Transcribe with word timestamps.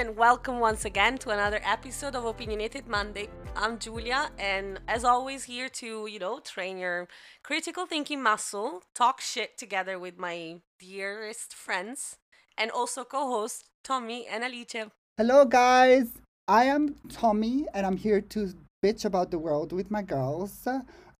and 0.00 0.16
welcome 0.16 0.60
once 0.60 0.86
again 0.86 1.18
to 1.18 1.28
another 1.28 1.60
episode 1.62 2.16
of 2.16 2.24
Opinionated 2.24 2.88
Monday. 2.88 3.28
I'm 3.54 3.78
Julia, 3.78 4.30
and 4.38 4.80
as 4.88 5.04
always, 5.04 5.44
here 5.44 5.68
to, 5.68 6.06
you 6.06 6.18
know, 6.18 6.40
train 6.40 6.78
your 6.78 7.06
critical 7.42 7.84
thinking 7.84 8.22
muscle, 8.22 8.82
talk 8.94 9.20
shit 9.20 9.58
together 9.58 9.98
with 9.98 10.16
my 10.16 10.62
dearest 10.78 11.52
friends, 11.52 12.16
and 12.56 12.70
also 12.70 13.04
co 13.04 13.28
host 13.28 13.68
Tommy 13.84 14.26
and 14.26 14.42
Alice. 14.42 14.88
Hello, 15.18 15.44
guys. 15.44 16.08
I 16.48 16.64
am 16.64 16.94
Tommy, 17.10 17.66
and 17.74 17.84
I'm 17.84 17.98
here 17.98 18.22
to 18.22 18.54
bitch 18.82 19.04
about 19.04 19.30
the 19.30 19.38
world 19.38 19.70
with 19.70 19.90
my 19.90 20.00
girls. 20.00 20.66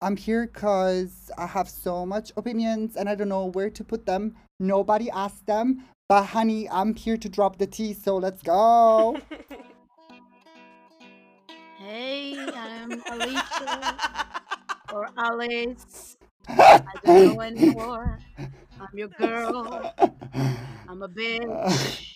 I'm 0.00 0.16
here 0.16 0.46
because 0.46 1.30
I 1.36 1.46
have 1.46 1.68
so 1.68 2.06
much 2.06 2.32
opinions 2.34 2.96
and 2.96 3.06
I 3.10 3.14
don't 3.14 3.28
know 3.28 3.44
where 3.44 3.68
to 3.68 3.84
put 3.84 4.06
them. 4.06 4.36
Nobody 4.58 5.10
asked 5.10 5.44
them, 5.44 5.84
but 6.10 6.24
honey, 6.24 6.68
I'm 6.68 6.96
here 6.96 7.16
to 7.16 7.28
drop 7.28 7.58
the 7.58 7.68
tea, 7.68 7.94
so 7.94 8.16
let's 8.16 8.42
go. 8.42 9.16
Hey, 11.78 12.36
I'm 12.36 13.02
Alicia 13.10 13.96
or 14.92 15.08
Alice. 15.16 16.18
I 16.46 16.82
don't 17.02 17.24
know 17.24 17.40
anymore. 17.40 18.18
I'm 18.38 18.88
your 18.92 19.08
girl. 19.08 19.90
I'm 20.88 21.02
a 21.02 21.08
bitch. 21.08 22.06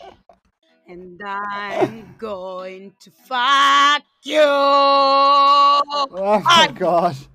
And 0.87 1.19
I'm 1.25 2.15
going 2.19 2.93
to 3.01 3.11
fuck 3.11 4.03
you. 4.23 4.43
oh 4.43 6.43
my 6.45 6.71
gosh. 6.75 7.27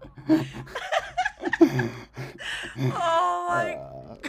Oh 1.61 3.45
my 3.49 3.73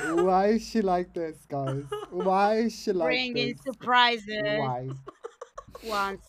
Uh, 0.00 0.24
why 0.24 0.46
is 0.48 0.66
she 0.66 0.80
like 0.82 1.12
this, 1.14 1.36
guys? 1.48 1.84
Why 2.10 2.56
is 2.56 2.74
she 2.74 2.92
like 2.92 3.06
Bringing 3.08 3.34
this? 3.54 3.62
surprises 3.62 4.42
Why? 4.42 4.88
once 5.84 6.22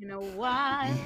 in 0.00 0.10
a 0.10 0.20
while. 0.20 0.96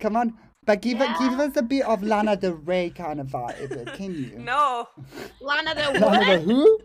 Come 0.00 0.16
on, 0.16 0.34
but 0.64 0.80
give 0.82 0.98
Yeah. 0.98 1.16
give 1.18 1.38
us 1.38 1.56
a 1.56 1.62
bit 1.62 1.84
of 1.84 2.02
Lana 2.12 2.36
Del 2.36 2.52
Rey 2.52 2.90
kind 2.90 3.20
of 3.20 3.28
vibe, 3.28 3.94
can 3.96 4.14
you? 4.14 4.38
No. 4.38 4.88
Lana 5.40 5.74
Del 5.74 5.92
Lana 5.94 6.18
what? 6.18 6.40
who? 6.42 6.80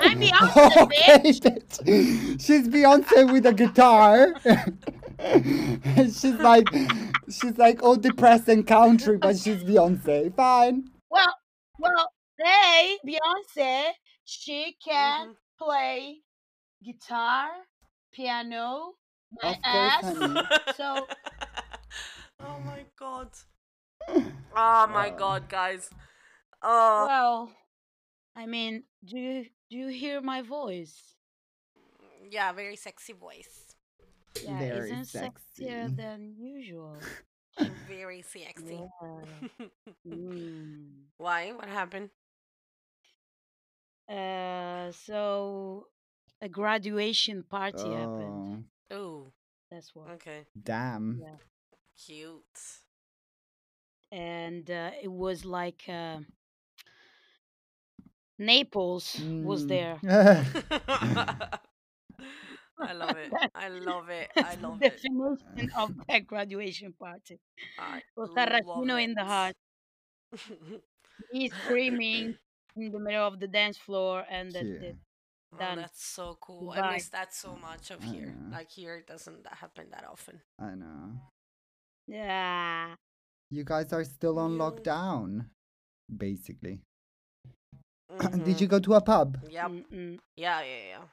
I'm 0.00 0.20
Beyonce, 0.20 0.76
okay, 0.82 1.18
bitch. 1.32 2.40
She's 2.44 2.68
Beyonce 2.68 3.32
with 3.32 3.46
a 3.46 3.52
guitar. 3.54 4.34
She's 5.96 6.38
like, 6.40 6.68
she's 7.30 7.56
like 7.56 7.82
all 7.82 7.96
depressed 7.96 8.48
and 8.48 8.66
country, 8.66 9.16
but 9.16 9.38
she's 9.38 9.64
Beyonce. 9.64 10.34
Fine. 10.36 10.90
Well, 11.10 11.34
well, 11.78 12.12
they 12.38 12.98
Beyonce, 13.06 13.92
she 14.24 14.76
can 14.84 15.28
Mhm. 15.28 15.36
play 15.58 16.22
guitar, 16.84 17.48
piano, 18.12 18.94
my 19.32 19.50
Of 19.50 19.64
ass. 19.64 20.02
honey. 20.02 20.48
So 20.76 21.08
oh 22.40 22.60
my 22.64 22.84
god. 22.98 23.30
Oh 24.56 24.86
my 24.86 25.08
Uh. 25.08 25.10
god, 25.10 25.48
guys. 25.48 25.90
Oh, 26.62 27.06
well, 27.06 27.52
I 28.36 28.46
mean, 28.46 28.84
do 29.04 29.18
you 29.18 29.46
do 29.70 29.76
you 29.76 29.88
hear 29.88 30.20
my 30.20 30.42
voice? 30.42 31.16
yeah, 32.30 32.52
very 32.52 32.76
sexy 32.76 33.12
voice. 33.12 33.74
Yeah, 34.40 34.58
Very 34.58 34.70
isn't 34.70 35.06
sexy. 35.06 35.64
sexier 35.64 35.94
than 35.94 36.34
usual. 36.38 36.98
Very 37.86 38.22
sexy. 38.22 38.88
Yeah. 39.06 39.24
Mm. 40.06 41.04
Why? 41.18 41.52
What 41.52 41.68
happened? 41.68 42.10
Uh, 44.08 44.90
so 44.92 45.88
a 46.40 46.48
graduation 46.48 47.42
party 47.42 47.92
happened. 47.92 48.44
Oh, 48.48 48.64
Oh, 48.90 49.32
That's 49.70 49.94
what. 49.94 50.12
okay. 50.14 50.46
damn. 50.60 51.22
Yeah. 51.22 51.36
Cute. 51.96 52.60
And 54.12 54.70
uh, 54.70 54.90
it 55.02 55.08
was 55.10 55.44
like 55.44 55.84
uh, 55.88 56.18
Naples 58.38 59.24
was 59.40 59.66
Mm. 59.66 59.66
there. 59.66 60.02
I 62.84 62.92
love 62.92 63.16
it. 63.16 63.32
I 63.54 63.68
love 63.68 64.08
it. 64.10 64.30
I 64.40 64.54
love 64.56 64.84
it. 64.84 65.02
definition 65.04 65.70
of 65.76 65.90
that 66.08 66.26
graduation 66.26 66.92
party. 66.92 67.38
I 67.78 68.00
With 68.16 68.34
Tarantino 68.34 69.02
in 69.02 69.14
the 69.14 69.24
heart. 69.24 69.54
He's 71.30 71.52
screaming 71.54 72.36
in 72.76 72.92
the 72.92 72.98
middle 73.00 73.26
of 73.26 73.40
the 73.40 73.48
dance 73.48 73.78
floor, 73.78 74.24
and 74.30 74.54
that's 74.54 74.80
it. 74.80 74.96
Oh, 75.52 75.72
that's 75.74 76.04
so 76.04 76.36
cool. 76.40 76.70
I 76.72 76.76
Goodbye. 76.76 76.82
miss 76.82 77.08
that 77.10 77.34
so 77.34 77.56
much 77.56 77.90
of 77.90 78.02
I 78.02 78.06
here. 78.06 78.36
know. 78.36 78.52
Like 78.52 78.70
here, 78.70 78.96
it 78.96 79.06
doesn't 79.06 79.46
happen 79.46 79.88
that 79.90 80.04
often. 80.10 80.42
I 80.58 80.74
know. 80.74 81.20
Yeah. 82.06 82.96
You 83.50 83.64
guys 83.64 83.92
are 83.92 84.04
still 84.04 84.38
on 84.38 84.56
Yeah. 84.56 84.58
lockdown, 84.58 85.50
basically. 86.16 86.82
Did 88.42 88.60
Mhm. 88.60 88.60
you 88.60 88.66
go 88.68 88.78
to 88.80 88.94
a 88.94 89.00
pub? 89.00 89.38
Yep. 89.48 89.72
Mm-mm. 89.72 90.18
Yeah, 90.36 90.62
yeah, 90.62 90.82
yeah. 90.88 91.04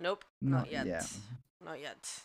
Nope. 0.00 0.24
Not, 0.40 0.70
yet. 0.70 0.86
Not 1.64 1.80
yet. 1.80 2.22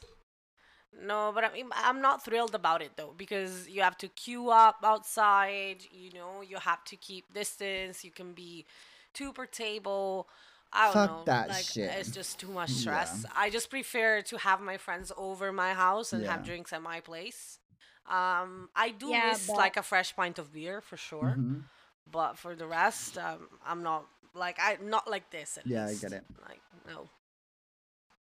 No, 1.02 1.31
but 1.36 1.44
I 1.44 1.52
mean, 1.52 1.68
I'm 1.74 2.02
not 2.02 2.24
thrilled 2.24 2.56
about 2.56 2.81
it 2.81 2.91
though 2.96 3.13
because 3.18 3.68
you 3.68 3.81
have 3.81 3.97
to 3.97 4.08
queue 4.08 4.50
up 4.50 4.78
outside. 4.84 5.84
You 5.91 6.12
know, 6.13 6.41
you 6.41 6.58
have 6.58 6.84
to 6.86 6.96
keep 6.96 7.34
distance. 7.34 8.06
You 8.06 8.12
can 8.12 8.31
be 8.34 8.66
two 9.13 9.34
per 9.34 9.46
table. 9.46 10.30
I 10.72 10.86
don't 10.86 10.94
Fuck 10.94 11.09
know. 11.12 11.24
that 11.25 11.50
like 11.50 11.66
shit. 11.66 11.90
it's 12.00 12.12
just 12.12 12.40
too 12.40 12.47
much 12.47 12.69
Yeah. 12.72 12.80
stress. 13.03 13.25
I 13.36 13.50
just 13.50 13.69
prefer 13.69 14.22
to 14.22 14.38
have 14.38 14.62
my 14.62 14.78
friends 14.78 15.12
over 15.18 15.52
my 15.52 15.74
house 15.74 16.13
and 16.13 16.25
have 16.25 16.44
drinks 16.46 16.72
at 16.74 16.81
my 16.81 17.02
place. 17.02 17.59
Um, 18.07 18.69
I 18.75 18.90
do 18.92 19.09
Yeah, 19.09 19.31
miss 19.31 19.47
but- 19.47 19.57
like 19.57 19.78
a 19.78 19.84
fresh 19.84 20.16
pint 20.16 20.38
of 20.40 20.53
beer 20.53 20.80
for 20.80 20.96
sure, 20.96 21.36
Mhm. 21.38 21.63
but 22.09 22.38
for 22.38 22.56
the 22.56 22.68
rest, 22.68 23.18
um, 23.18 23.50
I'm 23.66 23.84
not 23.84 24.06
like 24.34 24.57
I 24.59 24.78
not 24.81 25.09
like 25.09 25.30
this. 25.31 25.57
At 25.57 25.66
Yeah, 25.68 25.88
I 25.88 25.94
get 25.96 26.13
it. 26.13 26.24
Like 26.47 26.62
no. 26.88 27.09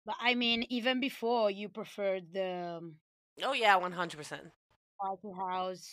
But 0.09 0.17
I 0.29 0.33
mean, 0.33 0.65
even 0.69 0.99
before 0.99 1.51
you 1.51 1.69
preferred 1.69 2.33
the 2.33 2.81
Oh 3.47 3.53
yeah, 3.53 3.75
one 3.77 3.91
hundred 3.93 4.17
percent. 4.17 4.45
party 4.99 5.29
house. 5.37 5.85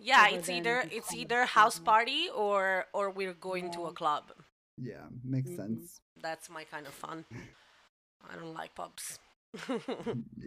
Yeah, 0.00 0.26
it's 0.34 0.48
either 0.50 0.76
it's 0.90 1.14
either 1.14 1.44
house 1.46 1.78
party 1.78 2.22
or 2.34 2.86
or 2.92 3.04
we're 3.18 3.38
going 3.48 3.70
to 3.76 3.80
a 3.86 3.92
club. 3.92 4.24
Yeah, 4.76 5.06
makes 5.22 5.50
Mhm. 5.50 5.56
sense. 5.60 6.00
That's 6.26 6.50
my 6.50 6.64
kind 6.64 6.86
of 6.90 6.94
fun. 6.94 7.24
I 8.30 8.34
don't 8.34 8.54
like 8.60 8.74
pubs. 8.74 9.20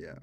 Yeah. 0.06 0.19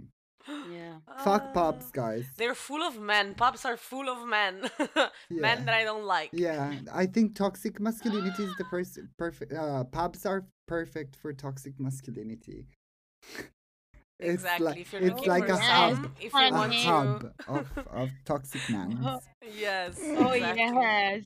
Yeah. 0.71 0.97
Fuck 1.25 1.55
pubs, 1.55 1.87
Ah, 1.89 1.91
guys. 2.03 2.27
They're 2.37 2.55
full 2.69 2.83
of 2.83 3.01
men. 3.01 3.35
Pubs 3.35 3.65
are 3.65 3.79
full 3.79 4.09
of 4.15 4.29
men. 4.29 4.55
Yeah. 5.31 5.41
Men 5.47 5.65
that 5.65 5.75
I 5.75 5.85
don't 5.85 6.05
like. 6.17 6.31
Yeah, 6.35 6.81
I 6.93 7.07
think 7.07 7.35
toxic 7.35 7.81
masculinity 7.81 8.43
is 8.45 8.55
the 8.59 8.65
pers- 8.73 8.99
perfect. 9.17 9.53
Uh, 9.55 9.85
pubs 9.85 10.27
are 10.27 10.45
perfect 10.67 11.17
for 11.17 11.33
toxic 11.33 11.75
masculinity. 11.81 12.67
It's 14.19 14.33
Exactly. 14.33 14.67
like 14.67 14.77
if 14.77 14.93
you're 14.93 15.03
it's 15.03 15.15
looking 15.15 15.29
like 15.29 15.47
for 15.47 15.47
a 15.49 15.57
Yes, 15.57 15.99
hub, 15.99 16.07
if 16.21 16.33
honey. 16.33 16.41
you 16.41 16.53
a 16.53 16.69
to, 16.69 16.69
hub 16.69 17.33
of 17.47 17.67
of 17.87 18.11
toxic 18.25 18.69
mans. 18.69 19.29
yes. 19.43 19.99
Oh 20.17 20.33
exactly. 20.33 20.63
yes. 20.73 21.25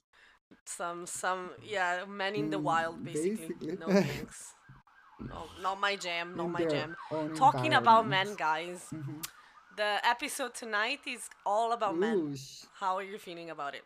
Some 0.67 1.07
some 1.07 1.51
yeah, 1.63 2.05
men 2.09 2.35
in 2.35 2.51
the 2.51 2.59
Mm, 2.59 2.65
wild 2.65 3.05
basically. 3.05 3.51
basically. 3.51 3.77
No 3.79 3.95
thanks. 3.95 4.55
No, 5.29 5.49
not 5.63 5.81
my 5.81 5.97
jam. 5.97 6.37
Not 6.37 6.45
in 6.47 6.51
my 6.51 6.65
jam. 6.65 6.97
Talking 7.35 7.73
about 7.75 8.07
men, 8.09 8.27
environment. 8.27 8.39
guys. 8.39 8.93
Mhm. 8.95 9.23
The 9.77 10.01
episode 10.07 10.55
tonight 10.55 11.01
is 11.07 11.29
all 11.47 11.73
about 11.73 11.99
men. 11.99 12.35
How 12.81 12.97
are 12.97 13.03
you 13.03 13.19
feeling 13.19 13.51
about 13.51 13.75
it? 13.75 13.85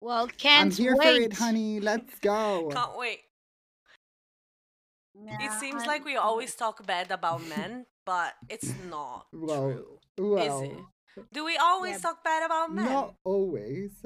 Well, 0.00 0.28
can't 0.28 0.70
wait. 0.70 0.80
I'm 0.80 0.84
here 0.84 0.96
wait. 0.96 1.16
for 1.16 1.20
it, 1.22 1.32
honey. 1.34 1.80
Let's 1.80 2.18
go. 2.20 2.68
Can't 2.70 2.96
wait. 2.96 3.20
It 5.14 5.40
Yeah, 5.40 5.58
seems 5.58 5.82
I'm- 5.82 5.86
like 5.88 6.04
we 6.04 6.16
always 6.16 6.54
talk 6.54 6.84
bad 6.86 7.10
about 7.10 7.40
men, 7.56 7.86
but 8.06 8.34
it's 8.48 8.72
not 8.88 9.26
Well, 9.32 9.62
true. 9.72 9.98
Well, 10.18 10.60
it? 10.62 11.26
Do 11.32 11.44
we 11.44 11.56
always 11.56 11.92
Yeah. 11.96 11.98
talk 12.10 12.24
bad 12.24 12.44
about 12.44 12.72
men? 12.72 12.84
not 12.84 13.14
always. 13.24 14.04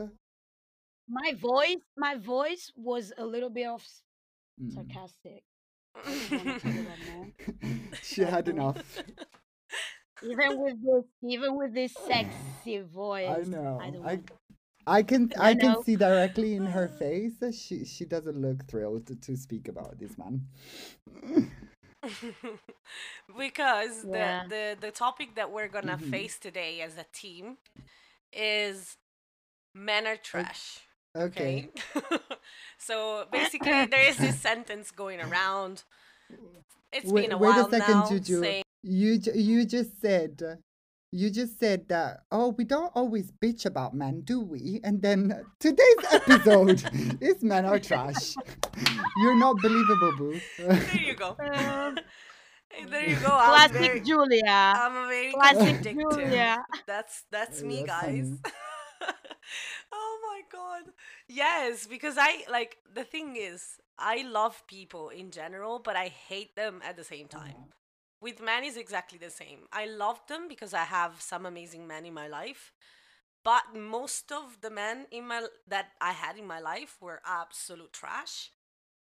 my 1.08 1.34
voice. 1.34 1.82
My 1.96 2.14
voice 2.16 2.72
was 2.76 3.12
a 3.18 3.26
little 3.26 3.50
bit 3.50 3.66
of 3.68 3.80
s- 3.82 4.02
Mm. 4.60 4.72
sarcastic. 4.72 5.44
wanna 5.94 6.58
talk 6.58 6.64
about 6.64 6.98
men. 7.08 7.34
she 8.02 8.22
had 8.22 8.48
enough. 8.48 9.02
Even 10.22 10.58
with 10.62 10.76
this, 10.82 11.04
even 11.22 11.56
with 11.58 11.74
this 11.74 11.92
sexy 12.08 12.80
voice. 12.80 13.28
I 13.28 13.42
know. 13.50 13.78
I 13.80 13.90
don't 13.90 14.02
I, 14.06 14.14
want- 14.14 14.30
I 14.86 15.02
can 15.02 15.32
I 15.38 15.50
I 15.50 15.54
can 15.54 15.72
know. 15.72 15.82
see 15.82 15.96
directly 15.96 16.54
in 16.54 16.66
her 16.66 16.88
face 16.88 17.34
that 17.40 17.54
she 17.54 17.84
she 17.84 18.04
doesn't 18.04 18.40
look 18.40 18.66
thrilled 18.68 19.06
to, 19.06 19.14
to 19.16 19.36
speak 19.36 19.68
about 19.68 19.98
this 19.98 20.16
man. 20.18 20.46
because 23.38 24.04
Yeah. 24.04 24.44
the, 24.44 24.48
the 24.48 24.76
the 24.86 24.90
topic 24.90 25.34
that 25.36 25.50
we're 25.50 25.68
gonna 25.68 25.96
Mhm. 25.98 26.10
face 26.10 26.38
today 26.38 26.80
as 26.82 26.98
a 26.98 27.06
team 27.12 27.58
is 28.32 28.96
men 29.74 30.06
are 30.06 30.16
trash. 30.16 30.80
Okay. 31.16 31.70
Okay. 31.96 32.18
so 32.78 33.26
basically, 33.32 33.86
there 33.86 34.08
is 34.08 34.16
this 34.18 34.38
sentence 34.40 34.90
going 34.90 35.20
around. 35.20 35.84
it's 36.92 37.10
wait, 37.10 37.22
been 37.22 37.32
a 37.32 37.38
wait 37.38 37.48
while 37.50 37.66
a 37.66 37.70
second, 37.70 37.94
now. 38.00 38.08
Juju. 38.08 38.40
Saying... 38.40 38.64
You 38.82 39.18
you 39.34 39.64
just 39.64 40.00
said 40.00 40.58
you 41.14 41.30
just 41.30 41.60
said 41.60 41.88
that 41.88 42.24
oh 42.32 42.48
we 42.58 42.64
don't 42.64 42.90
always 42.96 43.30
bitch 43.30 43.64
about 43.66 43.94
men 43.94 44.22
do 44.22 44.40
we? 44.40 44.80
And 44.82 45.00
then 45.00 45.44
today's 45.60 46.02
episode 46.12 46.82
is 47.20 47.42
men 47.42 47.64
are 47.64 47.78
trash. 47.78 48.34
You're 49.18 49.38
not 49.38 49.56
believable 49.62 50.12
boo. 50.18 50.40
There 50.58 51.00
you 51.00 51.14
go. 51.14 51.36
Um, 51.38 51.98
there 52.90 53.08
you 53.08 53.16
go 53.16 53.30
I'm 53.30 53.50
classic 53.50 53.76
very, 53.78 54.00
julia. 54.00 54.42
I'm 54.48 54.96
a 54.96 55.06
very 55.06 55.32
classic 55.32 55.82
julia. 55.82 56.64
That's 56.84 57.22
that's 57.30 57.62
me 57.62 57.84
that's 57.86 58.04
guys. 58.04 58.38
Oh 59.92 60.18
my 60.26 60.40
god. 60.50 60.90
Yes 61.28 61.86
because 61.86 62.16
i 62.18 62.42
like 62.50 62.78
the 62.92 63.04
thing 63.04 63.36
is 63.36 63.78
i 63.98 64.22
love 64.22 64.62
people 64.66 65.10
in 65.10 65.30
general 65.30 65.78
but 65.78 65.94
i 65.94 66.08
hate 66.08 66.56
them 66.56 66.80
at 66.84 66.96
the 66.96 67.04
same 67.04 67.28
time 67.28 67.54
with 68.24 68.40
men 68.40 68.64
is 68.64 68.78
exactly 68.78 69.18
the 69.18 69.30
same. 69.30 69.60
I 69.70 69.84
love 69.84 70.18
them 70.28 70.48
because 70.48 70.72
I 70.72 70.84
have 70.98 71.20
some 71.20 71.44
amazing 71.44 71.86
men 71.86 72.06
in 72.06 72.14
my 72.14 72.26
life. 72.26 72.72
But 73.44 73.64
most 73.76 74.32
of 74.32 74.46
the 74.62 74.70
men 74.70 75.06
in 75.10 75.28
my 75.28 75.42
that 75.68 75.88
I 76.00 76.12
had 76.12 76.38
in 76.38 76.46
my 76.46 76.60
life 76.72 76.96
were 77.02 77.20
absolute 77.42 77.92
trash. 77.92 78.50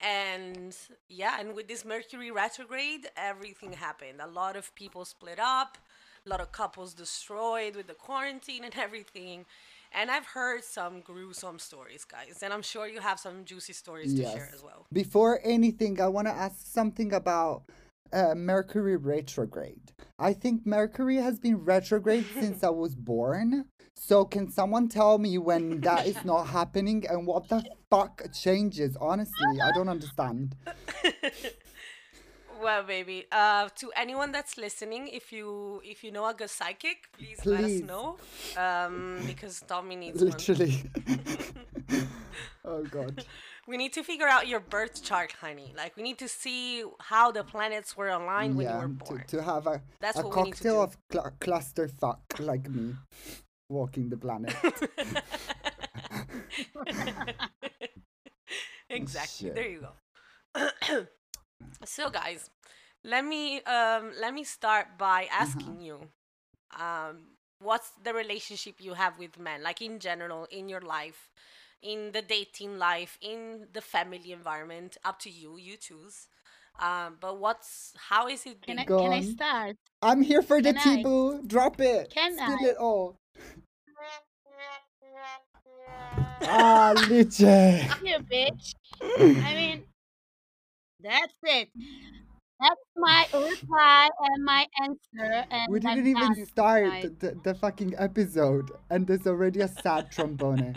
And 0.00 0.76
yeah, 1.08 1.34
and 1.38 1.54
with 1.54 1.68
this 1.68 1.84
Mercury 1.84 2.32
retrograde, 2.32 3.06
everything 3.16 3.72
happened. 3.72 4.18
A 4.20 4.26
lot 4.26 4.56
of 4.56 4.74
people 4.74 5.04
split 5.04 5.38
up, 5.38 5.78
a 6.26 6.28
lot 6.28 6.40
of 6.40 6.50
couples 6.50 6.92
destroyed 6.92 7.76
with 7.76 7.86
the 7.86 7.98
quarantine 8.06 8.64
and 8.64 8.74
everything. 8.86 9.46
And 9.92 10.10
I've 10.10 10.26
heard 10.26 10.64
some 10.64 10.94
gruesome 11.02 11.60
stories, 11.60 12.04
guys. 12.04 12.40
And 12.42 12.52
I'm 12.52 12.62
sure 12.72 12.88
you 12.88 13.00
have 13.10 13.20
some 13.20 13.44
juicy 13.44 13.74
stories 13.74 14.12
yes. 14.12 14.32
to 14.32 14.38
share 14.38 14.50
as 14.52 14.60
well. 14.68 14.86
Before 14.92 15.38
anything, 15.44 16.00
I 16.00 16.08
want 16.08 16.26
to 16.26 16.34
ask 16.34 16.56
something 16.66 17.12
about 17.12 17.62
uh, 18.14 18.34
Mercury 18.34 18.96
retrograde. 18.96 19.92
I 20.18 20.32
think 20.32 20.64
Mercury 20.64 21.16
has 21.16 21.38
been 21.38 21.56
retrograde 21.56 22.24
since 22.38 22.62
I 22.62 22.70
was 22.70 22.94
born. 22.94 23.66
So 23.94 24.24
can 24.24 24.50
someone 24.50 24.88
tell 24.88 25.18
me 25.18 25.38
when 25.38 25.80
that 25.80 26.06
is 26.06 26.24
not 26.24 26.44
happening 26.44 27.04
and 27.08 27.26
what 27.26 27.48
the 27.48 27.64
fuck 27.90 28.22
changes? 28.32 28.96
Honestly, 29.00 29.60
I 29.62 29.70
don't 29.72 29.88
understand. 29.88 30.56
well, 32.62 32.82
baby, 32.84 33.24
uh, 33.30 33.68
to 33.76 33.92
anyone 33.96 34.32
that's 34.32 34.56
listening, 34.56 35.08
if 35.08 35.32
you 35.32 35.80
if 35.84 36.02
you 36.04 36.10
know 36.12 36.26
a 36.26 36.34
good 36.34 36.50
psychic, 36.50 37.08
please, 37.16 37.38
please. 37.40 37.50
let 37.50 37.64
us 37.64 37.80
know. 37.80 38.16
Um, 38.56 39.18
because 39.26 39.62
Tommy 39.66 39.96
needs 39.96 40.20
literally. 40.20 40.82
oh 42.64 42.82
god 42.84 43.24
we 43.66 43.76
need 43.76 43.92
to 43.94 44.02
figure 44.02 44.26
out 44.26 44.46
your 44.48 44.60
birth 44.60 45.02
chart, 45.02 45.32
honey. 45.40 45.74
Like 45.76 45.96
we 45.96 46.02
need 46.02 46.18
to 46.18 46.28
see 46.28 46.84
how 47.00 47.30
the 47.32 47.44
planets 47.44 47.96
were 47.96 48.08
aligned 48.08 48.56
when 48.56 48.68
you 48.68 48.74
were 48.74 48.88
born. 48.88 49.24
To, 49.28 49.36
to 49.36 49.42
have 49.42 49.66
a 49.66 49.82
That's 50.00 50.18
a 50.18 50.24
cocktail 50.24 50.82
of 50.82 50.96
cl- 51.10 51.32
cluster 51.40 51.88
fuck 51.88 52.20
like 52.38 52.68
me, 52.68 52.94
walking 53.68 54.10
the 54.10 54.16
planet. 54.16 54.54
exactly. 58.90 59.48
Shit. 59.48 59.54
There 59.54 59.68
you 59.68 59.80
go. 59.80 59.92
so, 61.84 62.10
guys, 62.10 62.50
let 63.02 63.24
me 63.24 63.62
um 63.62 64.12
let 64.20 64.34
me 64.34 64.44
start 64.44 64.98
by 64.98 65.28
asking 65.32 65.78
uh-huh. 65.78 65.84
you, 65.84 66.00
um, 66.78 67.18
what's 67.60 67.90
the 68.02 68.12
relationship 68.12 68.76
you 68.78 68.94
have 68.94 69.18
with 69.18 69.38
men, 69.38 69.62
like 69.62 69.80
in 69.80 69.98
general 69.98 70.46
in 70.50 70.68
your 70.68 70.80
life 70.80 71.30
in 71.84 72.10
the 72.12 72.22
dating 72.22 72.78
life, 72.78 73.18
in 73.20 73.68
the 73.72 73.80
family 73.80 74.32
environment. 74.32 74.96
Up 75.04 75.20
to 75.20 75.30
you, 75.30 75.58
you 75.58 75.76
choose. 75.76 76.26
Um, 76.80 77.18
but 77.20 77.38
what's 77.38 77.92
how 78.08 78.26
is 78.26 78.44
it? 78.46 78.62
Can 78.62 78.80
I, 78.80 78.84
can 78.84 79.12
I 79.12 79.20
start? 79.20 79.76
I'm 80.02 80.22
here 80.22 80.42
for 80.42 80.60
can 80.60 80.74
the 80.74 80.80
Tibu. 80.80 81.46
Drop 81.46 81.80
it. 81.80 82.10
Can 82.10 82.34
Steal 82.34 82.58
I? 82.60 82.68
it 82.70 82.76
all. 82.78 83.16
ah, 86.42 86.94
liche. 87.08 87.88
You 88.02 88.18
bitch. 88.18 88.74
I 89.02 89.54
mean, 89.54 89.84
that's 91.00 91.34
it. 91.44 91.68
That's 92.60 92.80
my 92.96 93.26
reply 93.32 94.08
and 94.20 94.44
my 94.44 94.66
answer. 94.82 95.44
And 95.50 95.70
we 95.70 95.80
didn't 95.80 96.06
even 96.06 96.46
start 96.46 97.20
the, 97.20 97.36
the 97.44 97.54
fucking 97.54 97.94
episode, 97.98 98.70
and 98.90 99.06
there's 99.06 99.26
already 99.26 99.60
a 99.60 99.68
sad 99.68 100.10
trombone. 100.10 100.76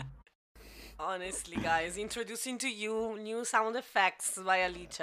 Honestly, 1.00 1.56
guys, 1.62 1.96
introducing 1.96 2.58
to 2.58 2.68
you 2.68 3.16
new 3.18 3.44
sound 3.44 3.76
effects 3.76 4.38
by 4.44 4.60
Alice. 4.62 5.00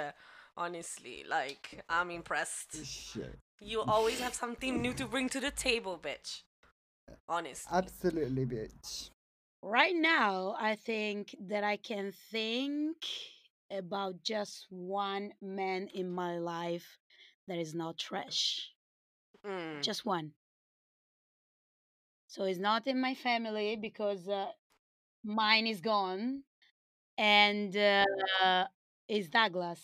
Honestly, 0.54 1.24
like 1.28 1.82
I'm 1.88 2.10
impressed. 2.10 2.84
Shit. 2.84 3.38
You 3.60 3.80
always 3.80 4.20
have 4.20 4.34
something 4.34 4.82
new 4.82 4.92
to 4.92 5.06
bring 5.06 5.30
to 5.30 5.40
the 5.40 5.50
table, 5.50 5.98
bitch. 6.02 6.42
Honestly. 7.28 7.70
Absolutely, 7.72 8.44
bitch. 8.44 9.10
Right 9.62 9.94
now, 9.96 10.54
I 10.60 10.76
think 10.76 11.34
that 11.48 11.64
I 11.64 11.78
can 11.78 12.12
think 12.30 12.96
about 13.70 14.22
just 14.22 14.66
one 14.68 15.32
man 15.40 15.88
in 15.94 16.10
my 16.10 16.38
life 16.38 16.98
that 17.48 17.58
is 17.58 17.74
not 17.74 17.96
trash. 17.96 18.70
Mm. 19.46 19.82
Just 19.82 20.04
one. 20.04 20.32
So 22.28 22.44
it's 22.44 22.58
not 22.58 22.86
in 22.86 23.00
my 23.00 23.14
family 23.14 23.76
because 23.76 24.28
uh, 24.28 24.48
mine 25.26 25.66
is 25.66 25.80
gone, 25.80 26.42
and 27.18 27.76
uh, 27.76 28.64
is 29.08 29.28
Douglas. 29.28 29.80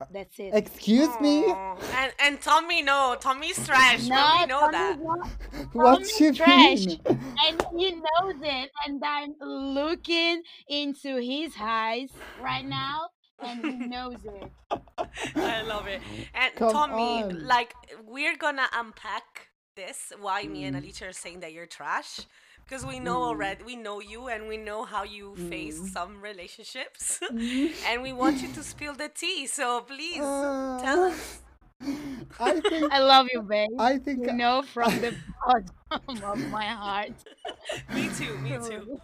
Uh, 0.00 0.06
That's 0.10 0.38
it. 0.38 0.50
Excuse 0.54 1.14
me. 1.20 1.44
And 1.46 2.12
and 2.18 2.40
Tommy, 2.40 2.82
no, 2.82 3.16
Tommy's 3.20 3.64
trash. 3.66 4.06
No, 4.06 4.38
we 4.40 4.46
know 4.46 4.60
Tommy's 4.60 4.72
that. 4.72 4.98
Not, 5.00 5.28
What's 5.72 6.18
Tommy's 6.18 6.36
trash, 6.36 6.86
mean? 6.86 7.00
and 7.06 7.66
he 7.76 7.92
knows 7.92 8.40
it. 8.42 8.70
And 8.86 9.02
I'm 9.04 9.34
looking 9.40 10.42
into 10.68 11.16
his 11.18 11.54
eyes 11.60 12.10
right 12.42 12.64
now, 12.64 13.08
and 13.42 13.64
he 13.64 13.72
knows 13.86 14.18
it. 14.24 14.50
I 15.36 15.62
love 15.62 15.86
it. 15.86 16.02
And 16.34 16.54
Come 16.56 16.72
Tommy, 16.72 17.22
on. 17.22 17.46
like, 17.46 17.74
we're 18.04 18.36
gonna 18.36 18.68
unpack 18.74 19.48
this. 19.76 20.12
Why 20.20 20.44
me 20.44 20.64
and 20.64 20.76
mm. 20.76 20.80
Alicia 20.80 21.08
are 21.08 21.12
saying 21.12 21.40
that 21.40 21.52
you're 21.52 21.66
trash 21.66 22.20
because 22.72 22.86
we 22.86 22.98
know 22.98 23.18
mm. 23.18 23.28
already 23.28 23.62
we 23.64 23.76
know 23.76 24.00
you 24.00 24.28
and 24.28 24.48
we 24.48 24.56
know 24.56 24.82
how 24.82 25.02
you 25.04 25.34
mm. 25.36 25.48
face 25.50 25.92
some 25.92 26.22
relationships 26.22 27.20
mm. 27.30 27.70
and 27.86 28.00
we 28.00 28.14
want 28.14 28.40
you 28.40 28.48
to 28.48 28.62
spill 28.62 28.94
the 28.94 29.10
tea 29.10 29.46
so 29.46 29.82
please 29.82 30.18
uh, 30.22 30.80
tell 30.80 31.04
us 31.04 31.40
I 32.40 32.60
think 32.60 32.90
I 32.92 33.00
love 33.00 33.26
you, 33.32 33.42
babe. 33.42 33.68
I 33.76 33.98
think 33.98 34.24
you 34.24 34.32
know 34.32 34.62
from 34.62 34.92
the 35.00 35.12
bottom 35.90 36.22
of 36.22 36.38
my 36.48 36.64
heart. 36.64 37.10
me 37.92 38.08
too, 38.16 38.38
me 38.38 38.50
too. 38.50 39.00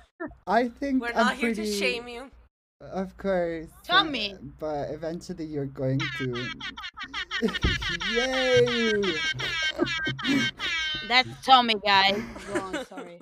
I 0.46 0.68
think 0.68 1.02
we're 1.02 1.12
not 1.12 1.32
I'm 1.32 1.36
here 1.36 1.52
pretty... 1.52 1.72
to 1.72 1.76
shame 1.76 2.06
you. 2.06 2.30
Of 2.80 3.16
course. 3.16 3.66
Tell 3.82 4.04
but, 4.04 4.12
me. 4.12 4.36
But 4.60 4.90
eventually 4.90 5.44
you're 5.44 5.66
going 5.66 5.98
to. 6.18 6.48
Yay! 8.14 9.02
That's 11.08 11.28
Tommy, 11.44 11.74
guys. 11.84 12.22
Go 12.54 12.60
on, 12.60 12.86
sorry. 12.86 13.18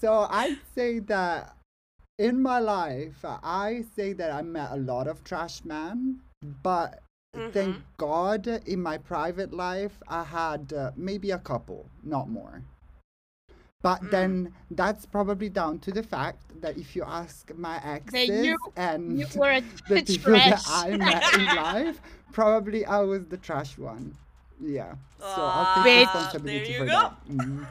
So 0.00 0.26
I'd 0.30 0.58
say 0.74 0.98
that 1.00 1.56
in 2.18 2.42
my 2.42 2.58
life, 2.58 3.24
I 3.24 3.84
say 3.94 4.12
that 4.14 4.32
I 4.32 4.42
met 4.42 4.70
a 4.72 4.76
lot 4.76 5.06
of 5.06 5.22
trash 5.22 5.64
men, 5.64 6.20
but 6.62 7.00
mm-hmm. 7.36 7.50
thank 7.50 7.76
God 7.96 8.46
in 8.46 8.82
my 8.82 8.98
private 8.98 9.52
life, 9.52 10.02
I 10.08 10.24
had 10.24 10.72
uh, 10.72 10.90
maybe 10.96 11.30
a 11.30 11.38
couple, 11.38 11.88
not 12.02 12.28
more. 12.28 12.62
But 13.80 14.02
mm. 14.02 14.10
then 14.10 14.54
that's 14.72 15.06
probably 15.06 15.48
down 15.48 15.78
to 15.80 15.92
the 15.92 16.02
fact 16.02 16.60
that 16.60 16.76
if 16.76 16.96
you 16.96 17.04
ask 17.04 17.54
my 17.54 17.80
exes 17.84 18.44
you, 18.44 18.56
and 18.76 19.16
you 19.16 19.26
the 19.88 20.02
people 20.04 20.32
that 20.32 20.64
I 20.68 20.96
met 20.96 21.34
in 21.34 21.44
life, 21.44 22.00
probably 22.32 22.84
I 22.84 22.98
was 23.00 23.26
the 23.26 23.36
trash 23.36 23.78
one. 23.78 24.16
Yeah. 24.60 24.94
So 25.20 25.26
I'll 25.28 25.84
take 25.84 26.06
responsibility 26.06 26.74
for 26.74 26.86
go. 26.86 26.90
that. 26.90 27.14
Mm. 27.28 27.66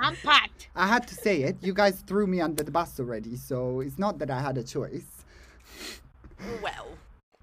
I'm 0.00 0.16
packed. 0.16 0.68
I 0.74 0.86
had 0.86 1.06
to 1.08 1.14
say 1.14 1.42
it. 1.42 1.56
You 1.60 1.74
guys 1.74 2.00
threw 2.06 2.26
me 2.26 2.40
under 2.40 2.62
the 2.62 2.70
bus 2.70 2.98
already, 2.98 3.36
so 3.36 3.80
it's 3.80 3.98
not 3.98 4.18
that 4.18 4.30
I 4.30 4.40
had 4.40 4.56
a 4.58 4.62
choice. 4.62 5.24
Well, 6.62 6.86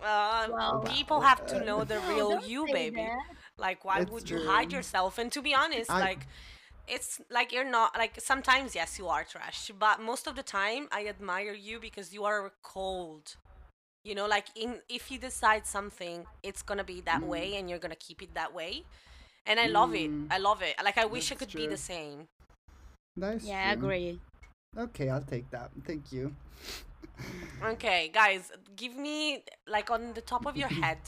uh, 0.03 0.47
well 0.51 0.81
people 0.81 1.21
have 1.21 1.45
to 1.47 1.63
know 1.63 1.83
the 1.83 1.99
real 2.09 2.41
you, 2.45 2.65
baby. 2.65 2.97
That. 2.97 3.17
Like, 3.57 3.85
why 3.85 4.01
it's 4.01 4.11
would 4.11 4.25
true. 4.25 4.39
you 4.39 4.47
hide 4.47 4.71
yourself? 4.71 5.17
And 5.17 5.31
to 5.31 5.41
be 5.41 5.53
honest, 5.53 5.91
I... 5.91 5.99
like, 5.99 6.27
it's 6.87 7.19
like 7.29 7.51
you're 7.51 7.69
not 7.69 7.95
like 7.97 8.13
sometimes 8.19 8.73
yes 8.73 8.97
you 8.97 9.07
are 9.07 9.23
trash 9.23 9.71
but 9.77 10.01
most 10.01 10.25
of 10.25 10.35
the 10.35 10.43
time 10.43 10.87
i 10.91 11.05
admire 11.05 11.53
you 11.53 11.79
because 11.79 12.13
you 12.13 12.23
are 12.23 12.53
cold 12.63 13.35
you 14.03 14.15
know 14.15 14.25
like 14.25 14.45
in 14.55 14.79
if 14.87 15.11
you 15.11 15.19
decide 15.19 15.65
something 15.65 16.25
it's 16.43 16.61
gonna 16.61 16.83
be 16.83 17.01
that 17.01 17.21
mm. 17.21 17.27
way 17.27 17.55
and 17.55 17.69
you're 17.69 17.79
gonna 17.79 17.95
keep 17.95 18.21
it 18.21 18.33
that 18.33 18.53
way 18.53 18.83
and 19.47 19.59
i 19.59 19.67
love 19.67 19.91
mm. 19.91 19.95
it 19.95 20.11
i 20.29 20.37
love 20.37 20.61
it 20.61 20.75
like 20.83 20.97
i 20.97 21.05
wish 21.05 21.29
That's 21.29 21.31
i 21.31 21.35
could 21.35 21.49
true. 21.49 21.61
be 21.61 21.67
the 21.67 21.77
same 21.77 22.27
that's 23.17 23.45
yeah, 23.45 23.61
true. 23.61 23.69
I 23.69 23.73
agree. 23.73 24.21
Okay, 24.77 25.09
I'll 25.09 25.21
take 25.21 25.49
that. 25.51 25.71
Thank 25.85 26.11
you. 26.11 26.35
okay, 27.63 28.09
guys, 28.13 28.51
give 28.75 28.95
me 28.95 29.43
like 29.67 29.89
on 29.91 30.13
the 30.13 30.21
top 30.21 30.45
of 30.45 30.57
your 30.57 30.69
head, 30.81 30.99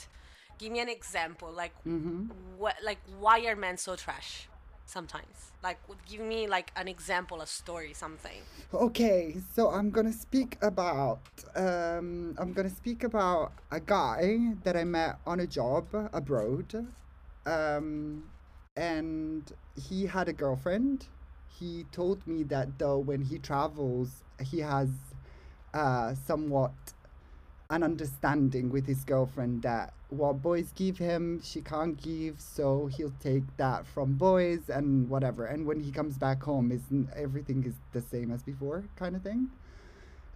give 0.58 0.72
me 0.72 0.80
an 0.80 0.90
example. 0.90 1.52
Like 1.52 1.74
Mm-hmm. 1.88 2.26
what? 2.58 2.76
Like 2.84 3.00
why 3.20 3.40
are 3.46 3.56
men 3.56 3.78
so 3.78 3.96
trash? 3.96 4.50
Sometimes, 4.86 5.54
like 5.64 5.80
would 5.90 6.04
give 6.06 6.22
me 6.22 6.48
like 6.48 6.72
an 6.76 6.88
example, 6.88 7.42
a 7.42 7.48
story, 7.48 7.94
something. 7.94 8.48
Okay, 8.74 9.36
so 9.56 9.70
I'm 9.72 9.90
gonna 9.92 10.14
speak 10.14 10.58
about 10.62 11.22
um, 11.56 12.36
I'm 12.38 12.54
gonna 12.54 12.70
speak 12.70 13.04
about 13.04 13.54
a 13.72 13.80
guy 13.80 14.54
that 14.64 14.76
I 14.78 14.84
met 14.86 15.18
on 15.26 15.40
a 15.40 15.48
job 15.48 15.86
abroad, 16.14 16.88
um, 17.50 18.24
and 18.76 19.52
he 19.90 20.06
had 20.06 20.30
a 20.30 20.34
girlfriend. 20.34 21.08
He 21.60 21.86
told 21.92 22.26
me 22.28 22.44
that 22.44 22.78
though 22.78 23.00
when 23.00 23.22
he 23.22 23.40
travels, 23.40 24.24
he 24.42 24.60
has 24.60 24.90
uh, 25.74 26.14
somewhat 26.14 26.72
an 27.70 27.84
understanding 27.84 28.70
with 28.70 28.86
his 28.88 29.04
girlfriend 29.04 29.62
that 29.62 29.94
what 30.10 30.42
boys 30.42 30.72
give 30.76 30.98
him, 30.98 31.40
she 31.44 31.62
can't 31.62 32.02
give, 32.02 32.40
so 32.40 32.88
he'll 32.88 33.14
take 33.20 33.44
that 33.58 33.86
from 33.86 34.14
boys 34.14 34.70
and 34.70 35.08
whatever. 35.08 35.46
And 35.46 35.68
when 35.68 35.80
he 35.80 35.92
comes 35.92 36.18
back 36.18 36.42
home, 36.42 36.72
is 36.72 36.82
everything 37.16 37.64
is 37.64 37.76
the 37.94 38.02
same 38.02 38.32
as 38.32 38.42
before, 38.42 38.84
kind 38.96 39.16
of 39.16 39.22
thing. 39.22 39.50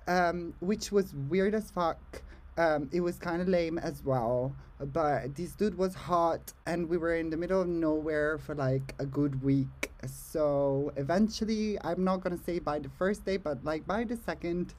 Um, 0.08 0.54
which 0.60 0.92
was 0.92 1.14
weird 1.30 1.56
as 1.56 1.72
fuck. 1.72 2.22
Um, 2.58 2.90
it 2.92 3.02
was 3.02 3.18
kind 3.18 3.42
of 3.42 3.48
lame 3.48 3.80
as 3.80 4.04
well, 4.04 4.56
but 4.80 5.36
this 5.36 5.54
dude 5.54 5.76
was 5.76 5.96
hot, 5.96 6.54
and 6.68 6.88
we 6.88 6.98
were 6.98 7.16
in 7.16 7.32
the 7.32 7.38
middle 7.38 7.62
of 7.62 7.68
nowhere 7.68 8.38
for 8.38 8.54
like 8.54 8.94
a 9.00 9.08
good 9.08 9.42
week. 9.44 9.90
So 10.06 10.92
eventually, 10.96 11.80
I'm 11.84 12.04
not 12.04 12.22
gonna 12.22 12.38
say 12.38 12.60
by 12.60 12.78
the 12.78 12.90
first 12.90 13.26
day, 13.26 13.38
but 13.38 13.64
like 13.64 13.88
by 13.88 14.04
the 14.04 14.18
second, 14.18 14.76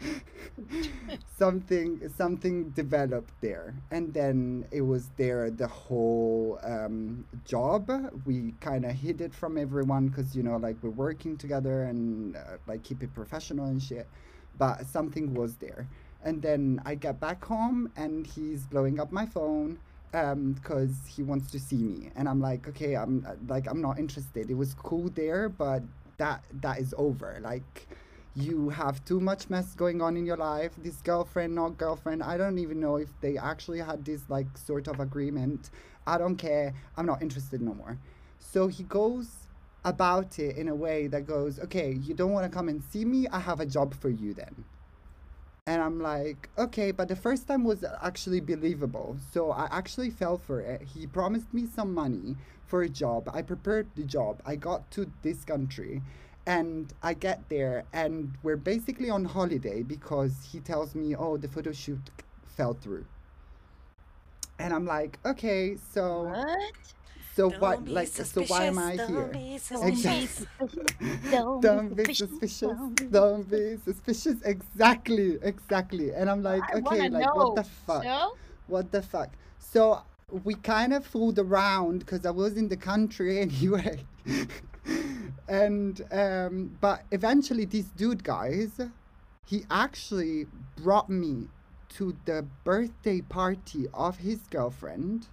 something 1.38 2.00
something 2.16 2.70
developed 2.70 3.32
there, 3.40 3.74
and 3.92 4.12
then 4.12 4.66
it 4.72 4.80
was 4.80 5.10
there 5.16 5.50
the 5.50 5.68
whole 5.68 6.58
um, 6.64 7.24
job. 7.44 7.92
We 8.26 8.54
kind 8.60 8.84
of 8.84 8.90
hid 8.90 9.20
it 9.20 9.32
from 9.32 9.56
everyone 9.56 10.08
because 10.08 10.34
you 10.34 10.42
know, 10.42 10.56
like 10.56 10.76
we're 10.82 10.90
working 10.90 11.36
together 11.36 11.84
and 11.84 12.34
uh, 12.34 12.56
like 12.66 12.82
keep 12.82 13.04
it 13.04 13.14
professional 13.14 13.66
and 13.66 13.80
shit. 13.80 14.08
But 14.56 14.86
something 14.86 15.34
was 15.34 15.56
there 15.56 15.88
and 16.24 16.40
then 16.40 16.80
I 16.84 16.94
get 16.94 17.20
back 17.20 17.44
home 17.44 17.90
and 17.96 18.26
he's 18.26 18.66
blowing 18.66 18.98
up 18.98 19.12
my 19.12 19.26
phone 19.26 19.78
because 20.10 20.90
um, 20.90 21.00
he 21.08 21.22
wants 21.22 21.50
to 21.50 21.58
see 21.58 21.76
me. 21.76 22.10
And 22.16 22.28
i'm 22.28 22.40
like 22.40 22.68
okay 22.68 22.96
i'm 22.96 23.26
like 23.48 23.68
i'm 23.68 23.80
not 23.80 23.98
interested. 23.98 24.50
It 24.50 24.54
was 24.54 24.74
cool 24.74 25.10
there 25.10 25.48
but 25.48 25.82
that 26.18 26.42
that 26.60 26.78
is 26.78 26.94
over. 26.96 27.38
Like 27.42 27.88
you 28.36 28.70
have 28.70 29.04
too 29.04 29.20
much 29.20 29.50
mess 29.50 29.74
going 29.74 30.00
on 30.00 30.16
in 30.16 30.24
your 30.24 30.36
life. 30.36 30.72
This 30.78 30.96
girlfriend 31.02 31.54
not 31.54 31.78
girlfriend 31.78 32.22
i 32.22 32.36
don't 32.36 32.58
even 32.58 32.80
know 32.80 32.96
if 32.96 33.08
they 33.20 33.36
actually 33.36 33.80
had 33.80 34.04
this 34.04 34.22
like 34.28 34.56
sort 34.56 34.88
of 34.88 35.00
agreement. 35.00 35.70
I 36.06 36.18
don't 36.18 36.36
care. 36.36 36.74
I'm 36.96 37.06
not 37.06 37.22
interested 37.22 37.60
no 37.60 37.74
more. 37.74 37.98
So 38.38 38.68
he 38.68 38.82
goes 38.84 39.28
about 39.84 40.38
it 40.38 40.56
in 40.56 40.68
a 40.68 40.74
way 40.74 41.08
that 41.08 41.26
goes 41.26 41.58
okay 41.58 41.92
you 41.92 42.14
don't 42.14 42.32
want 42.32 42.50
to 42.50 42.56
come 42.56 42.68
and 42.68 42.82
see 42.82 43.04
me? 43.04 43.26
I 43.28 43.40
have 43.40 43.60
a 43.60 43.66
job 43.66 43.94
for 43.94 44.08
you 44.08 44.32
then 44.32 44.64
and 45.66 45.80
I'm 45.80 45.98
like, 45.98 46.50
okay, 46.58 46.90
but 46.90 47.08
the 47.08 47.16
first 47.16 47.48
time 47.48 47.64
was 47.64 47.84
actually 48.02 48.40
believable. 48.40 49.16
So 49.32 49.50
I 49.50 49.66
actually 49.70 50.10
fell 50.10 50.36
for 50.36 50.60
it. 50.60 50.82
He 50.82 51.06
promised 51.06 51.54
me 51.54 51.66
some 51.66 51.94
money 51.94 52.36
for 52.66 52.82
a 52.82 52.88
job. 52.88 53.30
I 53.32 53.40
prepared 53.40 53.88
the 53.96 54.02
job. 54.02 54.42
I 54.44 54.56
got 54.56 54.90
to 54.92 55.10
this 55.22 55.42
country 55.44 56.02
and 56.46 56.92
I 57.02 57.14
get 57.14 57.48
there 57.48 57.84
and 57.94 58.32
we're 58.42 58.58
basically 58.58 59.08
on 59.08 59.24
holiday 59.24 59.82
because 59.82 60.48
he 60.52 60.60
tells 60.60 60.94
me, 60.94 61.16
oh, 61.16 61.38
the 61.38 61.48
photo 61.48 61.72
shoot 61.72 62.10
fell 62.44 62.74
through. 62.74 63.06
And 64.58 64.74
I'm 64.74 64.84
like, 64.84 65.18
okay, 65.24 65.76
so. 65.92 66.24
What? 66.24 66.74
So 67.34 67.50
Don't 67.50 67.60
what? 67.60 67.84
be 67.84 67.90
Like, 67.90 68.08
so 68.08 68.42
why 68.44 68.64
am 68.66 68.78
I 68.78 68.92
here? 68.92 69.06
don't 69.08 69.32
be 69.32 69.54
Exactly. 69.54 70.46
Don't 71.30 71.60
Don't 71.60 71.96
be 71.96 72.14
suspicious. 72.14 72.78
Don't 73.10 73.50
be- 73.50 73.76
suspicious. 73.84 74.36
Exactly. 74.44 75.38
Exactly. 75.42 76.12
And 76.12 76.30
I'm 76.30 76.42
like, 76.44 76.62
I 76.72 76.78
okay, 76.78 77.08
like 77.08 77.34
what 77.34 77.56
the 77.56 77.64
fuck? 77.64 78.04
So? 78.04 78.36
What 78.68 78.92
the 78.92 79.02
fuck? 79.02 79.30
So 79.58 80.02
we 80.44 80.54
kind 80.54 80.92
of 80.94 81.04
fooled 81.04 81.38
around 81.40 82.00
because 82.00 82.24
I 82.24 82.30
was 82.30 82.56
in 82.56 82.68
the 82.68 82.76
country 82.76 83.40
anyway. 83.46 84.04
and 85.48 86.00
um, 86.12 86.76
but 86.80 87.02
eventually, 87.10 87.64
this 87.64 87.86
dude, 87.86 88.22
guys, 88.22 88.80
he 89.44 89.64
actually 89.70 90.46
brought 90.76 91.10
me 91.10 91.48
to 91.96 92.16
the 92.26 92.46
birthday 92.62 93.20
party 93.22 93.86
of 93.92 94.18
his 94.18 94.38
girlfriend. 94.50 95.26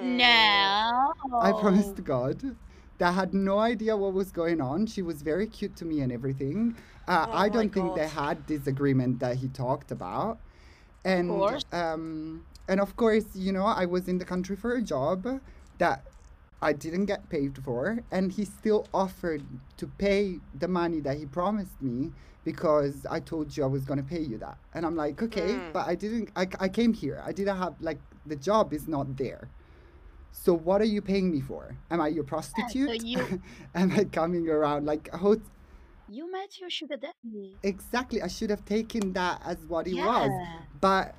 No. 0.00 1.12
I 1.40 1.52
promised 1.52 1.96
to 1.96 2.02
God. 2.02 2.56
That 2.98 3.12
had 3.14 3.32
no 3.32 3.58
idea 3.58 3.96
what 3.96 4.12
was 4.12 4.30
going 4.30 4.60
on. 4.60 4.86
She 4.86 5.00
was 5.02 5.22
very 5.22 5.46
cute 5.46 5.74
to 5.76 5.84
me 5.86 6.00
and 6.00 6.12
everything. 6.12 6.76
Uh, 7.08 7.26
Oh 7.28 7.32
I 7.32 7.48
don't 7.48 7.72
think 7.72 7.94
they 7.94 8.08
had 8.08 8.46
this 8.46 8.66
agreement 8.66 9.20
that 9.20 9.36
he 9.36 9.48
talked 9.48 9.90
about. 9.90 10.38
And 11.04 11.28
course. 11.30 11.64
um 11.72 12.44
and 12.68 12.78
of 12.80 12.96
course, 12.96 13.24
you 13.34 13.52
know, 13.52 13.64
I 13.66 13.86
was 13.86 14.06
in 14.08 14.18
the 14.18 14.24
country 14.24 14.54
for 14.56 14.74
a 14.74 14.82
job 14.82 15.40
that 15.78 16.02
I 16.62 16.72
didn't 16.74 17.06
get 17.06 17.28
paid 17.30 17.56
for 17.64 18.00
and 18.12 18.30
he 18.32 18.44
still 18.44 18.86
offered 18.92 19.42
to 19.78 19.86
pay 19.86 20.40
the 20.58 20.68
money 20.68 21.00
that 21.00 21.16
he 21.16 21.24
promised 21.24 21.80
me 21.80 22.12
because 22.44 23.06
I 23.10 23.20
told 23.20 23.56
you 23.56 23.64
I 23.64 23.66
was 23.66 23.84
going 23.84 23.98
to 23.98 24.08
pay 24.14 24.20
you 24.20 24.36
that. 24.38 24.58
And 24.74 24.84
I'm 24.86 24.96
like, 24.96 25.22
okay, 25.22 25.52
Mm. 25.54 25.72
but 25.72 25.88
I 25.88 25.94
didn't 25.94 26.30
I, 26.36 26.46
I 26.60 26.68
came 26.68 26.92
here. 26.92 27.22
I 27.24 27.32
didn't 27.32 27.56
have 27.56 27.74
like 27.80 27.98
the 28.26 28.36
job 28.36 28.72
is 28.74 28.86
not 28.86 29.16
there. 29.16 29.48
So 30.32 30.54
what 30.54 30.80
are 30.80 30.84
you 30.86 31.02
paying 31.02 31.30
me 31.30 31.40
for? 31.40 31.76
Am 31.90 32.00
I 32.00 32.08
your 32.08 32.24
prostitute? 32.24 33.04
you- 33.04 33.42
Am 33.74 33.90
I 33.92 34.04
coming 34.04 34.48
around 34.48 34.86
like 34.86 35.08
how 35.12 35.36
You 36.08 36.30
met 36.30 36.60
your 36.60 36.70
sugar 36.70 36.96
daddy. 36.96 37.56
exactly? 37.62 38.22
I 38.22 38.28
should 38.28 38.50
have 38.50 38.64
taken 38.64 39.12
that 39.12 39.40
as 39.44 39.58
what 39.68 39.86
he 39.86 39.96
yeah. 39.96 40.06
was, 40.06 40.30
but 40.80 41.14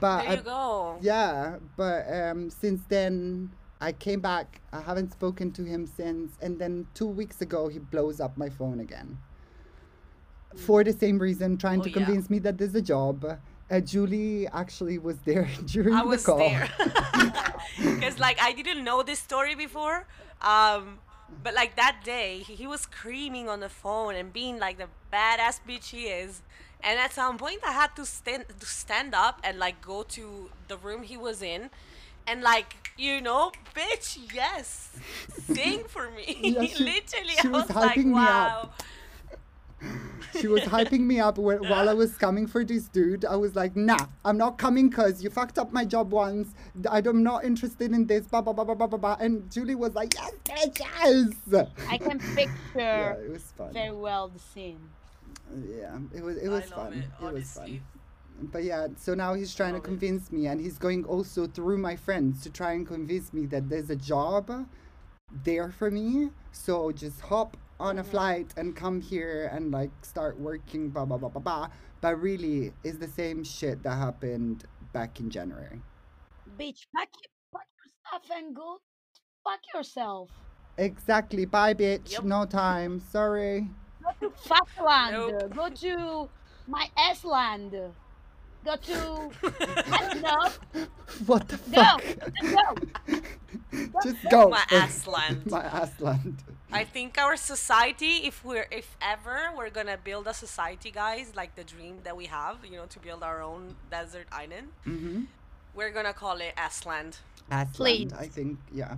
but 0.00 0.22
There 0.22 0.38
I- 0.38 0.42
go. 0.42 0.98
yeah, 1.02 1.58
but 1.76 2.10
um, 2.12 2.48
since 2.50 2.80
then 2.88 3.50
I 3.80 3.92
came 3.92 4.20
back. 4.20 4.60
I 4.72 4.80
haven't 4.80 5.12
spoken 5.12 5.52
to 5.52 5.62
him 5.64 5.86
since, 5.86 6.38
and 6.40 6.58
then 6.58 6.86
two 6.94 7.06
weeks 7.06 7.42
ago 7.42 7.68
he 7.68 7.78
blows 7.78 8.18
up 8.20 8.36
my 8.38 8.48
phone 8.48 8.80
again. 8.80 9.18
For 10.56 10.82
the 10.84 10.92
same 10.92 11.18
reason, 11.18 11.58
trying 11.58 11.80
Oh, 11.80 11.84
to 11.84 11.90
yeah. 11.90 11.96
convince 11.96 12.30
me 12.30 12.38
that 12.40 12.56
there's 12.58 12.74
a 12.76 12.80
job. 12.82 13.26
Uh, 13.70 13.80
Julie 13.80 14.46
actually 14.48 14.98
was 14.98 15.16
there 15.24 15.48
during 15.66 15.94
I 15.94 16.02
the 16.02 16.08
was 16.08 16.24
call. 16.24 16.38
there 16.38 16.68
because 17.78 18.18
like 18.18 18.38
I 18.40 18.52
didn't 18.52 18.84
know 18.84 19.02
this 19.02 19.18
story 19.18 19.54
before. 19.54 20.06
Um, 20.42 20.98
but 21.42 21.54
like 21.54 21.74
that 21.76 22.02
day, 22.04 22.38
he, 22.46 22.66
was 22.66 22.82
screaming 22.82 23.48
on 23.48 23.60
the 23.60 23.68
phone 23.68 24.14
and 24.14 24.32
being 24.32 24.58
like 24.58 24.76
the 24.78 24.88
badass 25.12 25.60
bitch 25.66 25.90
he 25.90 26.04
is. 26.06 26.42
And 26.82 26.98
at 27.00 27.12
some 27.12 27.38
point, 27.38 27.60
I 27.66 27.72
had 27.72 27.96
to 27.96 28.04
stand 28.04 28.44
to 28.60 28.66
stand 28.66 29.14
up 29.14 29.40
and 29.42 29.58
like 29.58 29.80
go 29.80 30.02
to 30.02 30.50
the 30.68 30.76
room 30.76 31.02
he 31.02 31.16
was 31.16 31.40
in, 31.40 31.70
and 32.26 32.42
like 32.42 32.76
you 32.98 33.20
know, 33.22 33.50
bitch, 33.74 34.18
yes, 34.34 34.90
sing 35.52 35.84
for 35.88 36.10
me. 36.10 36.36
Yeah, 36.40 36.64
she- 36.66 36.84
Literally, 36.84 37.34
she 37.40 37.48
I 37.48 37.50
was 37.50 37.66
was, 37.68 37.74
like, 37.76 37.98
wow. 38.04 38.70
Up. 40.52 40.60
she 40.62 40.70
was 40.70 40.84
hyping 40.88 41.00
me 41.00 41.20
up 41.20 41.36
wh- 41.36 41.60
while 41.70 41.88
I 41.88 41.94
was 41.94 42.16
coming 42.16 42.46
for 42.46 42.64
this 42.64 42.88
dude. 42.88 43.24
I 43.24 43.36
was 43.36 43.54
like, 43.56 43.76
nah, 43.76 44.06
I'm 44.24 44.36
not 44.38 44.58
coming 44.58 44.88
because 44.88 45.22
you 45.22 45.30
fucked 45.30 45.58
up 45.58 45.72
my 45.72 45.84
job 45.84 46.12
once. 46.12 46.54
I'm 46.90 47.22
not 47.22 47.44
interested 47.44 47.92
in 47.92 48.06
this. 48.06 48.26
Blah, 48.26 48.42
blah, 48.42 48.52
blah, 48.52 48.64
blah, 48.64 48.74
blah, 48.74 48.86
blah, 48.86 48.98
blah. 48.98 49.16
And 49.20 49.50
Julie 49.50 49.74
was 49.74 49.94
like, 49.94 50.14
yes, 50.14 50.32
bitch, 50.44 51.34
yes. 51.50 51.66
I 51.88 51.98
can 51.98 52.18
picture 52.18 52.52
yeah, 52.76 53.12
it 53.14 53.30
was 53.30 53.42
fun. 53.56 53.72
very 53.72 53.92
well 53.96 54.28
the 54.28 54.38
scene. 54.38 54.80
Yeah, 55.68 55.98
it 56.14 56.22
was 56.22 56.36
it 56.38 56.46
I 56.46 56.50
was 56.50 56.70
love 56.70 56.92
fun. 56.92 56.92
it, 56.94 57.04
It, 57.24 57.32
was 57.32 57.52
fun. 57.52 57.80
But 58.42 58.64
yeah, 58.64 58.88
so 58.96 59.14
now 59.14 59.34
he's 59.34 59.54
trying 59.54 59.74
to 59.74 59.80
convince 59.80 60.32
me, 60.32 60.46
and 60.46 60.60
he's 60.60 60.78
going 60.78 61.04
also 61.04 61.46
through 61.46 61.78
my 61.78 61.96
friends 61.96 62.42
to 62.42 62.50
try 62.50 62.72
and 62.72 62.86
convince 62.86 63.32
me 63.32 63.46
that 63.46 63.68
there's 63.68 63.90
a 63.90 63.96
job 63.96 64.66
there 65.44 65.70
for 65.70 65.90
me. 65.90 66.30
So 66.52 66.92
just 66.92 67.20
hop 67.20 67.56
on 67.84 67.98
a 67.98 68.04
flight 68.04 68.54
and 68.56 68.74
come 68.74 69.00
here 69.00 69.50
and 69.52 69.70
like 69.70 69.90
start 70.02 70.40
working, 70.40 70.88
blah 70.88 71.04
blah 71.04 71.18
blah 71.18 71.28
blah 71.28 71.40
blah. 71.40 71.68
But 72.00 72.20
really, 72.20 72.72
it's 72.82 72.98
the 72.98 73.08
same 73.08 73.44
shit 73.44 73.82
that 73.82 73.96
happened 73.96 74.64
back 74.92 75.20
in 75.20 75.30
January. 75.30 75.80
Bitch, 76.58 76.86
pack, 76.96 77.10
pack 77.52 77.66
your 77.76 77.92
stuff 78.00 78.36
and 78.36 78.56
go 78.56 78.78
fuck 79.44 79.60
yourself. 79.74 80.30
Exactly. 80.78 81.44
Bye, 81.44 81.74
bitch. 81.74 82.12
Yep. 82.12 82.24
No 82.24 82.46
time. 82.46 83.00
Sorry. 83.00 83.68
Go 84.02 84.28
to 84.28 84.34
Fatland. 84.48 85.12
Nope. 85.12 85.54
Go 85.54 85.68
to 85.68 86.28
my 86.66 86.88
ass 86.96 87.24
land. 87.24 87.76
Go 88.64 88.76
to. 88.76 89.30
I 89.92 90.14
don't. 90.20 90.88
What 91.26 91.48
the 91.48 91.56
Go. 91.70 91.98
fuck? 91.98 92.02
Go. 92.42 93.20
Just 94.02 94.28
go. 94.30 94.48
My 94.48 94.64
ass 94.70 95.06
land. 95.06 95.46
my 95.50 95.62
ass 95.64 96.00
land. 96.00 96.42
I 96.72 96.84
think 96.84 97.18
our 97.18 97.36
society, 97.36 98.26
if 98.26 98.44
we're 98.44 98.66
if 98.70 98.96
ever 99.00 99.50
we're 99.56 99.70
gonna 99.70 99.98
build 100.02 100.26
a 100.26 100.34
society, 100.34 100.90
guys, 100.90 101.32
like 101.36 101.54
the 101.56 101.64
dream 101.64 101.98
that 102.04 102.16
we 102.16 102.26
have, 102.26 102.64
you 102.64 102.72
know, 102.78 102.86
to 102.86 102.98
build 102.98 103.22
our 103.22 103.42
own 103.42 103.76
desert 103.90 104.26
island, 104.32 104.68
Mm-hmm. 104.86 105.22
we're 105.74 105.90
gonna 105.90 106.14
call 106.14 106.38
it 106.40 106.54
Asland. 106.56 107.18
Asland, 107.50 108.12
I 108.18 108.26
think. 108.28 108.58
Yeah, 108.72 108.96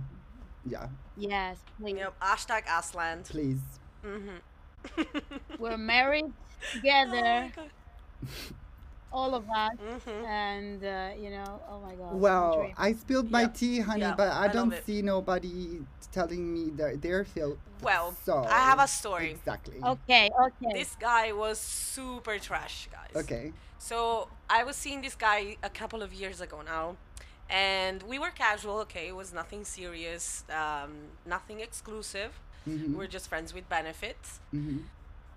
yeah. 0.65 0.87
Yes, 1.17 1.57
please. 1.79 1.97
Yep. 1.97 2.19
Hashtag 2.21 2.65
Asland. 2.65 3.25
Please. 3.29 3.59
Mm-hmm. 4.05 5.01
we're 5.59 5.77
married 5.77 6.31
together. 6.73 7.51
Oh 7.57 7.67
all 9.11 9.33
of 9.35 9.49
us 9.49 9.71
mm-hmm. 9.77 10.25
and 10.25 10.83
uh, 10.83 11.09
you 11.19 11.29
know 11.29 11.61
oh 11.69 11.79
my 11.79 11.95
god 11.95 12.13
well 12.13 12.69
i 12.77 12.91
spilled 12.93 13.31
my 13.31 13.45
tea 13.45 13.79
honey 13.79 14.11
but 14.17 14.29
i, 14.29 14.45
I 14.45 14.47
don't 14.47 14.73
see 14.85 15.01
nobody 15.01 15.79
telling 16.11 16.53
me 16.53 16.71
that 16.77 17.01
they're 17.01 17.23
filled 17.23 17.57
well 17.81 18.13
so 18.25 18.43
i 18.49 18.59
have 18.59 18.79
a 18.79 18.87
story. 18.87 19.31
Exactly. 19.31 19.77
Okay 19.83 20.29
okay. 20.39 20.73
This 20.73 20.95
guy 20.99 21.31
was 21.31 21.59
super 21.59 22.39
trash 22.39 22.89
guys. 22.91 23.23
Okay. 23.23 23.53
So 23.77 24.29
i 24.49 24.63
was 24.63 24.75
seeing 24.75 25.01
this 25.01 25.15
guy 25.15 25.57
a 25.63 25.69
couple 25.69 26.01
of 26.01 26.13
years 26.13 26.41
ago 26.41 26.61
now 26.65 26.95
and 27.49 28.03
we 28.03 28.19
were 28.19 28.29
casual 28.29 28.79
okay? 28.79 29.07
It 29.09 29.15
was 29.15 29.33
nothing 29.33 29.63
serious 29.63 30.43
um, 30.49 30.91
nothing 31.25 31.59
exclusive. 31.59 32.39
Mm-hmm. 32.67 32.97
we 32.97 33.05
are 33.05 33.07
just 33.07 33.29
friends 33.29 33.53
with 33.53 33.69
benefits. 33.69 34.41
Mm-hmm. 34.53 34.79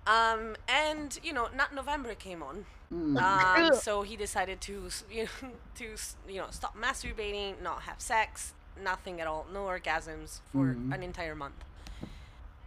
Um, 0.07 0.57
and 0.69 1.19
you 1.23 1.33
know 1.33 1.49
nut 1.55 1.75
november 1.75 2.15
came 2.15 2.43
on 2.43 2.65
Mm. 2.93 3.21
Um, 3.21 3.75
so 3.75 4.03
he 4.03 4.17
decided 4.17 4.61
to, 4.63 4.89
you 5.11 5.25
know, 5.25 5.49
to 5.77 5.95
you 6.29 6.41
know, 6.41 6.47
stop 6.51 6.77
masturbating, 6.77 7.63
not 7.63 7.83
have 7.83 8.01
sex, 8.01 8.53
nothing 8.83 9.21
at 9.21 9.27
all, 9.27 9.47
no 9.53 9.61
orgasms 9.61 10.41
for 10.53 10.75
mm. 10.75 10.93
an 10.93 11.03
entire 11.03 11.35
month. 11.35 11.65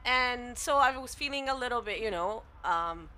And 0.05 0.57
so 0.57 0.77
I 0.77 0.97
was 0.97 1.15
feeling 1.15 1.47
a 1.47 1.55
little 1.55 1.81
bit, 1.81 1.99
you 1.99 2.11
know, 2.11 2.43
um, 2.63 3.09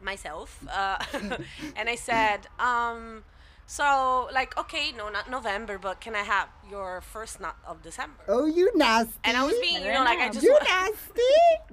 myself, 0.00 0.64
uh, 0.70 0.98
and 1.76 1.88
I 1.88 1.96
said, 1.96 2.46
um, 2.58 3.24
so, 3.66 4.28
like, 4.32 4.56
okay, 4.56 4.92
no, 4.92 5.08
Nut 5.08 5.28
November, 5.28 5.76
but 5.76 6.00
can 6.00 6.14
I 6.14 6.22
have 6.22 6.48
your 6.70 7.00
first 7.00 7.40
nut 7.40 7.56
of 7.66 7.82
December? 7.82 8.22
Oh, 8.28 8.46
you 8.46 8.70
nasty. 8.76 9.18
And 9.24 9.36
I 9.36 9.44
was 9.44 9.54
being, 9.60 9.84
you 9.84 9.92
know, 9.92 10.04
like, 10.04 10.20
I 10.20 10.28
just. 10.30 10.44
You 10.44 10.56
nasty? 10.62 11.22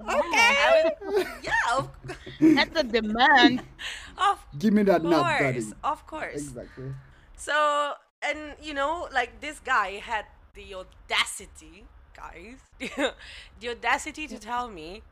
okay. 0.00 0.90
Was, 1.02 1.26
yeah. 1.42 1.86
That's 2.54 2.80
a 2.80 2.82
demand. 2.82 3.62
of 4.18 4.44
Give 4.58 4.74
me 4.74 4.82
that 4.82 5.02
course, 5.02 5.12
nut, 5.12 5.38
daddy. 5.38 5.64
Of 5.84 6.06
course. 6.06 6.34
Exactly. 6.34 6.92
So, 7.36 7.92
and, 8.22 8.54
you 8.60 8.74
know, 8.74 9.08
like, 9.12 9.40
this 9.40 9.60
guy 9.60 10.02
had 10.02 10.24
the 10.54 10.74
audacity, 10.74 11.84
guys, 12.16 12.58
the 13.60 13.68
audacity 13.68 14.26
to 14.26 14.38
tell 14.38 14.68
me 14.68 15.02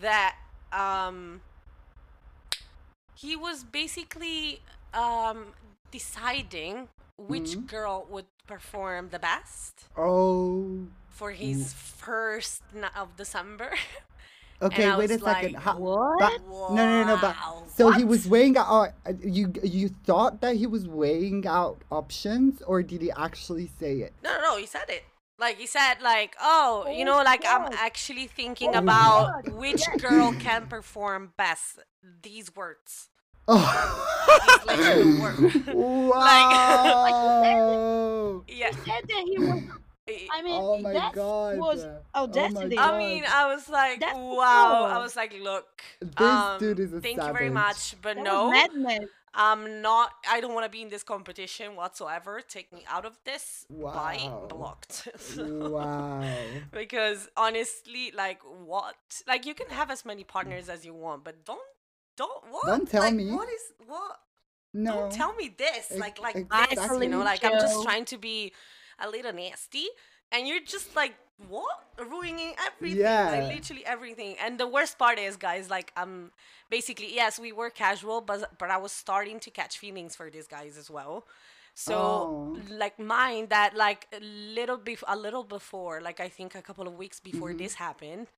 that, 0.00 0.36
um, 0.72 1.42
he 3.14 3.34
was 3.34 3.64
basically 3.64 4.60
um 4.92 5.54
deciding 5.90 6.88
which 7.16 7.52
mm-hmm. 7.52 7.66
girl 7.66 8.06
would 8.10 8.26
perform 8.46 9.08
the 9.10 9.18
best. 9.18 9.84
Oh. 9.96 10.86
For 11.08 11.32
his 11.32 11.72
first 11.72 12.62
night 12.74 12.96
of 12.96 13.16
December. 13.16 13.72
Okay, 14.62 14.96
wait 14.96 15.10
a 15.10 15.18
second. 15.18 15.52
Like, 15.52 15.62
How, 15.62 15.78
what? 15.78 16.18
But, 16.18 16.40
wow. 16.48 16.68
No, 16.74 17.02
no, 17.02 17.14
no, 17.14 17.20
but 17.20 17.36
so 17.74 17.86
what? 17.86 17.98
he 17.98 18.04
was 18.04 18.26
weighing 18.26 18.56
out. 18.56 18.92
Uh, 19.04 19.12
you 19.22 19.52
you 19.62 19.90
thought 20.04 20.40
that 20.40 20.56
he 20.56 20.66
was 20.66 20.88
weighing 20.88 21.46
out 21.46 21.82
options, 21.90 22.62
or 22.62 22.82
did 22.82 23.02
he 23.02 23.10
actually 23.12 23.70
say 23.78 23.98
it? 23.98 24.14
No, 24.24 24.32
no, 24.34 24.40
no. 24.40 24.56
He 24.56 24.66
said 24.66 24.88
it. 24.88 25.04
Like 25.38 25.58
he 25.58 25.66
said, 25.66 25.96
like, 26.02 26.36
oh, 26.40 26.84
oh 26.86 26.90
you 26.90 27.04
know, 27.04 27.22
like 27.22 27.42
God. 27.42 27.66
I'm 27.66 27.72
actually 27.74 28.26
thinking 28.28 28.74
oh 28.74 28.78
about 28.78 29.46
which 29.52 29.84
girl 29.98 30.32
can 30.40 30.66
perform 30.68 31.34
best. 31.36 31.80
These 32.22 32.54
words. 32.56 33.10
Oh. 33.48 34.02
wow. 35.72 37.02
like, 38.38 38.56
yeah. 38.56 38.68
He 38.68 38.90
said 38.90 39.04
that 39.08 39.24
he 39.26 39.38
was. 39.38 39.62
I 40.32 40.42
mean, 40.42 40.54
oh 40.54 40.78
my 40.78 40.92
that 40.92 41.12
god, 41.14 41.58
was 41.58 41.84
audacity. 42.14 42.78
Oh 42.78 42.82
I 42.82 42.98
mean, 42.98 43.24
I 43.28 43.52
was 43.52 43.68
like, 43.68 43.98
That's 43.98 44.14
wow. 44.14 44.84
Cool. 44.84 44.86
I 44.86 44.98
was 44.98 45.16
like, 45.16 45.34
look, 45.42 45.82
this 46.00 46.20
um, 46.20 46.60
dude 46.60 46.78
is 46.78 46.92
a 46.92 47.00
Thank 47.00 47.18
savage. 47.18 47.32
you 47.32 47.38
very 47.38 47.50
much, 47.50 47.96
but 48.02 48.16
that 48.16 48.22
no. 48.22 48.52
I'm 49.36 49.82
not. 49.82 50.12
I 50.28 50.40
don't 50.40 50.54
want 50.54 50.64
to 50.64 50.70
be 50.70 50.80
in 50.80 50.88
this 50.88 51.02
competition 51.02 51.76
whatsoever. 51.76 52.40
Take 52.40 52.72
me 52.72 52.84
out 52.88 53.04
of 53.04 53.18
this. 53.24 53.66
Wow. 53.68 53.92
Bye. 53.92 54.30
Blocked. 54.48 55.08
wow. 55.38 56.24
Because 56.72 57.28
honestly, 57.36 58.12
like, 58.16 58.40
what? 58.42 58.96
Like, 59.28 59.44
you 59.44 59.54
can 59.54 59.68
have 59.68 59.90
as 59.90 60.04
many 60.06 60.24
partners 60.24 60.68
as 60.70 60.86
you 60.86 60.94
want, 60.94 61.22
but 61.22 61.44
don't 61.44 61.60
don't 62.16 62.44
what? 62.50 62.66
Don't 62.66 62.88
tell 62.88 63.02
like, 63.02 63.14
me. 63.14 63.30
What 63.30 63.48
is 63.48 63.72
what? 63.86 64.18
No. 64.74 64.92
Don't 64.92 65.12
tell 65.12 65.34
me 65.34 65.54
this. 65.56 65.92
Like 65.96 66.20
like 66.20 66.36
exactly. 66.36 66.76
this, 66.76 67.02
you 67.02 67.08
know, 67.08 67.22
like 67.22 67.44
I'm 67.44 67.52
just 67.52 67.82
trying 67.82 68.04
to 68.06 68.18
be 68.18 68.52
a 68.98 69.08
little 69.08 69.32
nasty 69.32 69.86
and 70.32 70.46
you're 70.46 70.60
just 70.60 70.94
like 70.96 71.14
what 71.48 71.84
ruining 71.98 72.54
everything 72.66 73.00
yeah. 73.00 73.30
like 73.30 73.54
literally 73.54 73.84
everything 73.84 74.36
and 74.42 74.58
the 74.58 74.66
worst 74.66 74.98
part 74.98 75.18
is 75.18 75.36
guys 75.36 75.68
like 75.68 75.92
um 75.96 76.30
basically 76.70 77.14
yes 77.14 77.38
we 77.38 77.52
were 77.52 77.68
casual 77.68 78.22
but 78.22 78.58
but 78.58 78.70
i 78.70 78.76
was 78.76 78.90
starting 78.90 79.38
to 79.38 79.50
catch 79.50 79.78
feelings 79.78 80.16
for 80.16 80.30
these 80.30 80.46
guys 80.46 80.78
as 80.78 80.90
well 80.90 81.26
so 81.74 81.94
oh. 81.94 82.58
like 82.70 82.98
mine 82.98 83.46
that 83.50 83.76
like 83.76 84.06
a 84.14 84.20
little 84.20 84.78
bef- 84.78 85.02
a 85.06 85.16
little 85.16 85.44
before 85.44 86.00
like 86.00 86.20
i 86.20 86.28
think 86.28 86.54
a 86.54 86.62
couple 86.62 86.88
of 86.88 86.94
weeks 86.94 87.20
before 87.20 87.50
mm-hmm. 87.50 87.58
this 87.58 87.74
happened 87.74 88.28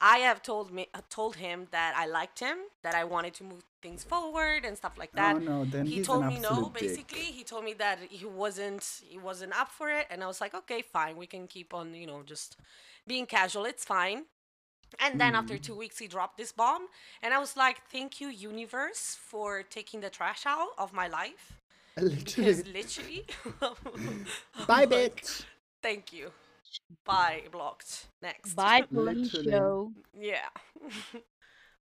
I 0.00 0.18
have 0.18 0.42
told 0.42 0.72
me 0.72 0.88
uh, 0.94 1.00
told 1.10 1.36
him 1.36 1.68
that 1.72 1.94
I 1.96 2.06
liked 2.06 2.40
him, 2.40 2.56
that 2.82 2.94
I 2.94 3.04
wanted 3.04 3.34
to 3.34 3.44
move 3.44 3.62
things 3.82 4.02
forward 4.04 4.64
and 4.64 4.76
stuff 4.76 4.96
like 4.96 5.12
that. 5.12 5.36
Oh 5.36 5.38
no, 5.38 5.64
then 5.64 5.86
he 5.86 5.96
he's 5.96 6.06
told 6.06 6.24
an 6.24 6.28
me 6.28 6.38
no. 6.40 6.70
dick. 6.72 6.80
Basically, 6.80 7.20
he 7.20 7.44
told 7.44 7.64
me 7.64 7.74
that 7.74 7.98
he 8.08 8.24
wasn't 8.24 9.02
he 9.06 9.18
wasn't 9.18 9.58
up 9.58 9.70
for 9.70 9.90
it, 9.90 10.06
and 10.10 10.24
I 10.24 10.26
was 10.26 10.40
like, 10.40 10.54
okay, 10.54 10.82
fine, 10.82 11.16
we 11.16 11.26
can 11.26 11.46
keep 11.46 11.74
on, 11.74 11.94
you 11.94 12.06
know, 12.06 12.22
just 12.24 12.56
being 13.06 13.26
casual. 13.26 13.64
It's 13.64 13.84
fine. 13.84 14.24
And 14.98 15.20
then 15.20 15.34
mm. 15.34 15.38
after 15.38 15.56
two 15.56 15.76
weeks, 15.76 15.98
he 15.98 16.08
dropped 16.08 16.36
this 16.36 16.50
bomb, 16.50 16.86
and 17.22 17.32
I 17.32 17.38
was 17.38 17.56
like, 17.56 17.82
thank 17.92 18.20
you, 18.20 18.28
universe, 18.28 19.16
for 19.20 19.62
taking 19.62 20.00
the 20.00 20.10
trash 20.10 20.44
out 20.46 20.70
of 20.78 20.92
my 20.92 21.06
life. 21.06 21.60
Literally. 21.96 22.16
Because 22.24 22.66
literally. 22.66 23.26
Bye, 24.66 24.86
bitch. 24.86 25.44
Thank 25.82 26.12
you. 26.12 26.32
Bye, 27.04 27.42
blocked. 27.50 28.08
Next. 28.22 28.54
Bye, 28.54 28.82
Felicio. 28.92 29.92
Yeah. 30.18 30.48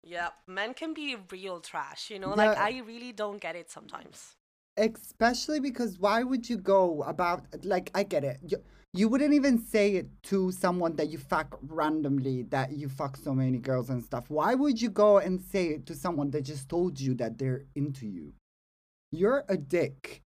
yeah, 0.04 0.30
men 0.48 0.74
can 0.74 0.94
be 0.94 1.16
real 1.32 1.60
trash, 1.60 2.10
you 2.10 2.20
know? 2.20 2.30
Yeah. 2.30 2.36
Like, 2.36 2.58
I 2.58 2.82
really 2.86 3.12
don't 3.12 3.40
get 3.42 3.56
it 3.56 3.70
sometimes. 3.70 4.36
Especially 4.78 5.60
because 5.60 6.00
why 6.00 6.24
would 6.24 6.50
you 6.50 6.58
go 6.58 7.04
about, 7.04 7.46
like, 7.64 7.92
I 7.94 8.04
get 8.04 8.24
it. 8.24 8.40
You, 8.48 8.58
you 8.94 9.08
wouldn't 9.08 9.34
even 9.34 9.60
say 9.60 9.94
it 9.96 10.08
to 10.24 10.52
someone 10.52 10.96
that 10.96 11.10
you 11.10 11.18
fuck 11.18 11.58
randomly, 11.68 12.44
that 12.44 12.72
you 12.74 12.90
fuck 12.90 13.18
so 13.18 13.34
many 13.34 13.60
girls 13.60 13.90
and 13.90 14.04
stuff. 14.04 14.30
Why 14.30 14.56
would 14.56 14.82
you 14.82 14.90
go 14.90 15.20
and 15.20 15.42
say 15.42 15.68
it 15.68 15.86
to 15.88 15.96
someone 15.96 16.32
that 16.32 16.42
just 16.42 16.70
told 16.70 17.00
you 17.00 17.14
that 17.16 17.38
they're 17.38 17.66
into 17.76 18.08
you? 18.08 18.34
You're 19.12 19.46
a 19.48 19.58
dick 19.58 20.23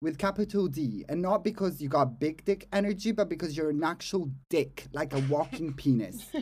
with 0.00 0.18
capital 0.18 0.66
D, 0.68 1.04
and 1.08 1.20
not 1.20 1.44
because 1.44 1.80
you 1.80 1.88
got 1.88 2.18
big 2.18 2.44
dick 2.44 2.66
energy, 2.72 3.12
but 3.12 3.28
because 3.28 3.56
you're 3.56 3.70
an 3.70 3.84
actual 3.84 4.30
dick, 4.48 4.86
like 4.92 5.12
a 5.12 5.20
walking 5.28 5.74
penis. 5.74 6.24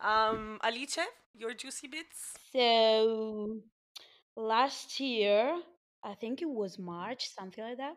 um, 0.00 0.58
Alice, 0.62 0.98
your 1.34 1.54
juicy 1.54 1.88
bits. 1.88 2.34
So 2.52 3.60
last 4.36 5.00
year, 5.00 5.60
I 6.04 6.14
think 6.14 6.42
it 6.42 6.48
was 6.48 6.78
March, 6.78 7.28
something 7.34 7.64
like 7.64 7.78
that. 7.78 7.94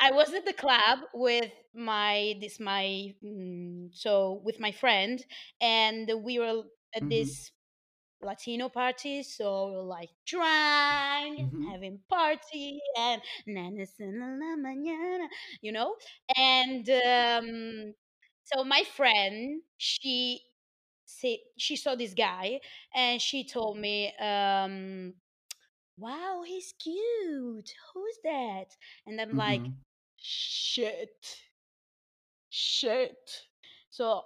I 0.00 0.10
was 0.10 0.32
at 0.32 0.44
the 0.44 0.52
club 0.52 1.00
with 1.14 1.52
my 1.74 2.34
this 2.40 2.58
my 2.58 3.14
mm, 3.24 3.88
so 3.92 4.40
with 4.44 4.58
my 4.58 4.72
friend, 4.72 5.24
and 5.60 6.10
we 6.22 6.38
were 6.38 6.62
at 6.94 7.02
mm-hmm. 7.02 7.08
this 7.08 7.52
Latino 8.22 8.68
parties, 8.68 9.34
so 9.36 9.66
like 9.66 10.10
drunk, 10.26 11.40
mm-hmm. 11.40 11.70
having 11.70 11.98
party, 12.08 12.80
and 12.96 13.20
you 15.60 15.72
know. 15.72 15.96
And 16.36 16.88
um, 16.90 17.94
so 18.44 18.64
my 18.64 18.84
friend, 18.96 19.62
she 19.76 20.40
see, 21.04 21.40
she 21.58 21.76
saw 21.76 21.94
this 21.94 22.14
guy, 22.14 22.60
and 22.94 23.20
she 23.20 23.44
told 23.44 23.78
me, 23.78 24.12
um, 24.20 25.14
"Wow, 25.96 26.42
he's 26.46 26.74
cute. 26.78 27.72
Who's 27.94 28.18
that?" 28.24 28.76
And 29.06 29.20
I'm 29.20 29.30
mm-hmm. 29.30 29.38
like, 29.38 29.62
"Shit, 30.16 31.38
shit." 32.50 33.46
So 33.90 34.22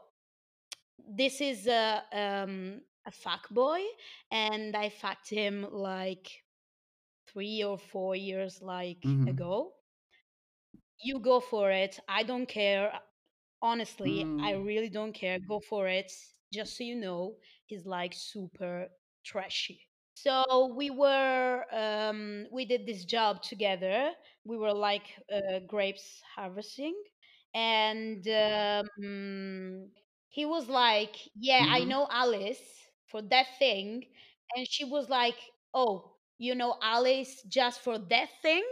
this 1.08 1.40
is 1.40 1.66
a 1.66 2.02
um, 2.12 2.80
a 3.06 3.10
fuck 3.12 3.48
boy, 3.50 3.80
and 4.30 4.76
I 4.76 4.88
fucked 4.90 5.30
him 5.30 5.66
like 5.70 6.28
three 7.28 7.62
or 7.62 7.78
four 7.78 8.16
years 8.16 8.60
like 8.62 9.00
mm-hmm. 9.02 9.28
ago. 9.28 9.72
You 11.02 11.18
go 11.20 11.40
for 11.40 11.70
it. 11.70 11.98
I 12.08 12.22
don't 12.22 12.46
care. 12.46 12.92
Honestly, 13.62 14.24
mm. 14.24 14.42
I 14.42 14.52
really 14.52 14.88
don't 14.90 15.12
care. 15.12 15.38
Go 15.38 15.60
for 15.60 15.88
it. 15.88 16.10
Just 16.52 16.76
so 16.76 16.84
you 16.84 16.96
know, 16.96 17.36
he's 17.66 17.86
like 17.86 18.12
super 18.14 18.88
trashy. 19.24 19.80
So 20.14 20.72
we 20.76 20.90
were 20.90 21.64
um, 21.72 22.46
we 22.52 22.64
did 22.64 22.86
this 22.86 23.04
job 23.04 23.42
together. 23.42 24.10
We 24.44 24.56
were 24.56 24.72
like 24.72 25.06
uh, 25.32 25.60
grapes 25.66 26.22
harvesting, 26.34 26.94
and 27.54 28.26
um, 28.28 29.90
he 30.28 30.46
was 30.46 30.68
like, 30.68 31.16
"Yeah, 31.34 31.60
mm-hmm. 31.64 31.74
I 31.74 31.84
know 31.84 32.08
Alice 32.10 32.85
for 33.06 33.22
that 33.22 33.46
thing," 33.58 34.06
and 34.56 34.66
she 34.68 34.84
was 34.84 35.08
like, 35.08 35.38
"Oh, 35.74 36.16
you 36.38 36.54
know 36.54 36.78
Alice 36.82 37.42
just 37.48 37.80
for 37.80 37.98
that 37.98 38.28
thing." 38.42 38.64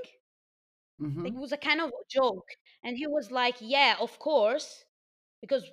Mm-hmm. 1.00 1.26
It 1.26 1.34
was 1.34 1.52
a 1.52 1.56
kind 1.56 1.80
of 1.80 1.90
joke, 2.08 2.46
and 2.84 2.96
he 2.96 3.06
was 3.08 3.30
like, 3.32 3.56
"Yeah, 3.60 3.96
of 4.00 4.18
course, 4.20 4.84
because 5.40 5.64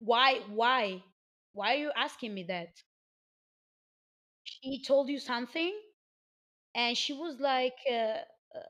why, 0.00 0.40
why, 0.48 1.04
why 1.52 1.74
are 1.74 1.78
you 1.78 1.92
asking 1.96 2.34
me 2.34 2.44
that?" 2.44 2.82
She 4.44 4.82
told 4.82 5.08
you 5.08 5.18
something, 5.18 5.74
and 6.74 6.96
she 6.96 7.12
was 7.12 7.40
like 7.40 7.78
uh, 7.90 8.18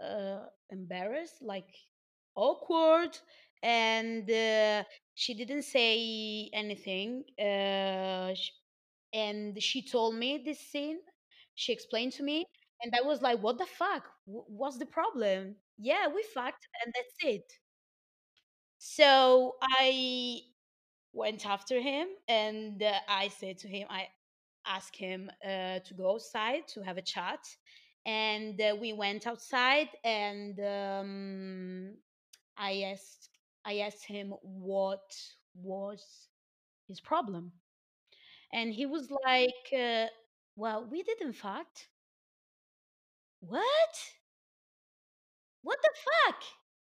uh, 0.04 0.46
embarrassed, 0.70 1.42
like 1.42 1.68
awkward, 2.36 3.18
and 3.62 4.30
uh, 4.30 4.84
she 5.14 5.34
didn't 5.34 5.62
say 5.62 6.50
anything. 6.52 7.24
Uh, 7.38 8.34
sh- 8.34 8.52
and 9.12 9.60
she 9.62 9.82
told 9.82 10.14
me 10.16 10.38
this 10.44 10.60
scene. 10.60 10.98
She 11.54 11.72
explained 11.72 12.12
to 12.14 12.22
me, 12.22 12.44
and 12.82 12.92
I 12.94 13.02
was 13.02 13.22
like, 13.22 13.40
"What 13.42 13.58
the 13.58 13.66
fuck? 13.66 14.04
What's 14.26 14.78
the 14.78 14.86
problem?" 14.86 15.56
Yeah, 15.78 16.08
we 16.08 16.22
fucked, 16.22 16.68
and 16.84 16.92
that's 16.94 17.16
it. 17.34 17.52
So 18.78 19.56
I 19.62 20.40
went 21.12 21.46
after 21.46 21.80
him, 21.80 22.08
and 22.28 22.82
uh, 22.82 22.92
I 23.08 23.28
said 23.28 23.58
to 23.58 23.68
him, 23.68 23.86
I 23.90 24.08
asked 24.66 24.96
him 24.96 25.30
uh, 25.44 25.80
to 25.80 25.94
go 25.96 26.14
outside 26.14 26.68
to 26.68 26.82
have 26.82 26.98
a 26.98 27.02
chat 27.02 27.40
and 28.06 28.60
uh, 28.60 28.76
we 28.80 28.92
went 28.94 29.26
outside 29.26 29.88
and 30.04 30.60
um, 30.60 31.94
i 32.58 32.82
asked 32.92 33.30
i 33.64 33.78
asked 33.78 34.06
him 34.06 34.34
what 34.42 35.16
was 35.54 36.28
his 36.88 37.00
problem 37.00 37.52
and 38.56 38.74
he 38.74 38.86
was 38.86 39.08
like 39.24 39.70
uh, 39.72 40.06
well 40.56 40.84
we 40.90 41.04
did 41.04 41.20
in 41.20 41.32
fact 41.32 41.88
what? 43.40 44.12
What 45.60 45.82
the 45.82 45.90
fuck 45.94 46.42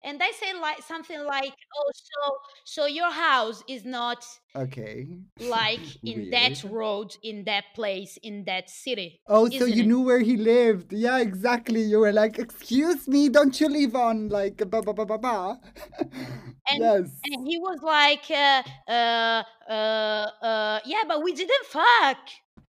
and 0.03 0.21
I 0.21 0.31
said 0.31 0.59
like 0.59 0.81
something 0.81 1.23
like, 1.23 1.53
"Oh, 1.77 1.91
so 1.93 2.37
so 2.65 2.85
your 2.85 3.11
house 3.11 3.63
is 3.67 3.85
not 3.85 4.25
okay 4.55 5.07
like 5.39 5.85
in 6.05 6.29
that 6.31 6.63
road, 6.63 7.15
in 7.23 7.43
that 7.45 7.65
place, 7.75 8.17
in 8.23 8.45
that 8.45 8.69
city." 8.69 9.21
Oh, 9.27 9.49
so 9.49 9.65
you 9.65 9.83
it? 9.83 9.87
knew 9.87 10.01
where 10.01 10.19
he 10.19 10.35
lived? 10.37 10.93
Yeah, 10.93 11.19
exactly. 11.19 11.81
You 11.81 11.99
were 11.99 12.11
like, 12.13 12.39
"Excuse 12.39 13.07
me, 13.07 13.29
don't 13.29 13.59
you 13.59 13.69
live 13.69 13.95
on 13.95 14.29
like 14.29 14.57
ba 14.57 14.81
ba 14.81 14.93
ba 14.93 15.05
ba 15.05 15.17
ba?" 15.17 15.59
and, 16.69 16.81
yes. 16.81 17.21
And 17.23 17.47
he 17.47 17.57
was 17.57 17.79
like, 17.81 18.25
uh, 18.29 18.63
uh, 18.87 19.43
uh, 19.69 20.27
uh, 20.41 20.79
"Yeah, 20.85 21.03
but 21.07 21.23
we 21.23 21.33
didn't 21.33 21.65
fuck." 21.65 22.17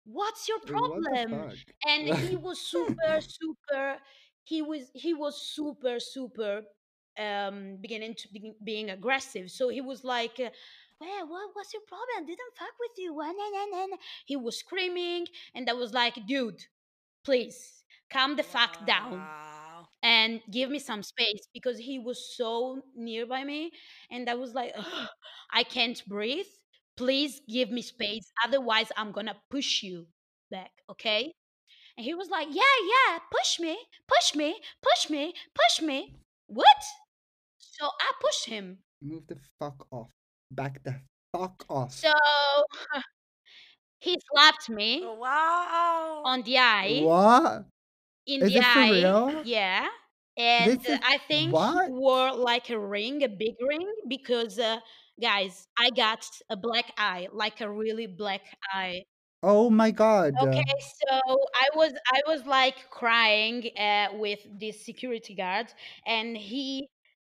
What's 0.04 0.48
your 0.48 0.58
problem? 0.60 1.46
And 1.86 2.08
he 2.08 2.36
was 2.36 2.60
super, 2.60 3.20
super. 3.20 3.98
He 4.44 4.60
was 4.60 4.90
he 4.94 5.14
was 5.14 5.40
super, 5.40 6.00
super 6.00 6.62
um, 7.18 7.78
beginning 7.80 8.14
to 8.14 8.28
be, 8.28 8.52
being 8.64 8.90
aggressive. 8.90 9.50
So 9.50 9.68
he 9.68 9.80
was 9.80 10.04
like, 10.04 10.40
uh, 10.40 10.50
well, 11.00 11.28
what, 11.28 11.50
what's 11.54 11.72
your 11.72 11.82
problem? 11.88 12.08
I 12.18 12.20
didn't 12.26 12.56
fuck 12.58 12.74
with 12.78 12.92
you. 12.98 13.20
He 14.26 14.36
was 14.36 14.58
screaming, 14.58 15.26
and 15.54 15.68
I 15.68 15.72
was 15.72 15.92
like, 15.92 16.14
dude, 16.26 16.60
please 17.24 17.84
calm 18.10 18.36
the 18.36 18.42
fuck 18.42 18.86
down 18.86 19.26
and 20.02 20.40
give 20.50 20.70
me 20.70 20.78
some 20.78 21.02
space 21.02 21.46
because 21.54 21.78
he 21.78 21.98
was 21.98 22.34
so 22.36 22.82
nearby 22.96 23.44
me, 23.44 23.70
and 24.10 24.28
I 24.28 24.34
was 24.34 24.52
like, 24.54 24.74
I 25.52 25.62
can't 25.64 26.02
breathe. 26.06 26.46
Please 26.96 27.40
give 27.48 27.70
me 27.70 27.82
space, 27.82 28.30
otherwise 28.44 28.88
I'm 28.96 29.12
gonna 29.12 29.36
push 29.50 29.82
you 29.82 30.06
back, 30.50 30.70
okay? 30.90 31.32
And 31.96 32.04
he 32.04 32.14
was 32.14 32.28
like, 32.30 32.48
Yeah, 32.50 32.76
yeah, 32.92 33.18
push 33.32 33.60
me, 33.60 33.78
push 34.08 34.34
me, 34.34 34.60
push 34.82 35.10
me, 35.10 35.34
push 35.54 35.86
me. 35.86 36.16
What? 36.46 36.82
So 37.72 37.86
I 37.86 38.12
pushed 38.20 38.46
him. 38.46 38.78
Move 39.00 39.26
the 39.26 39.36
fuck 39.58 39.86
off. 39.90 40.10
Back 40.50 40.82
the 40.84 40.94
fuck 41.32 41.64
off. 41.70 41.92
So 41.92 42.12
he 43.98 44.18
slapped 44.30 44.68
me. 44.68 45.02
Oh, 45.04 45.14
wow. 45.14 46.22
On 46.26 46.42
the 46.42 46.58
eye. 46.58 47.00
What? 47.02 47.64
In 48.26 48.42
Is 48.42 48.52
the 48.52 48.60
eye. 48.60 49.42
Yeah. 49.44 49.88
And 50.36 50.86
is, 50.86 50.98
I 51.02 51.18
think 51.28 51.52
what? 51.52 51.86
he 51.86 51.92
wore 51.92 52.34
like 52.34 52.68
a 52.68 52.78
ring, 52.78 53.22
a 53.22 53.28
big 53.28 53.54
ring, 53.66 53.90
because 54.06 54.58
uh, 54.58 54.78
guys, 55.20 55.66
I 55.78 55.90
got 55.90 56.26
a 56.50 56.56
black 56.56 56.92
eye, 56.98 57.28
like 57.32 57.62
a 57.62 57.70
really 57.70 58.06
black 58.06 58.42
eye. 58.74 59.02
Oh 59.42 59.70
my 59.70 59.90
god. 59.90 60.34
Okay, 60.40 60.62
so 61.02 61.18
I 61.26 61.76
was 61.76 61.92
I 62.12 62.20
was 62.28 62.46
like 62.46 62.88
crying 62.90 63.70
uh, 63.76 64.08
with 64.14 64.38
this 64.60 64.84
security 64.86 65.34
guard 65.34 65.66
and 66.06 66.36
he 66.36 66.88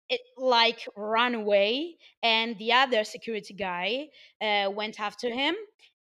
it 0.09 0.21
like 0.37 0.87
ran 0.97 1.35
away 1.35 1.97
and 2.23 2.59
the 2.59 2.73
other 2.73 3.05
security 3.05 3.55
guy 3.55 4.09
uh, 4.41 4.71
went 4.71 5.01
after 5.01 5.31
him 5.31 5.55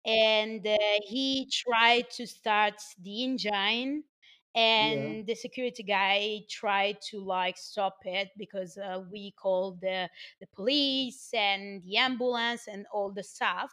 and 0.06 0.66
uh, 0.68 0.78
he 1.04 1.50
tried 1.52 2.10
to 2.12 2.28
start 2.28 2.76
the 3.02 3.24
engine 3.24 4.04
and 4.56 5.18
yeah. 5.18 5.22
the 5.28 5.36
security 5.36 5.84
guy 5.84 6.40
tried 6.50 6.98
to 7.02 7.20
like 7.20 7.58
stop 7.58 7.98
it 8.06 8.30
because 8.38 8.78
uh, 8.78 9.02
we 9.12 9.32
called 9.32 9.82
the 9.82 10.10
the 10.40 10.48
police 10.56 11.30
and 11.34 11.84
the 11.84 11.98
ambulance 11.98 12.68
and 12.68 12.86
all 12.94 13.12
the 13.12 13.24
stuff 13.24 13.72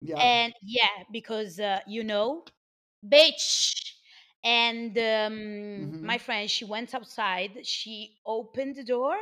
yeah. 0.00 0.16
and 0.16 0.52
yeah 0.62 1.04
because 1.12 1.60
uh, 1.60 1.78
you 1.86 2.02
know 2.02 2.44
bitch 3.08 3.92
and 4.42 4.96
um, 4.98 5.02
mm-hmm. 5.02 6.06
my 6.06 6.18
friend 6.18 6.50
she 6.50 6.64
went 6.64 6.94
outside 6.94 7.50
she 7.62 8.16
opened 8.26 8.74
the 8.74 8.84
door 8.84 9.16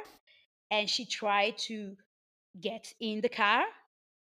and 0.74 0.88
she 0.90 1.04
tried 1.06 1.58
to 1.58 1.96
get 2.60 2.92
in 3.00 3.20
the 3.20 3.28
car 3.28 3.64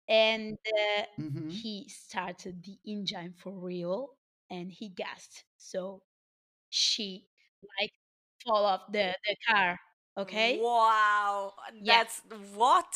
and 0.08 0.58
uh, 0.78 1.02
mm-hmm. 1.20 1.48
he 1.48 1.86
started 1.88 2.62
the 2.64 2.76
engine 2.90 3.34
for 3.38 3.52
real 3.52 4.10
and 4.50 4.72
he 4.72 4.88
gasped 4.88 5.44
so 5.56 6.02
she 6.70 7.26
like 7.80 7.92
fall 8.44 8.64
off 8.64 8.82
the, 8.92 9.14
the 9.26 9.36
car 9.48 9.78
okay 10.18 10.58
wow 10.62 11.52
that's 11.84 12.22
yeah. 12.30 12.36
what 12.54 12.86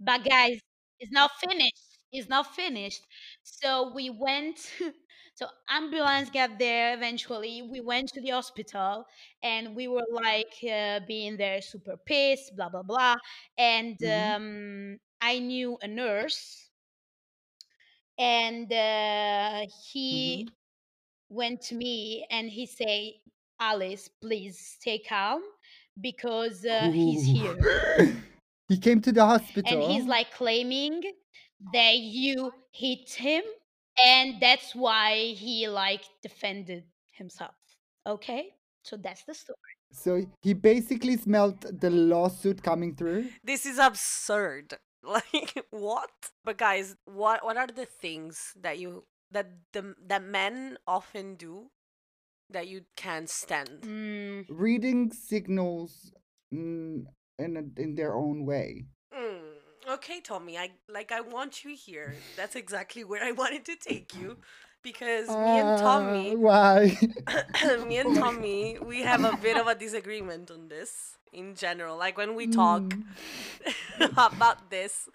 but 0.00 0.24
guys 0.24 0.60
it's 1.00 1.12
not 1.12 1.30
finished 1.40 1.98
it's 2.12 2.28
not 2.28 2.54
finished 2.54 3.02
so 3.42 3.92
we 3.94 4.10
went 4.10 4.72
So 5.36 5.48
ambulance 5.68 6.30
got 6.30 6.58
there 6.58 6.94
eventually. 6.94 7.60
We 7.60 7.82
went 7.82 8.08
to 8.14 8.22
the 8.22 8.30
hospital 8.30 9.04
and 9.42 9.76
we 9.76 9.86
were 9.86 10.06
like 10.10 10.56
uh, 10.64 11.00
being 11.06 11.36
there 11.36 11.60
super 11.60 11.98
pissed, 12.06 12.56
blah 12.56 12.70
blah 12.70 12.82
blah. 12.82 13.16
And 13.58 13.98
mm-hmm. 13.98 14.34
um, 14.34 14.98
I 15.20 15.38
knew 15.38 15.76
a 15.82 15.88
nurse, 15.88 16.70
and 18.18 18.72
uh, 18.72 19.66
he 19.92 20.46
mm-hmm. 20.48 21.36
went 21.36 21.60
to 21.68 21.74
me 21.74 22.26
and 22.30 22.48
he 22.48 22.64
said, 22.64 23.12
"Alice, 23.60 24.08
please 24.22 24.58
stay 24.80 25.00
calm 25.00 25.42
because 26.00 26.64
uh, 26.64 26.90
he's 26.90 27.26
here." 27.26 28.16
he 28.68 28.78
came 28.78 29.02
to 29.02 29.12
the 29.12 29.26
hospital, 29.26 29.82
and 29.82 29.92
he's 29.92 30.06
like 30.06 30.32
claiming 30.32 31.02
that 31.74 31.98
you 31.98 32.52
hit 32.72 33.10
him 33.10 33.42
and 34.04 34.40
that's 34.40 34.74
why 34.74 35.34
he 35.36 35.68
like 35.68 36.04
defended 36.22 36.84
himself 37.12 37.54
okay? 38.06 38.50
So 38.82 38.96
that's 38.96 39.24
the 39.24 39.34
story. 39.34 39.58
So 39.92 40.24
he 40.42 40.54
basically 40.54 41.16
smelled 41.16 41.60
the 41.80 41.90
lawsuit 41.90 42.62
coming 42.62 42.94
through? 42.94 43.28
This 43.44 43.66
is 43.66 43.78
absurd. 43.78 44.74
Like 45.06 45.64
what? 45.70 46.10
But 46.44 46.58
guys 46.58 46.96
what 47.04 47.44
what 47.44 47.56
are 47.56 47.68
the 47.68 47.86
things 47.86 48.52
that 48.60 48.80
you 48.80 49.04
that 49.30 49.46
the 49.72 49.94
that 50.04 50.24
men 50.24 50.78
often 50.84 51.36
do 51.36 51.70
that 52.50 52.66
you 52.66 52.80
can't 52.96 53.30
stand? 53.30 53.82
Mm. 53.82 54.46
reading 54.50 55.12
signals 55.12 56.10
mm, 56.52 57.04
in 57.38 57.56
a, 57.56 57.80
in 57.80 57.94
their 57.94 58.16
own 58.16 58.44
way. 58.44 58.86
Okay, 59.88 60.20
Tommy. 60.20 60.58
I 60.58 60.70
like. 60.88 61.12
I 61.12 61.20
want 61.20 61.64
you 61.64 61.76
here. 61.76 62.16
That's 62.36 62.56
exactly 62.56 63.04
where 63.04 63.22
I 63.22 63.32
wanted 63.32 63.64
to 63.66 63.76
take 63.76 64.16
you, 64.16 64.36
because 64.82 65.28
uh, 65.28 65.38
me 65.38 65.60
and 65.60 65.78
Tommy. 65.78 66.32
Uh, 66.32 66.38
why? 66.38 66.98
me 67.86 67.98
and 67.98 68.16
Tommy, 68.16 68.78
we 68.82 69.02
have 69.02 69.24
a 69.24 69.36
bit 69.36 69.56
of 69.56 69.68
a 69.68 69.74
disagreement 69.74 70.50
on 70.50 70.68
this 70.68 71.18
in 71.32 71.54
general. 71.54 71.96
Like 71.96 72.18
when 72.18 72.34
we 72.34 72.48
talk 72.48 72.82
mm. 72.82 73.04
about 74.26 74.70
this, 74.70 75.08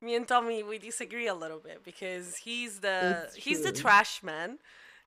me 0.00 0.14
and 0.14 0.28
Tommy 0.28 0.62
we 0.62 0.78
disagree 0.78 1.26
a 1.26 1.34
little 1.34 1.58
bit 1.58 1.82
because 1.84 2.36
he's 2.36 2.78
the 2.78 3.28
he's 3.34 3.62
the 3.62 3.72
trash 3.72 4.22
man, 4.22 4.58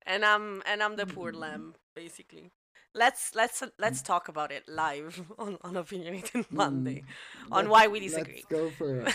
and 0.06 0.26
I'm 0.26 0.62
and 0.66 0.84
I'm 0.84 0.98
the 0.98 1.06
poor 1.06 1.32
lamb, 1.32 1.76
basically. 1.96 2.52
Let's 2.96 3.36
let's 3.36 3.62
let's 3.78 4.02
talk 4.02 4.30
about 4.30 4.52
it 4.52 4.64
live 4.70 5.22
on 5.38 5.58
on 5.62 5.76
Opinionated 5.76 6.46
Monday 6.50 7.04
on 7.52 7.70
why 7.70 7.88
we 7.88 8.00
disagree. 8.00 8.44
Let's 8.50 8.62
go 8.62 8.70
for 8.70 9.02
it. 9.02 9.14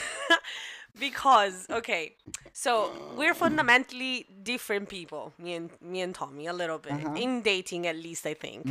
because 1.00 1.66
okay, 1.70 2.16
so 2.52 2.92
we're 3.16 3.32
fundamentally 3.32 4.26
different 4.42 4.90
people. 4.90 5.32
Me 5.38 5.54
and 5.54 5.70
me 5.80 6.02
and 6.02 6.14
Tommy 6.14 6.46
a 6.46 6.52
little 6.52 6.78
bit 6.78 6.92
uh-huh. 6.92 7.14
in 7.14 7.40
dating, 7.40 7.86
at 7.86 7.96
least 7.96 8.26
I 8.26 8.34
think. 8.34 8.64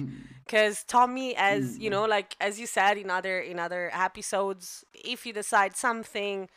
Because 0.46 0.78
mm. 0.78 0.88
Tommy, 0.88 1.36
as 1.36 1.78
mm. 1.78 1.82
you 1.82 1.90
know, 1.90 2.06
like 2.06 2.36
as 2.40 2.60
you 2.60 2.68
said 2.68 2.98
in 2.98 3.10
other 3.10 3.40
in 3.40 3.58
other 3.58 3.90
episodes, 3.92 4.86
if 4.94 5.26
you 5.26 5.34
decide 5.34 5.76
something, 5.76 6.50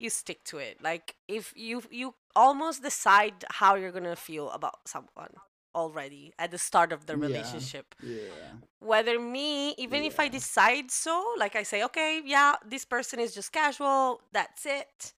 you 0.00 0.10
stick 0.10 0.42
to 0.44 0.58
it. 0.58 0.82
Like 0.82 1.14
if 1.28 1.52
you 1.54 1.82
you 1.92 2.14
almost 2.34 2.82
decide 2.82 3.44
how 3.50 3.76
you're 3.76 3.92
gonna 3.92 4.16
feel 4.16 4.50
about 4.50 4.80
someone 4.86 5.34
already 5.74 6.32
at 6.38 6.50
the 6.50 6.58
start 6.58 6.92
of 6.92 7.06
the 7.06 7.16
relationship. 7.16 7.94
Yeah. 8.02 8.16
yeah. 8.16 8.52
Whether 8.80 9.18
me, 9.18 9.74
even 9.78 10.02
yeah. 10.02 10.08
if 10.08 10.20
I 10.20 10.28
decide 10.28 10.90
so, 10.90 11.34
like 11.38 11.56
I 11.56 11.62
say, 11.62 11.82
okay, 11.84 12.22
yeah, 12.24 12.56
this 12.66 12.84
person 12.84 13.20
is 13.20 13.34
just 13.34 13.52
casual, 13.52 14.22
that's 14.32 14.66
it. 14.66 15.12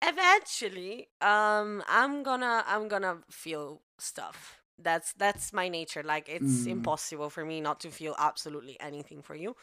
Eventually, 0.00 1.08
um, 1.20 1.82
I'm 1.88 2.22
gonna 2.22 2.62
I'm 2.66 2.86
gonna 2.86 3.18
feel 3.30 3.82
stuff. 3.98 4.60
That's 4.78 5.12
that's 5.14 5.52
my 5.52 5.68
nature. 5.68 6.04
Like 6.04 6.28
it's 6.28 6.66
mm. 6.66 6.68
impossible 6.68 7.30
for 7.30 7.44
me 7.44 7.60
not 7.60 7.80
to 7.80 7.90
feel 7.90 8.14
absolutely 8.16 8.78
anything 8.78 9.22
for 9.22 9.34
you. 9.34 9.56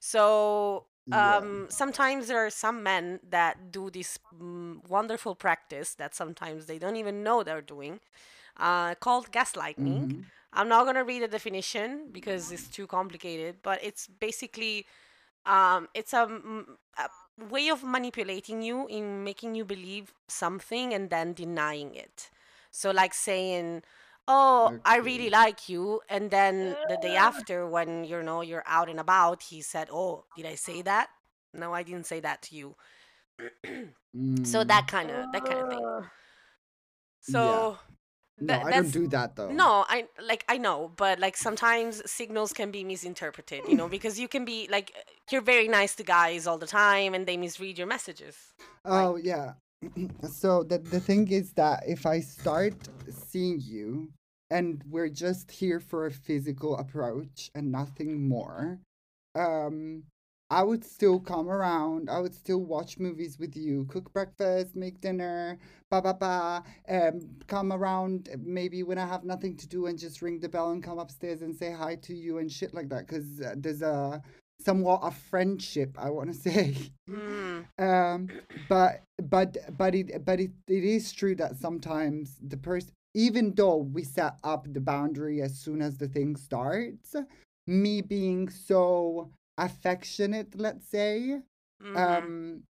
So 0.00 0.86
um 1.12 1.62
yeah. 1.62 1.66
sometimes 1.68 2.26
there 2.26 2.44
are 2.44 2.50
some 2.50 2.82
men 2.82 3.20
that 3.30 3.70
do 3.70 3.90
this 3.90 4.18
mm, 4.34 4.86
wonderful 4.88 5.36
practice 5.36 5.94
that 5.94 6.16
sometimes 6.16 6.66
they 6.66 6.78
don't 6.78 6.96
even 6.96 7.22
know 7.22 7.44
they're 7.44 7.62
doing 7.62 8.00
uh, 8.58 8.94
called 8.96 9.30
gaslighting. 9.32 9.76
Mm-hmm. 9.76 10.20
I'm 10.52 10.68
not 10.68 10.86
gonna 10.86 11.04
read 11.04 11.22
the 11.22 11.28
definition 11.28 12.08
because 12.12 12.50
it's 12.50 12.68
too 12.68 12.86
complicated, 12.86 13.56
but 13.62 13.82
it's 13.82 14.06
basically 14.06 14.86
um, 15.44 15.88
it's 15.94 16.12
a, 16.12 16.24
a 16.98 17.08
way 17.50 17.68
of 17.68 17.84
manipulating 17.84 18.62
you 18.62 18.86
in 18.88 19.22
making 19.22 19.54
you 19.54 19.64
believe 19.64 20.12
something 20.28 20.94
and 20.94 21.10
then 21.10 21.34
denying 21.34 21.94
it. 21.94 22.30
So 22.70 22.90
like 22.90 23.14
saying, 23.14 23.82
"Oh, 24.26 24.68
okay. 24.68 24.80
I 24.84 24.96
really 24.98 25.30
like 25.30 25.68
you," 25.68 26.00
and 26.08 26.30
then 26.30 26.76
the 26.88 26.98
day 27.00 27.16
after, 27.30 27.66
when 27.66 28.04
you 28.04 28.22
know 28.22 28.40
you're 28.40 28.64
out 28.66 28.88
and 28.88 29.00
about, 29.00 29.42
he 29.42 29.60
said, 29.60 29.88
"Oh, 29.92 30.24
did 30.36 30.46
I 30.46 30.54
say 30.54 30.82
that? 30.82 31.08
No, 31.52 31.72
I 31.72 31.82
didn't 31.82 32.06
say 32.06 32.20
that 32.20 32.42
to 32.42 32.56
you." 32.56 32.76
mm. 34.16 34.46
So 34.46 34.64
that 34.64 34.88
kind 34.88 35.10
of 35.10 35.32
that 35.32 35.44
kind 35.44 35.60
of 35.60 35.68
thing. 35.68 36.10
So 37.20 37.78
no, 38.38 38.60
I 38.60 38.70
don't 38.70 38.90
do 38.90 39.06
that 39.08 39.34
though. 39.36 39.50
No, 39.50 39.84
I 39.88 40.06
like 40.22 40.44
I 40.48 40.58
know, 40.58 40.92
but 40.96 41.18
like 41.18 41.36
sometimes 41.36 42.02
signals 42.10 42.52
can 42.52 42.70
be 42.70 42.84
misinterpreted, 42.84 43.62
you 43.68 43.76
know, 43.76 43.88
because 43.88 44.20
you 44.20 44.28
can 44.28 44.44
be 44.44 44.68
like 44.70 44.92
you're 45.30 45.40
very 45.40 45.68
nice 45.68 45.94
to 45.96 46.02
guys 46.02 46.46
all 46.46 46.58
the 46.58 46.66
time 46.66 47.14
and 47.14 47.26
they 47.26 47.36
misread 47.36 47.78
your 47.78 47.86
messages. 47.86 48.36
Oh 48.84 49.16
yeah. 49.16 49.54
so 50.30 50.62
the 50.62 50.78
the 50.78 51.00
thing 51.00 51.28
is 51.28 51.52
that 51.52 51.84
if 51.86 52.04
I 52.04 52.20
start 52.20 52.74
seeing 53.08 53.60
you 53.60 54.10
and 54.50 54.82
we're 54.88 55.08
just 55.08 55.50
here 55.50 55.80
for 55.80 56.06
a 56.06 56.10
physical 56.10 56.76
approach 56.76 57.50
and 57.54 57.72
nothing 57.72 58.28
more, 58.28 58.80
um 59.34 60.02
I 60.48 60.62
would 60.62 60.84
still 60.84 61.18
come 61.18 61.48
around. 61.48 62.08
I 62.08 62.20
would 62.20 62.34
still 62.34 62.60
watch 62.60 62.98
movies 62.98 63.38
with 63.38 63.56
you, 63.56 63.84
cook 63.86 64.12
breakfast, 64.12 64.76
make 64.76 65.00
dinner, 65.00 65.58
ba 65.90 66.00
ba 66.00 66.14
ba. 66.14 66.62
Um, 66.88 67.28
come 67.48 67.72
around 67.72 68.28
maybe 68.38 68.84
when 68.84 68.98
I 68.98 69.06
have 69.06 69.24
nothing 69.24 69.56
to 69.56 69.66
do 69.66 69.86
and 69.86 69.98
just 69.98 70.22
ring 70.22 70.38
the 70.38 70.48
bell 70.48 70.70
and 70.70 70.82
come 70.82 70.98
upstairs 71.00 71.42
and 71.42 71.54
say 71.54 71.72
hi 71.72 71.96
to 71.96 72.14
you 72.14 72.38
and 72.38 72.50
shit 72.50 72.74
like 72.74 72.88
that. 72.90 73.08
Cause 73.08 73.40
uh, 73.44 73.54
there's 73.56 73.82
a 73.82 74.22
somewhat 74.60 75.00
a 75.02 75.10
friendship, 75.10 75.96
I 75.98 76.10
want 76.10 76.32
to 76.32 76.38
say. 76.50 76.76
Mm. 77.10 77.66
um, 77.78 78.28
but 78.68 79.02
but 79.22 79.56
but 79.76 79.94
it 79.96 80.24
but 80.24 80.40
it, 80.40 80.52
it 80.68 80.84
is 80.84 81.12
true 81.12 81.34
that 81.36 81.56
sometimes 81.56 82.38
the 82.40 82.56
person, 82.56 82.92
even 83.14 83.52
though 83.54 83.76
we 83.78 84.04
set 84.04 84.34
up 84.44 84.72
the 84.72 84.80
boundary 84.80 85.42
as 85.42 85.58
soon 85.58 85.82
as 85.82 85.98
the 85.98 86.06
thing 86.08 86.36
starts, 86.36 87.16
me 87.66 88.00
being 88.00 88.48
so 88.48 89.30
affectionate, 89.58 90.54
let's 90.56 90.88
say, 90.88 91.40
mm-hmm. 91.82 91.96
um, 91.96 92.62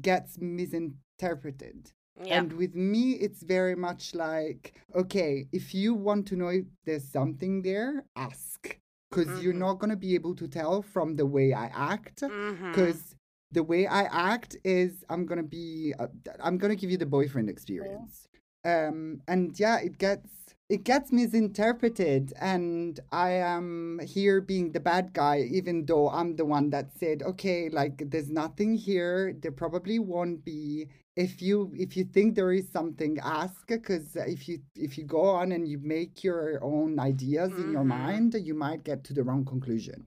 gets 0.00 0.38
misinterpreted. 0.38 1.92
Yeah. 2.22 2.38
And 2.38 2.52
with 2.54 2.74
me, 2.74 3.12
it's 3.12 3.42
very 3.42 3.74
much 3.74 4.14
like, 4.14 4.74
okay, 4.94 5.46
if 5.52 5.74
you 5.74 5.92
want 5.94 6.26
to 6.28 6.36
know 6.36 6.48
if 6.48 6.64
there's 6.84 7.04
something 7.04 7.62
there, 7.62 8.04
ask. 8.16 8.78
Because 9.10 9.28
mm-hmm. 9.28 9.42
you're 9.42 9.52
not 9.52 9.74
going 9.78 9.90
to 9.90 9.96
be 9.96 10.14
able 10.14 10.34
to 10.34 10.48
tell 10.48 10.82
from 10.82 11.14
the 11.16 11.26
way 11.26 11.52
I 11.52 11.66
act. 11.66 12.20
Because 12.22 12.32
mm-hmm. 12.32 13.16
the 13.52 13.62
way 13.62 13.86
I 13.86 14.04
act 14.04 14.56
is, 14.64 15.04
I'm 15.08 15.26
going 15.26 15.38
to 15.38 15.48
be, 15.48 15.94
uh, 15.98 16.08
I'm 16.42 16.58
going 16.58 16.70
to 16.70 16.76
give 16.76 16.90
you 16.90 16.96
the 16.96 17.06
boyfriend 17.06 17.48
experience. 17.48 18.26
Um, 18.64 19.20
and 19.28 19.58
yeah, 19.60 19.78
it 19.78 19.98
gets 19.98 20.30
it 20.68 20.82
gets 20.82 21.12
misinterpreted 21.12 22.32
and 22.40 22.98
i 23.12 23.30
am 23.30 24.00
here 24.04 24.40
being 24.40 24.72
the 24.72 24.80
bad 24.80 25.12
guy 25.12 25.40
even 25.50 25.86
though 25.86 26.08
i'm 26.10 26.34
the 26.36 26.44
one 26.44 26.70
that 26.70 26.90
said 26.98 27.22
okay 27.22 27.68
like 27.68 28.02
there's 28.10 28.30
nothing 28.30 28.74
here 28.74 29.32
there 29.40 29.52
probably 29.52 29.98
won't 29.98 30.44
be 30.44 30.86
if 31.14 31.40
you 31.40 31.72
if 31.74 31.96
you 31.96 32.04
think 32.04 32.34
there 32.34 32.52
is 32.52 32.68
something 32.68 33.18
ask 33.22 33.66
because 33.68 34.16
if 34.16 34.48
you 34.48 34.58
if 34.74 34.98
you 34.98 35.04
go 35.04 35.22
on 35.22 35.52
and 35.52 35.68
you 35.68 35.78
make 35.78 36.24
your 36.24 36.62
own 36.62 36.98
ideas 36.98 37.50
mm-hmm. 37.50 37.62
in 37.62 37.72
your 37.72 37.84
mm-hmm. 37.84 38.06
mind 38.06 38.36
you 38.42 38.54
might 38.54 38.82
get 38.82 39.04
to 39.04 39.14
the 39.14 39.22
wrong 39.22 39.44
conclusion 39.44 40.04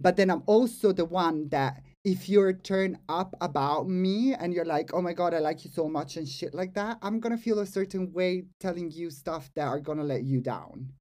but 0.00 0.16
then 0.16 0.30
i'm 0.30 0.42
also 0.46 0.92
the 0.92 1.04
one 1.04 1.48
that 1.48 1.82
if 2.04 2.28
you're 2.28 2.52
turned 2.52 2.98
up 3.08 3.34
about 3.40 3.88
me 3.88 4.34
and 4.34 4.52
you're 4.52 4.64
like, 4.64 4.92
oh 4.92 5.00
my 5.00 5.12
God, 5.12 5.34
I 5.34 5.38
like 5.38 5.64
you 5.64 5.70
so 5.70 5.88
much 5.88 6.16
and 6.16 6.28
shit 6.28 6.52
like 6.52 6.74
that, 6.74 6.98
I'm 7.00 7.20
gonna 7.20 7.36
feel 7.36 7.60
a 7.60 7.66
certain 7.66 8.12
way 8.12 8.44
telling 8.58 8.90
you 8.90 9.10
stuff 9.10 9.50
that 9.54 9.66
are 9.66 9.80
gonna 9.80 10.02
let 10.02 10.24
you 10.24 10.40
down. 10.40 10.92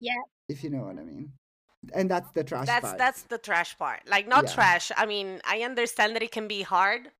Yeah. 0.00 0.20
If 0.48 0.62
you 0.62 0.70
know 0.70 0.82
what 0.82 0.98
I 0.98 1.04
mean. 1.04 1.32
And 1.94 2.10
that's 2.10 2.30
the 2.32 2.44
trash 2.44 2.66
that's, 2.66 2.84
part. 2.84 2.98
That's 2.98 3.22
the 3.22 3.38
trash 3.38 3.76
part. 3.78 4.00
Like, 4.06 4.28
not 4.28 4.44
yeah. 4.44 4.54
trash. 4.54 4.92
I 4.96 5.06
mean, 5.06 5.40
I 5.44 5.60
understand 5.60 6.14
that 6.16 6.22
it 6.22 6.32
can 6.32 6.48
be 6.48 6.62
hard, 6.62 7.10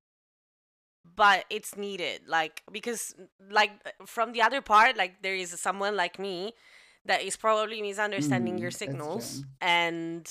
but 1.17 1.45
it's 1.51 1.77
needed. 1.77 2.23
Like, 2.27 2.63
because, 2.73 3.15
like, 3.51 3.73
from 4.07 4.33
the 4.33 4.43
other 4.43 4.61
part, 4.61 4.97
like, 4.97 5.23
there 5.23 5.35
is 5.35 5.51
someone 5.61 5.97
like 5.97 6.19
me 6.19 6.55
that 7.05 7.23
is 7.23 7.37
probably 7.37 7.83
misunderstanding 7.83 8.57
mm, 8.57 8.61
your 8.61 8.71
signals 8.71 9.45
and 9.61 10.27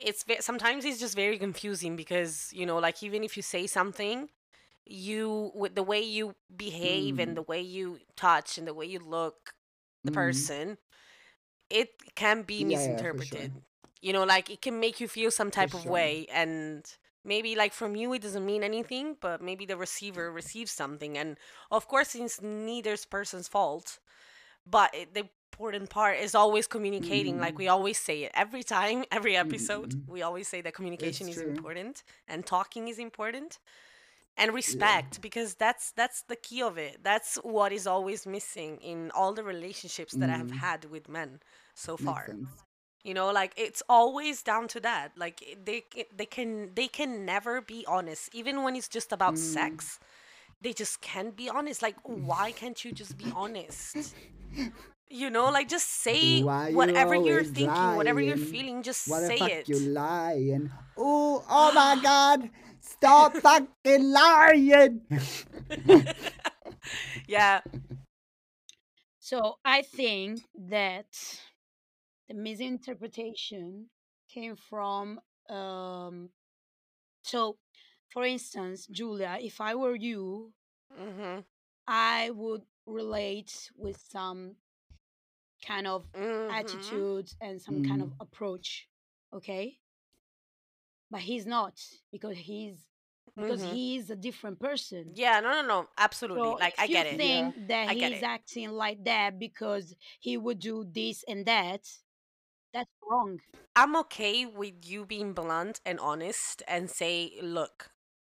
it's 0.00 0.24
sometimes 0.40 0.84
it's 0.84 1.00
just 1.00 1.16
very 1.16 1.38
confusing 1.38 1.96
because 1.96 2.50
you 2.52 2.64
know 2.64 2.78
like 2.78 3.02
even 3.02 3.24
if 3.24 3.36
you 3.36 3.42
say 3.42 3.66
something 3.66 4.28
you 4.86 5.50
with 5.54 5.74
the 5.74 5.82
way 5.82 6.00
you 6.00 6.34
behave 6.56 7.16
mm. 7.16 7.22
and 7.22 7.36
the 7.36 7.42
way 7.42 7.60
you 7.60 7.98
touch 8.16 8.58
and 8.58 8.66
the 8.66 8.74
way 8.74 8.86
you 8.86 9.00
look 9.00 9.54
the 10.04 10.10
mm. 10.10 10.14
person 10.14 10.78
it 11.68 11.90
can 12.14 12.42
be 12.42 12.56
yeah, 12.56 12.68
misinterpreted 12.68 13.38
yeah, 13.40 13.46
sure. 13.46 13.62
you 14.00 14.12
know 14.12 14.24
like 14.24 14.50
it 14.50 14.62
can 14.62 14.80
make 14.80 15.00
you 15.00 15.08
feel 15.08 15.30
some 15.30 15.50
type 15.50 15.70
for 15.70 15.78
of 15.78 15.82
sure. 15.82 15.92
way 15.92 16.26
and 16.32 16.84
maybe 17.24 17.54
like 17.54 17.72
from 17.72 17.96
you 17.96 18.12
it 18.12 18.22
doesn't 18.22 18.46
mean 18.46 18.62
anything 18.62 19.16
but 19.20 19.42
maybe 19.42 19.66
the 19.66 19.76
receiver 19.76 20.32
receives 20.32 20.70
something 20.70 21.18
and 21.18 21.36
of 21.70 21.86
course 21.88 22.14
it's 22.14 22.40
neither 22.40 22.96
person's 23.10 23.48
fault 23.48 23.98
but 24.66 24.94
it, 24.94 25.12
the 25.14 25.28
important 25.52 25.90
part 25.90 26.18
is 26.18 26.34
always 26.34 26.66
communicating 26.66 27.34
mm-hmm. 27.34 27.42
like 27.42 27.58
we 27.58 27.68
always 27.68 27.98
say 27.98 28.22
it 28.24 28.32
every 28.34 28.62
time 28.62 29.04
every 29.12 29.36
episode 29.36 29.90
mm-hmm. 29.90 30.12
we 30.12 30.22
always 30.22 30.46
say 30.46 30.60
that 30.60 30.74
communication 30.74 31.28
is 31.28 31.38
important 31.38 32.02
and 32.28 32.46
talking 32.46 32.88
is 32.88 32.98
important 32.98 33.58
and 34.36 34.54
respect 34.54 35.14
yeah. 35.14 35.20
because 35.22 35.54
that's 35.54 35.90
that's 35.92 36.22
the 36.22 36.36
key 36.36 36.62
of 36.62 36.78
it 36.78 36.98
that's 37.02 37.36
what 37.36 37.72
is 37.72 37.86
always 37.86 38.26
missing 38.26 38.78
in 38.82 39.10
all 39.14 39.32
the 39.32 39.42
relationships 39.42 40.12
that 40.12 40.26
mm-hmm. 40.26 40.34
i 40.34 40.36
have 40.36 40.46
mm-hmm. 40.46 40.58
had 40.58 40.84
with 40.90 41.08
men 41.08 41.40
so 41.74 41.96
far 41.96 42.36
you 43.04 43.14
know 43.14 43.32
like 43.32 43.52
it's 43.56 43.82
always 43.88 44.42
down 44.42 44.68
to 44.68 44.80
that 44.80 45.12
like 45.16 45.42
they 45.64 45.84
they 46.14 46.26
can 46.26 46.70
they 46.74 46.88
can 46.88 47.24
never 47.24 47.60
be 47.60 47.84
honest 47.88 48.28
even 48.34 48.62
when 48.62 48.76
it's 48.76 48.88
just 48.88 49.12
about 49.12 49.38
sex 49.38 49.98
mm. 49.98 50.06
they 50.62 50.72
just 50.72 51.00
can't 51.00 51.36
be 51.36 51.48
honest 51.48 51.82
like 51.82 51.96
why 52.04 52.52
can't 52.52 52.84
you 52.84 52.92
just 52.92 53.16
be 53.16 53.32
honest 53.34 54.14
You 55.10 55.30
know, 55.30 55.50
like 55.50 55.68
just 55.68 55.88
say 55.88 56.42
Why 56.42 56.72
whatever 56.72 57.14
you 57.14 57.36
are 57.36 57.44
thinking, 57.44 57.66
lying? 57.66 57.96
whatever 57.96 58.20
you're 58.20 58.36
feeling, 58.36 58.82
just 58.82 59.08
Why 59.08 59.20
say 59.20 59.34
the 59.34 59.38
fuck 59.38 59.50
it. 59.50 59.68
You 59.68 59.78
lying? 59.80 60.70
Oh, 60.96 61.44
oh 61.50 61.72
my 61.72 62.00
God! 62.02 62.50
Stop 62.80 63.36
fucking 63.36 64.12
lying! 64.12 65.00
yeah. 67.28 67.60
So 69.18 69.56
I 69.64 69.82
think 69.82 70.40
that 70.68 71.06
the 72.28 72.34
misinterpretation 72.34 73.86
came 74.32 74.56
from 74.56 75.20
um 75.48 76.28
so 77.22 77.56
for 78.12 78.26
instance 78.26 78.86
julia 78.86 79.38
if 79.40 79.62
i 79.62 79.74
were 79.74 79.96
you 79.96 80.52
mm-hmm. 80.92 81.40
I 81.88 82.30
would 82.34 82.64
relate 82.84 83.70
with 83.74 83.98
some 84.10 84.56
kind 85.62 85.86
of 85.86 86.08
Mhm. 86.14 86.48
attitude 86.50 87.30
and 87.40 87.60
some 87.62 87.80
kind 87.80 88.02
of 88.02 88.10
Mm. 88.10 88.20
approach. 88.20 88.88
Okay. 89.32 89.80
But 91.10 91.20
he's 91.20 91.44
not 91.44 91.84
because 92.10 92.38
he's 92.38 92.88
because 93.36 93.60
Mhm. 93.60 93.64
he's 93.64 94.08
a 94.08 94.16
different 94.16 94.58
person. 94.58 95.14
Yeah, 95.14 95.40
no, 95.40 95.50
no, 95.50 95.62
no, 95.66 95.88
absolutely. 95.96 96.54
So 96.54 96.58
like 96.58 96.74
if 96.74 96.78
I 96.78 96.86
you 96.88 97.02
get 97.02 97.06
it. 97.06 97.22
think 97.26 97.68
that 97.68 97.86
I 97.86 97.94
he's 97.94 98.22
acting 98.22 98.70
like 98.70 99.04
that 99.04 99.38
because 99.38 99.94
he 100.20 100.36
would 100.36 100.58
do 100.60 100.84
this 100.84 101.24
and 101.28 101.44
that, 101.46 101.86
that's 102.72 102.90
wrong. 103.08 103.40
I'm 103.76 103.96
okay 103.96 104.44
with 104.46 104.84
you 104.86 105.06
being 105.06 105.34
blunt 105.34 105.80
and 105.86 106.00
honest 106.00 106.62
and 106.66 106.90
say, 106.90 107.38
look, 107.40 107.90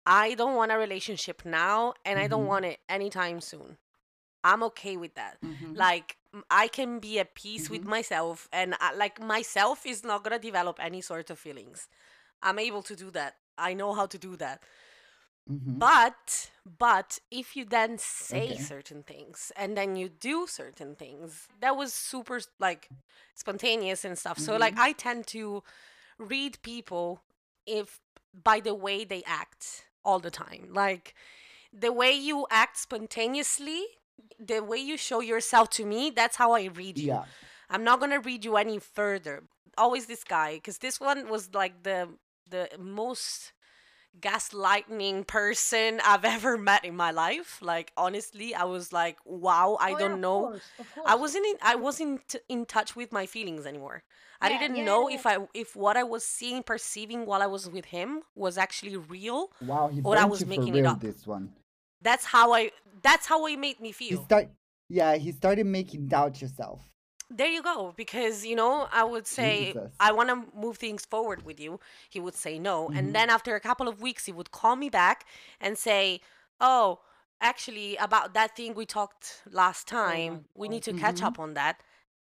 I 0.06 0.34
don't 0.34 0.56
want 0.56 0.72
a 0.72 0.78
relationship 0.78 1.44
now 1.44 1.94
and 2.04 2.18
I 2.18 2.26
don't 2.28 2.46
Mhm. 2.46 2.46
want 2.46 2.64
it 2.66 2.80
anytime 2.88 3.40
soon. 3.40 3.78
I'm 4.44 4.62
okay 4.64 4.96
with 4.96 5.14
that. 5.16 5.38
Mhm. 5.42 5.74
Like 5.74 6.18
I 6.50 6.68
can 6.68 7.00
be 7.00 7.18
at 7.18 7.34
peace 7.34 7.68
with 7.70 7.82
Mhm. 7.82 7.86
myself 7.86 8.48
and 8.52 8.74
I, 8.80 8.94
like 8.94 9.20
myself 9.20 9.86
is 9.86 10.04
not 10.04 10.24
to 10.24 10.38
develop 10.38 10.78
any 10.80 11.00
sort 11.00 11.30
of 11.30 11.38
feelings. 11.38 11.88
I'm 12.42 12.58
able 12.58 12.82
to 12.82 12.96
do 12.96 13.10
that. 13.10 13.36
I 13.58 13.74
know 13.74 13.92
how 13.94 14.06
to 14.06 14.18
do 14.18 14.36
that. 14.36 14.62
Mhm. 15.46 15.78
But 15.78 16.50
but 16.78 17.18
if 17.30 17.56
you 17.56 17.64
then 17.64 17.98
say 17.98 18.54
Okay. 18.54 18.56
certain 18.56 19.02
things 19.02 19.52
and 19.56 19.76
then 19.76 19.96
you 19.96 20.08
do 20.08 20.46
certain 20.46 20.94
things, 20.94 21.48
that 21.60 21.76
was 21.76 21.92
super 21.92 22.40
like 22.58 22.90
spontaneous 23.34 24.04
and 24.04 24.18
stuff. 24.18 24.38
So 24.38 24.56
like 24.56 24.74
Mhm. 24.74 24.78
I 24.78 24.92
tend 24.92 25.26
to 25.28 25.62
read 26.18 26.58
people 26.62 27.22
if 27.66 28.00
by 28.32 28.60
the 28.60 28.74
way 28.74 29.04
they 29.04 29.22
act 29.26 29.84
all 30.04 30.18
the 30.18 30.30
time. 30.30 30.68
Like 30.72 31.14
the 31.72 31.92
way 31.92 32.12
you 32.12 32.46
act 32.50 32.78
spontaneously, 32.78 33.84
the 34.40 34.60
way 34.62 34.78
you 34.78 34.96
show 34.96 35.20
yourself 35.20 35.70
to 35.70 35.84
me, 35.84 36.10
that's 36.10 36.36
how 36.36 36.52
I 36.52 36.64
read 36.66 36.98
you. 36.98 37.08
Yeah. 37.08 37.24
I'm 37.68 37.84
not 37.84 38.00
gonna 38.00 38.20
read 38.20 38.44
you 38.44 38.56
any 38.56 38.78
further. 38.78 39.44
Always 39.78 40.06
this 40.06 40.24
guy, 40.24 40.54
because 40.54 40.78
this 40.78 41.00
one 41.00 41.28
was 41.28 41.54
like 41.54 41.82
the 41.84 42.08
the 42.48 42.68
most 42.78 43.52
gaslighting 44.20 45.26
person 45.26 46.00
I've 46.04 46.24
ever 46.24 46.58
met 46.58 46.84
in 46.84 46.96
my 46.96 47.10
life. 47.10 47.58
Like 47.62 47.92
honestly, 47.96 48.54
I 48.54 48.64
was 48.64 48.92
like, 48.92 49.18
wow, 49.24 49.76
I 49.80 49.92
Oh, 49.92 49.96
don't 49.98 50.14
of 50.14 50.20
know. 50.20 50.40
course, 50.40 50.70
of 50.78 50.86
I 51.06 51.14
wasn't 51.14 51.46
in, 51.46 51.56
I 51.62 51.76
wasn't 51.76 52.36
in 52.48 52.66
touch 52.66 52.96
with 52.96 53.12
my 53.12 53.26
feelings 53.26 53.66
anymore. 53.66 54.02
I 54.40 54.48
Yeah, 54.48 54.58
didn't 54.58 54.76
yeah, 54.76 54.84
know 54.84 55.08
yeah. 55.08 55.14
if 55.14 55.26
I 55.26 55.38
if 55.54 55.76
what 55.76 55.96
I 55.96 56.02
was 56.02 56.24
seeing, 56.24 56.62
perceiving 56.62 57.26
while 57.26 57.42
I 57.42 57.46
was 57.46 57.68
with 57.70 57.86
him 57.86 58.22
was 58.34 58.58
actually 58.58 58.96
real. 58.96 59.50
Wow, 59.60 59.88
he 59.88 60.00
Or 60.02 60.16
I 60.18 60.24
burnt 60.24 60.26
was 60.26 60.40
you 60.40 60.46
for 60.46 60.66
making 60.66 60.74
it 60.76 60.86
real 60.86 60.86
up. 60.86 61.00
this 61.00 61.26
one. 61.26 61.54
That's 62.02 62.24
how 62.24 62.52
I 62.52 62.70
that's 63.02 63.26
how 63.26 63.46
it 63.46 63.58
made 63.58 63.80
me 63.80 63.92
feel. 63.92 64.18
He 64.18 64.24
start 64.24 64.48
yeah, 64.88 65.16
he 65.16 65.32
started 65.32 65.66
making 65.66 66.08
doubt 66.08 66.40
yourself. 66.42 66.80
There 67.32 67.46
you 67.46 67.62
go. 67.62 67.94
Because, 67.96 68.44
you 68.44 68.56
know, 68.56 68.88
I 68.90 69.04
would 69.04 69.24
say, 69.24 69.66
Jesus. 69.66 69.92
I 70.00 70.10
want 70.10 70.30
to 70.30 70.36
move 70.58 70.78
things 70.78 71.04
forward 71.06 71.44
with 71.44 71.60
you. 71.60 71.78
He 72.08 72.18
would 72.18 72.34
say 72.34 72.58
no. 72.58 72.88
Mhm. 72.88 72.98
And 72.98 73.14
then 73.14 73.30
after 73.30 73.54
a 73.54 73.60
couple 73.60 73.86
of 73.86 74.00
weeks, 74.02 74.26
he 74.26 74.32
would 74.32 74.50
call 74.50 74.74
me 74.74 74.88
back 74.90 75.26
and 75.60 75.78
say, 75.78 76.20
Oh, 76.60 76.98
actually, 77.40 77.96
about 77.96 78.34
that 78.34 78.56
thing 78.56 78.74
we 78.74 78.84
talked 78.84 79.42
last 79.48 79.86
time, 79.86 80.46
we 80.56 80.68
need 80.68 80.82
to 80.82 80.92
catch 80.92 81.20
Mhm. 81.20 81.26
up 81.28 81.38
on 81.38 81.54
that. 81.54 81.80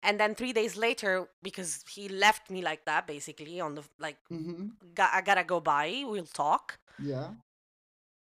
And 0.05 0.19
then 0.21 0.35
three 0.37 0.53
days 0.53 0.77
later, 0.77 1.29
because 1.43 1.85
he 1.89 2.09
left 2.09 2.49
me 2.49 2.63
like 2.63 2.85
that, 2.85 3.07
basically, 3.09 3.61
on 3.61 3.75
the 3.75 3.83
like, 3.99 4.19
Mm-hmm. 4.31 4.69
"Got- 4.95 5.13
I 5.13 5.21
gotta 5.21 5.45
go 5.45 5.59
by, 5.61 6.05
we'll 6.07 6.27
talk. 6.27 6.79
Yeah. 7.01 7.31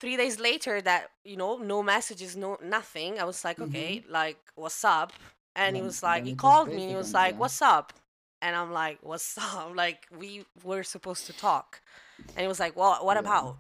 Three 0.01 0.17
days 0.17 0.41
later, 0.41 0.81
that, 0.83 1.11
you 1.25 1.37
know, 1.37 1.59
no 1.59 1.83
messages, 1.83 2.37
no 2.37 2.57
nothing. 2.63 3.21
I 3.21 3.25
was 3.25 3.45
like, 3.45 3.61
okay, 3.61 4.03
like, 4.09 4.39
what's 4.55 4.85
up? 4.85 5.13
And 5.55 5.77
he 5.77 5.83
was 5.83 6.03
like, 6.03 6.25
he 6.25 6.33
called 6.35 6.73
me 6.73 6.83
and 6.83 6.91
he 6.91 6.97
was 6.97 7.15
like, 7.15 7.35
yeah. 7.35 7.39
what's 7.39 7.61
up? 7.63 7.93
And 8.43 8.57
I'm 8.57 8.73
like, 8.73 8.99
what's 9.03 9.37
up? 9.39 9.73
Like, 9.77 10.07
we 10.17 10.45
were 10.65 10.83
supposed 10.85 11.27
to 11.27 11.33
talk. 11.35 11.83
And 12.35 12.43
he 12.45 12.49
was 12.49 12.61
like, 12.61 12.77
well, 12.77 13.05
what 13.05 13.17
Yeah. 13.17 13.21
about? 13.21 13.59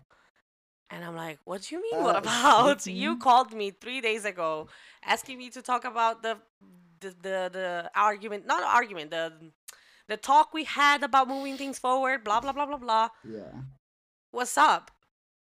And 0.90 1.04
I'm 1.04 1.16
like, 1.16 1.38
what 1.44 1.62
do 1.62 1.74
you 1.74 1.82
mean, 1.82 2.02
what 2.02 2.16
Uh, 2.16 2.20
about? 2.22 2.70
excuse 2.72 2.86
You 2.86 3.16
called 3.16 3.52
me 3.52 3.70
three 3.70 4.00
days 4.00 4.24
ago 4.24 4.68
asking 5.04 5.38
me 5.38 5.50
to 5.50 5.62
talk 5.62 5.84
about 5.84 6.22
the 6.22 6.38
the 7.00 7.10
the, 7.22 7.50
the 7.52 7.90
argument, 7.94 8.46
not 8.46 8.62
argument, 8.62 9.10
the 9.10 9.32
the 10.08 10.16
talk 10.16 10.52
we 10.52 10.64
had 10.64 11.02
about 11.02 11.28
moving 11.28 11.56
things 11.56 11.78
forward, 11.78 12.24
blah 12.24 12.40
blah 12.40 12.52
blah 12.52 12.66
blah 12.66 12.78
blah. 12.78 13.08
Yeah. 13.24 13.62
What's 14.32 14.56
up? 14.58 14.90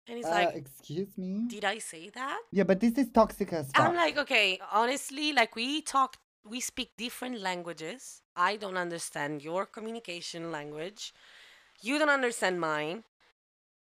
And 0.08 0.16
he's 0.16 0.26
uh, 0.26 0.30
like, 0.30 0.54
excuse 0.54 1.16
me. 1.18 1.46
did 1.48 1.64
I 1.64 1.78
say 1.78 2.08
that? 2.10 2.40
Yeah, 2.52 2.64
but 2.64 2.80
this 2.80 2.94
is 2.94 3.08
toxic 3.10 3.52
as 3.52 3.72
fuck. 3.72 3.88
I'm 3.88 3.94
like, 3.96 4.16
okay, 4.18 4.58
honestly, 4.72 5.32
like 5.32 5.54
we 5.54 5.82
talk, 5.82 6.16
we 6.48 6.60
speak 6.60 6.92
different 6.96 7.40
languages. 7.40 8.22
I 8.36 8.56
don't 8.56 8.76
understand 8.76 9.42
your 9.42 9.66
communication 9.66 10.50
language. 10.50 11.12
You 11.82 11.98
don't 11.98 12.08
understand 12.10 12.60
mine. 12.60 13.04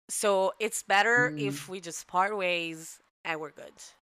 So 0.08 0.52
it's 0.58 0.82
better 0.82 1.32
Mm. 1.36 1.46
if 1.48 1.68
we 1.68 1.80
just 1.80 2.06
part 2.06 2.36
ways 2.36 3.00
and 3.24 3.40
we're 3.40 3.50
good. 3.50 3.72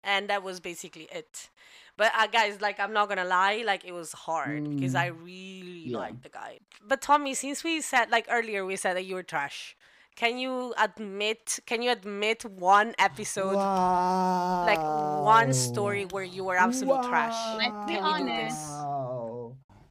And 0.04 0.30
that 0.30 0.44
was 0.44 0.60
basically 0.60 1.08
it. 1.12 1.50
But 1.98 2.12
uh, 2.18 2.28
guys, 2.28 2.62
like 2.62 2.80
I'm 2.80 2.94
not 2.94 3.10
gonna 3.10 3.26
lie, 3.26 3.64
like 3.66 3.84
it 3.86 3.92
was 3.92 4.14
hard 4.14 4.70
because 4.70 4.94
Mm. 4.94 5.00
I 5.00 5.08
really 5.08 5.90
Yeah. 5.90 5.98
liked 6.00 6.24
the 6.24 6.30
guy. 6.30 6.60
But 6.82 7.02
Tommy, 7.02 7.34
since 7.34 7.64
we 7.64 7.82
said 7.82 8.10
like 8.10 8.28
earlier, 8.30 8.66
we 8.66 8.76
said 8.78 8.96
that 8.96 9.06
you 9.06 9.16
were 9.16 9.24
trash. 9.24 9.76
Can 10.20 10.38
you 10.38 10.74
admit? 10.78 11.60
Can 11.66 11.82
you 11.82 11.92
admit 11.92 12.44
one 12.44 12.94
episode 13.00 13.56
wow. 13.56 14.66
like 14.66 14.82
one 15.24 15.54
story 15.54 16.08
where 16.12 16.26
you 16.26 16.44
were 16.44 16.58
absolute 16.58 17.04
trash. 17.04 17.40
Let's 17.58 17.88
be 17.88 17.96
Can 17.96 18.20
you 18.20 18.26
do 18.28 18.42
this? 18.44 18.54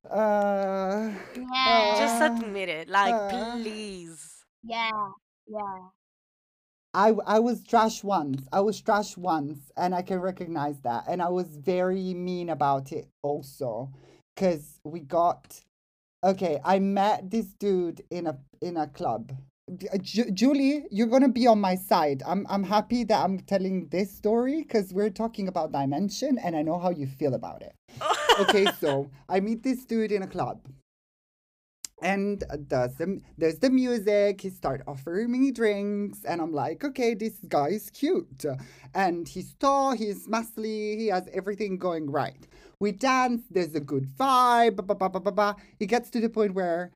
Uh, 0.04 1.12
Yeah. 1.34 1.94
Just 1.96 2.20
admit 2.20 2.68
it, 2.68 2.90
like 2.90 3.14
uh. 3.14 3.56
please. 3.56 4.44
yeah. 4.62 4.90
Yeah. 5.46 5.88
I 6.92 7.14
I 7.24 7.38
was 7.38 7.64
trash 7.64 8.04
once. 8.04 8.46
I 8.52 8.60
was 8.60 8.78
trash 8.82 9.16
once, 9.16 9.72
and 9.78 9.94
I 9.94 10.02
can 10.02 10.20
recognize 10.20 10.78
that. 10.82 11.04
And 11.08 11.22
I 11.22 11.30
was 11.30 11.46
very 11.56 12.12
mean 12.12 12.50
about 12.50 12.92
it 12.92 13.08
also, 13.22 13.90
because 14.34 14.78
we 14.84 15.00
got. 15.00 15.58
Okay, 16.22 16.60
I 16.64 16.80
met 16.80 17.30
this 17.30 17.46
dude 17.54 18.02
in 18.10 18.26
a 18.26 18.36
in 18.60 18.76
a 18.76 18.88
club. 18.88 19.32
Ju- 20.00 20.30
Julie, 20.30 20.86
you're 20.90 21.06
gonna 21.06 21.28
be 21.28 21.46
on 21.46 21.60
my 21.60 21.74
side. 21.74 22.22
I'm 22.26 22.46
I'm 22.48 22.64
happy 22.64 23.04
that 23.04 23.22
I'm 23.22 23.40
telling 23.40 23.88
this 23.88 24.10
story 24.10 24.62
because 24.62 24.92
we're 24.92 25.10
talking 25.10 25.48
about 25.48 25.72
dimension, 25.72 26.38
and 26.38 26.56
I 26.56 26.62
know 26.62 26.78
how 26.78 26.90
you 26.90 27.06
feel 27.06 27.34
about 27.34 27.62
it. 27.62 27.74
Okay, 28.40 28.66
so 28.80 29.10
I 29.28 29.40
meet 29.40 29.64
this 29.64 29.84
dude 29.84 30.12
in 30.12 30.22
a 30.22 30.26
club. 30.28 30.60
And 32.00 32.44
does 32.68 32.94
the, 32.94 33.20
there's 33.36 33.58
the 33.58 33.70
music. 33.70 34.42
He 34.42 34.50
start 34.50 34.82
offering 34.86 35.32
me 35.32 35.50
drinks, 35.50 36.24
and 36.24 36.40
I'm 36.40 36.52
like, 36.52 36.84
okay, 36.84 37.14
this 37.14 37.34
guy 37.48 37.70
is 37.70 37.90
cute, 37.90 38.44
and 38.94 39.26
he's 39.26 39.54
tall, 39.54 39.96
he's 39.96 40.28
muscly, 40.28 40.96
he 40.96 41.08
has 41.08 41.28
everything 41.32 41.78
going 41.78 42.08
right. 42.08 42.46
We 42.78 42.92
dance. 42.92 43.42
There's 43.50 43.74
a 43.74 43.80
good 43.80 44.06
vibe. 44.06 44.76
Ba, 44.76 44.82
ba, 44.84 45.08
ba, 45.08 45.18
ba, 45.18 45.32
ba. 45.32 45.56
It 45.80 45.86
gets 45.86 46.10
to 46.10 46.20
the 46.20 46.28
point 46.28 46.54
where, 46.54 46.92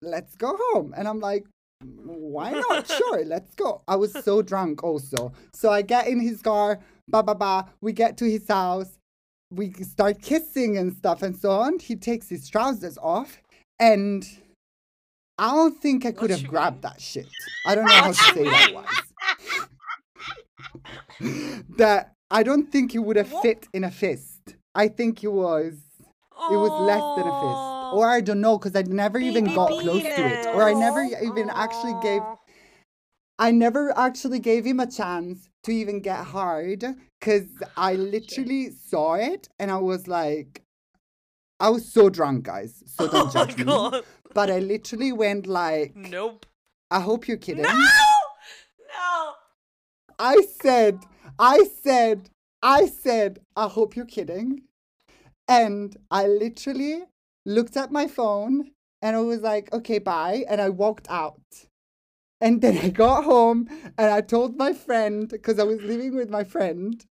let's 0.00 0.34
go 0.36 0.56
home, 0.58 0.94
and 0.96 1.06
I'm 1.06 1.20
like, 1.20 1.44
why 1.82 2.52
not? 2.52 2.86
Sure, 2.88 3.24
let's 3.24 3.54
go. 3.54 3.82
I 3.86 3.96
was 3.96 4.12
so 4.12 4.42
drunk 4.42 4.82
also, 4.82 5.32
so 5.52 5.70
I 5.70 5.82
get 5.82 6.06
in 6.08 6.20
his 6.20 6.42
car. 6.42 6.80
Ba 7.08 7.22
ba 7.22 7.34
ba. 7.34 7.66
We 7.80 7.92
get 7.92 8.16
to 8.18 8.24
his 8.30 8.48
house 8.48 8.98
we 9.50 9.72
start 9.74 10.20
kissing 10.22 10.76
and 10.76 10.92
stuff 10.92 11.22
and 11.22 11.36
so 11.36 11.50
on. 11.50 11.78
He 11.78 11.96
takes 11.96 12.28
his 12.28 12.48
trousers 12.48 12.98
off, 12.98 13.40
and 13.78 14.26
I 15.38 15.52
don't 15.52 15.80
think 15.80 16.04
I 16.04 16.12
could 16.12 16.30
have 16.30 16.46
grabbed 16.46 16.76
mean? 16.76 16.82
that 16.82 17.00
shit. 17.00 17.26
I 17.64 17.74
don't 17.74 17.86
know 17.86 17.94
how 17.94 18.08
to 18.08 18.14
say 18.14 18.44
that 18.44 18.74
was. 18.74 18.86
that 21.78 22.12
I 22.30 22.42
don't 22.42 22.70
think 22.70 22.94
it 22.94 22.98
would 22.98 23.16
have 23.16 23.32
What? 23.32 23.42
fit 23.42 23.68
in 23.72 23.84
a 23.84 23.90
fist. 23.90 24.56
I 24.74 24.88
think 24.88 25.22
it 25.24 25.32
was 25.32 25.74
it 26.50 26.56
was 26.56 26.70
less 26.80 27.02
than 27.16 27.26
a 27.26 27.34
fist, 27.40 27.94
or 27.94 28.08
I 28.08 28.20
don't 28.20 28.40
know 28.40 28.58
because 28.58 28.76
I 28.76 28.82
never 28.82 29.18
even 29.18 29.44
got 29.46 29.68
close 29.68 30.02
to 30.02 30.26
it, 30.26 30.46
or 30.46 30.62
I 30.62 30.74
never 30.74 31.02
even 31.22 31.50
actually 31.50 31.94
gave. 32.02 32.22
I 33.38 33.50
never 33.50 33.92
actually 33.98 34.38
gave 34.38 34.64
him 34.64 34.80
a 34.80 34.90
chance 34.90 35.50
to 35.64 35.70
even 35.70 36.00
get 36.00 36.24
hard 36.24 36.84
because 37.20 37.46
I 37.76 37.94
literally 37.94 38.70
saw 38.70 39.14
it 39.14 39.48
and 39.58 39.70
I 39.70 39.76
was 39.76 40.08
like, 40.08 40.62
I 41.60 41.70
was 41.70 41.90
so 41.90 42.08
drunk, 42.08 42.44
guys. 42.44 42.82
So 42.86 43.08
don't 43.10 43.28
oh 43.28 43.30
judge 43.30 43.58
me. 43.58 43.64
god. 43.64 44.04
But 44.32 44.50
I 44.50 44.60
literally 44.60 45.12
went 45.12 45.46
like, 45.46 45.94
Nope. 45.94 46.46
I 46.90 47.00
hope 47.00 47.26
you're 47.26 47.36
kidding. 47.36 47.64
No! 47.64 47.72
No! 47.72 49.32
I 50.18 50.46
said, 50.62 51.00
I 51.38 51.64
said, 51.82 52.30
I 52.62 52.86
said, 52.86 53.40
I 53.56 53.68
hope 53.68 53.96
you're 53.96 54.06
kidding. 54.06 54.62
And 55.48 55.96
I 56.10 56.26
literally 56.26 57.04
looked 57.44 57.76
at 57.76 57.92
my 57.92 58.06
phone 58.06 58.72
and 59.02 59.16
I 59.16 59.20
was 59.20 59.42
like, 59.42 59.72
okay, 59.72 59.98
bye. 59.98 60.44
And 60.48 60.60
I 60.60 60.70
walked 60.70 61.06
out. 61.08 61.40
And 62.40 62.60
then 62.60 62.78
I 62.78 62.88
got 62.88 63.24
home 63.24 63.68
and 63.96 64.10
I 64.10 64.20
told 64.20 64.56
my 64.56 64.72
friend, 64.72 65.28
because 65.28 65.58
I 65.58 65.64
was 65.64 65.80
living 65.80 66.14
with 66.14 66.28
my 66.28 66.44
friend, 66.44 67.04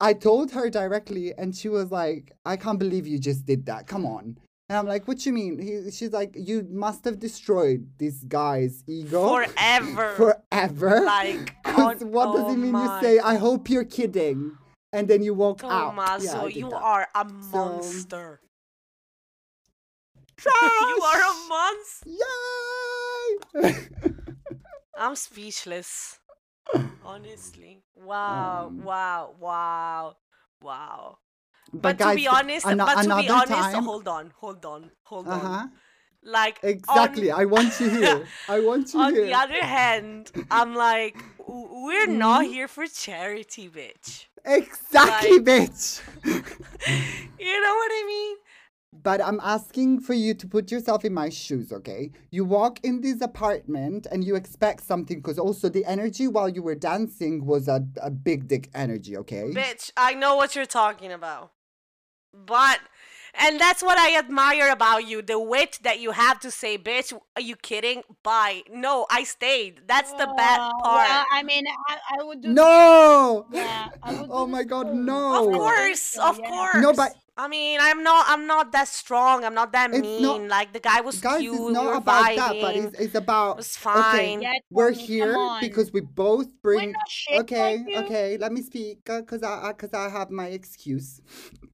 I 0.00 0.12
told 0.12 0.50
her 0.52 0.68
directly, 0.70 1.32
and 1.34 1.54
she 1.54 1.68
was 1.68 1.90
like, 1.90 2.32
"I 2.44 2.56
can't 2.56 2.78
believe 2.78 3.06
you 3.06 3.18
just 3.18 3.46
did 3.46 3.66
that. 3.66 3.86
Come 3.86 4.04
on." 4.04 4.38
And 4.68 4.78
I'm 4.78 4.86
like, 4.86 5.06
"What 5.06 5.24
you 5.24 5.32
mean?" 5.32 5.58
He, 5.58 5.90
she's 5.90 6.12
like, 6.12 6.34
"You 6.36 6.66
must 6.70 7.04
have 7.04 7.18
destroyed 7.18 7.88
this 7.98 8.24
guy's 8.24 8.82
ego 8.86 9.28
forever, 9.28 10.14
forever." 10.50 11.04
Like, 11.04 11.56
what 12.00 12.28
oh 12.28 12.32
does 12.36 12.54
it 12.54 12.58
mean? 12.58 12.74
You 12.74 12.90
say, 13.00 13.18
"I 13.18 13.36
hope 13.36 13.70
you're 13.70 13.84
kidding," 13.84 14.58
and 14.94 15.08
then 15.08 15.22
you 15.22 15.34
walk 15.34 15.58
Tommaso, 15.58 16.46
out. 16.46 16.54
Yeah, 16.54 16.60
you 16.60 16.70
that. 16.70 16.76
are 16.76 17.08
a 17.14 17.24
monster. 17.24 18.40
So, 20.36 20.50
you 20.50 21.00
are 21.00 21.20
a 21.20 21.34
monster. 21.48 22.10
Yay! 22.10 23.74
I'm 24.98 25.14
speechless. 25.14 26.18
Honestly. 27.04 27.84
Wow. 27.94 28.66
Um, 28.66 28.82
wow. 28.82 29.34
Wow. 29.38 30.16
Wow. 30.60 31.18
But, 31.72 31.82
but 31.82 31.98
guys, 31.98 32.10
to 32.10 32.16
be 32.16 32.26
honest, 32.26 32.66
an- 32.66 32.78
but 32.78 33.02
to 33.02 33.16
be 33.16 33.28
honest, 33.28 33.48
time... 33.48 33.84
hold 33.84 34.08
on, 34.08 34.32
hold 34.36 34.64
on, 34.66 34.90
hold 35.04 35.28
uh-huh. 35.28 35.48
on. 35.48 35.72
Like 36.24 36.58
exactly, 36.64 37.30
on... 37.30 37.40
I 37.40 37.44
want 37.44 37.78
you 37.78 37.88
here. 37.90 38.26
I 38.48 38.58
want 38.58 38.92
you 38.92 39.00
on 39.00 39.14
here. 39.14 39.22
On 39.22 39.28
the 39.28 39.34
other 39.34 39.64
hand, 39.64 40.32
I'm 40.50 40.74
like, 40.74 41.16
we're 41.46 42.08
mm-hmm. 42.08 42.18
not 42.18 42.44
here 42.44 42.66
for 42.66 42.86
charity, 42.88 43.68
bitch. 43.68 44.26
Exactly, 44.44 45.38
like, 45.38 45.44
bitch. 45.44 46.02
you 46.24 47.62
know 47.62 47.74
what 47.74 47.90
I 47.92 48.04
mean? 48.06 48.36
but 49.04 49.20
I'm 49.20 49.38
asking 49.42 50.00
for 50.00 50.14
you 50.14 50.32
to 50.34 50.46
put 50.48 50.72
yourself 50.72 51.04
in 51.04 51.12
my 51.12 51.28
shoes, 51.28 51.72
okay? 51.72 52.10
You 52.30 52.44
walk 52.46 52.80
in 52.82 53.02
this 53.02 53.20
apartment 53.20 54.06
and 54.10 54.24
you 54.24 54.34
expect 54.34 54.82
something 54.82 55.18
because 55.18 55.38
also 55.38 55.68
the 55.68 55.84
energy 55.84 56.26
while 56.26 56.48
you 56.48 56.62
were 56.62 56.74
dancing 56.74 57.44
was 57.44 57.68
a, 57.68 57.86
a 58.00 58.10
big 58.10 58.48
dick 58.48 58.70
energy, 58.74 59.16
okay? 59.18 59.50
Bitch, 59.54 59.92
I 59.96 60.14
know 60.14 60.36
what 60.36 60.56
you're 60.56 60.64
talking 60.64 61.12
about. 61.12 61.52
But 62.32 62.80
and 63.40 63.60
that's 63.60 63.82
what 63.82 63.98
I 63.98 64.16
admire 64.18 64.70
about 64.70 65.06
you 65.06 65.22
the 65.22 65.38
wit 65.38 65.78
that 65.82 66.00
you 66.00 66.12
have 66.12 66.40
to 66.40 66.50
say, 66.50 66.78
bitch, 66.78 67.12
are 67.36 67.42
you 67.42 67.56
kidding? 67.56 68.02
Bye. 68.22 68.62
No, 68.70 69.06
I 69.10 69.24
stayed. 69.24 69.82
That's 69.86 70.12
the 70.12 70.32
bad 70.36 70.70
part. 70.82 71.08
Yeah, 71.08 71.24
I 71.32 71.42
mean, 71.42 71.64
I, 71.88 71.98
I 72.18 72.24
would 72.24 72.40
do. 72.42 72.48
No! 72.48 73.46
Yeah, 73.50 73.88
oh 74.04 74.46
my 74.46 74.64
god, 74.64 74.94
no. 74.94 75.48
Of 75.48 75.54
course, 75.54 76.16
of 76.18 76.38
yeah. 76.38 76.48
course. 76.48 76.76
No, 76.76 76.92
but 76.92 77.14
I 77.36 77.48
mean, 77.48 77.80
I'm 77.82 78.04
not. 78.04 78.26
I'm 78.28 78.46
not 78.46 78.70
that 78.72 78.86
strong. 78.86 79.44
I'm 79.44 79.54
not 79.54 79.72
that 79.72 79.90
it's 79.90 80.00
mean. 80.00 80.22
Not, 80.22 80.42
like 80.42 80.72
the 80.72 80.78
guy 80.78 81.00
was 81.00 81.20
guys, 81.20 81.40
cute. 81.40 81.54
It's 81.54 81.70
not 81.72 81.90
we 81.90 81.96
about 81.96 82.24
vibing. 82.24 82.36
that, 82.36 82.60
but 82.60 82.76
it's, 82.76 83.00
it's 83.00 83.14
about. 83.16 83.52
It 83.52 83.56
was 83.56 83.76
fine. 83.76 84.38
Okay, 84.38 84.60
we're 84.70 84.92
here 84.92 85.36
because 85.60 85.92
we 85.92 86.00
both 86.00 86.46
bring. 86.62 86.94
Okay, 87.32 87.84
like 87.92 88.04
okay. 88.04 88.36
Let 88.38 88.52
me 88.52 88.62
speak 88.62 89.04
because 89.04 89.42
uh, 89.42 89.60
I 89.62 89.72
because 89.72 89.92
I, 89.92 90.06
I 90.06 90.08
have 90.10 90.30
my 90.30 90.46
excuse, 90.46 91.20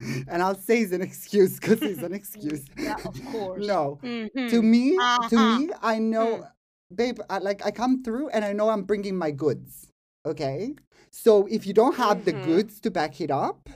and 0.28 0.42
I'll 0.42 0.54
say 0.54 0.80
it's 0.80 0.92
an 0.92 1.02
excuse 1.02 1.58
because 1.58 1.82
it's 1.82 2.02
an 2.02 2.14
excuse. 2.20 2.64
yeah, 2.78 2.96
of 3.04 3.24
course. 3.26 3.66
no, 3.66 3.98
mm-hmm. 4.02 4.48
to 4.48 4.62
me, 4.62 4.96
uh-huh. 4.96 5.28
to 5.28 5.58
me, 5.58 5.70
I 5.82 5.98
know, 5.98 6.38
mm. 6.38 6.48
babe. 6.94 7.20
I, 7.28 7.38
like 7.38 7.64
I 7.64 7.70
come 7.70 8.02
through 8.02 8.30
and 8.30 8.44
I 8.44 8.52
know 8.52 8.68
I'm 8.68 8.82
bringing 8.82 9.16
my 9.16 9.30
goods. 9.30 9.88
Okay, 10.26 10.74
so 11.10 11.46
if 11.46 11.66
you 11.66 11.72
don't 11.72 11.96
have 11.96 12.18
mm-hmm. 12.18 12.40
the 12.40 12.46
goods 12.46 12.80
to 12.80 12.90
back 12.90 13.20
it 13.20 13.30
up 13.30 13.68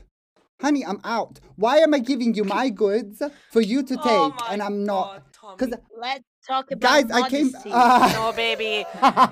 honey, 0.61 0.85
I'm 0.85 1.01
out. 1.05 1.41
Why 1.57 1.79
am 1.79 1.93
I 1.95 1.99
giving 1.99 2.35
you 2.35 2.45
my 2.59 2.71
goods 2.71 3.23
for 3.51 3.61
you 3.61 3.83
to 3.83 3.95
oh 3.95 4.31
take 4.31 4.43
oh 4.43 4.47
and 4.51 4.63
I'm 4.63 4.85
not? 4.85 5.25
Because 5.57 5.75
let's 5.99 6.25
talk 6.47 6.71
about 6.71 7.09
guys. 7.09 7.11
I 7.11 7.29
came. 7.29 7.51
Uh... 7.71 8.13
No, 8.15 8.33
baby. 8.33 8.87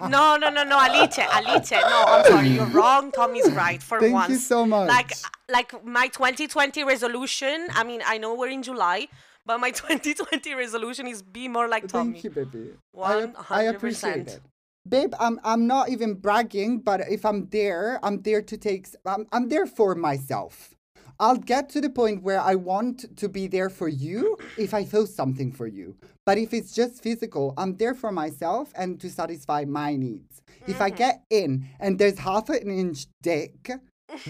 No, 0.08 0.36
no, 0.36 0.48
no, 0.50 0.64
no, 0.64 0.78
Alice, 0.78 1.18
Alice. 1.18 1.70
No, 1.70 2.04
I'm 2.06 2.24
sorry, 2.24 2.48
you're 2.48 2.66
wrong. 2.66 3.12
Tommy's 3.12 3.50
right 3.52 3.82
for 3.82 4.00
Thank 4.00 4.12
once. 4.14 4.26
Thank 4.26 4.38
you 4.38 4.44
so 4.44 4.66
much. 4.66 4.88
Like, 4.88 5.12
like 5.50 5.84
my 5.84 6.08
2020 6.08 6.84
resolution. 6.84 7.68
I 7.74 7.84
mean, 7.84 8.02
I 8.06 8.18
know 8.18 8.34
we're 8.34 8.48
in 8.48 8.62
July. 8.62 9.08
But 9.44 9.58
my 9.58 9.70
2020 9.82 10.54
resolution 10.54 11.08
is 11.08 11.20
be 11.20 11.48
more 11.48 11.68
like 11.68 11.88
Tommy. 11.88 12.12
Thank 12.12 12.24
you, 12.24 12.30
baby. 12.30 12.70
One 12.92 13.34
I, 13.50 13.60
I 13.60 13.62
appreciate 13.64 14.28
it 14.28 14.40
babe 14.88 15.14
i'm 15.20 15.38
i'm 15.44 15.66
not 15.66 15.88
even 15.90 16.14
bragging 16.14 16.80
but 16.80 17.00
if 17.08 17.24
i'm 17.24 17.46
there 17.50 18.00
i'm 18.02 18.20
there 18.22 18.42
to 18.42 18.56
take 18.56 18.88
i'm, 19.06 19.26
I'm 19.30 19.48
there 19.48 19.66
for 19.66 19.94
myself 19.94 20.74
I'll 21.22 21.36
get 21.36 21.68
to 21.70 21.80
the 21.80 21.88
point 21.88 22.24
where 22.24 22.40
I 22.40 22.56
want 22.56 23.16
to 23.16 23.28
be 23.28 23.46
there 23.46 23.70
for 23.70 23.86
you 23.86 24.36
if 24.58 24.74
I 24.74 24.84
feel 24.84 25.06
something 25.06 25.52
for 25.52 25.68
you. 25.68 25.94
But 26.26 26.36
if 26.36 26.52
it's 26.52 26.74
just 26.74 27.00
physical, 27.00 27.54
I'm 27.56 27.76
there 27.76 27.94
for 27.94 28.10
myself 28.10 28.72
and 28.74 29.00
to 29.00 29.08
satisfy 29.08 29.64
my 29.64 29.94
needs. 29.94 30.42
Mm-hmm. 30.42 30.70
If 30.72 30.80
I 30.80 30.88
mm-hmm. 30.90 30.98
get 30.98 31.22
in 31.30 31.68
and 31.78 31.96
there's 31.96 32.18
half 32.18 32.48
an 32.48 32.68
inch 32.76 33.06
dick, 33.22 33.70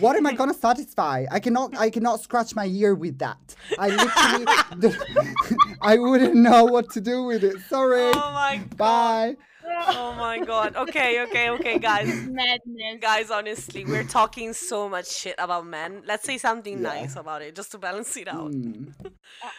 what 0.01 0.17
am 0.17 0.27
I 0.27 0.35
gonna 0.35 0.53
satisfy? 0.53 1.25
I 1.31 1.41
cannot 1.41 1.75
I 1.79 1.89
cannot 1.89 2.21
scratch 2.21 2.55
my 2.55 2.67
ear 2.67 2.95
with 2.95 3.19
that. 3.21 3.57
I 3.79 3.89
literally 3.89 4.95
I 5.81 5.97
wouldn't 5.97 6.35
know 6.35 6.67
what 6.67 6.91
to 6.91 7.01
do 7.01 7.23
with 7.23 7.43
it. 7.43 7.59
Sorry. 7.71 8.03
Oh 8.03 8.33
my 8.35 8.59
god. 8.59 8.77
Bye 8.77 9.37
oh 9.65 10.15
my 10.19 10.39
god. 10.39 10.77
Okay, 10.77 11.23
okay, 11.23 11.51
okay, 11.51 11.79
guys. 11.79 12.09
Madness. 12.09 13.01
Guys, 13.01 13.31
honestly, 13.31 13.85
we're 13.85 14.05
talking 14.05 14.53
so 14.53 14.89
much 14.89 15.09
shit 15.11 15.35
about 15.39 15.67
men. 15.67 16.03
Let's 16.07 16.25
say 16.25 16.39
something 16.39 16.75
yeah. 16.75 16.95
nice 16.95 17.17
about 17.17 17.43
it, 17.43 17.55
just 17.55 17.73
to 17.73 17.79
balance 17.79 18.17
it 18.17 18.29
out. 18.29 18.51
Mm. 18.51 18.93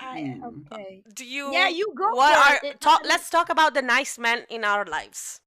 I, 0.01 0.39
okay. 0.43 1.03
Do 1.13 1.25
you? 1.25 1.51
Yeah, 1.51 1.69
you 1.69 1.93
go. 1.95 2.11
What 2.11 2.35
are 2.63 2.73
talk? 2.79 3.01
Let's 3.05 3.29
talk 3.29 3.49
about 3.49 3.73
the 3.73 3.81
nice 3.81 4.17
men 4.17 4.45
in 4.49 4.63
our 4.63 4.85
lives. 4.85 5.41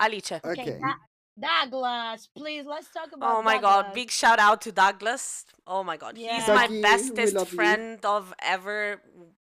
Alice. 0.00 0.32
Okay. 0.32 0.42
okay. 0.44 0.80
Douglas, 1.38 2.28
please 2.36 2.66
let's 2.66 2.90
talk 2.92 3.08
about. 3.12 3.36
Oh 3.36 3.42
my 3.42 3.54
Douglas. 3.54 3.84
god! 3.86 3.94
Big 3.94 4.10
shout 4.10 4.38
out 4.38 4.60
to 4.62 4.72
Douglas. 4.72 5.46
Oh 5.66 5.82
my 5.82 5.96
god, 5.96 6.18
yeah. 6.18 6.36
he's 6.36 6.48
my 6.48 6.68
bestest 6.82 7.48
friend 7.48 7.98
you. 8.02 8.08
of 8.08 8.34
ever 8.42 9.00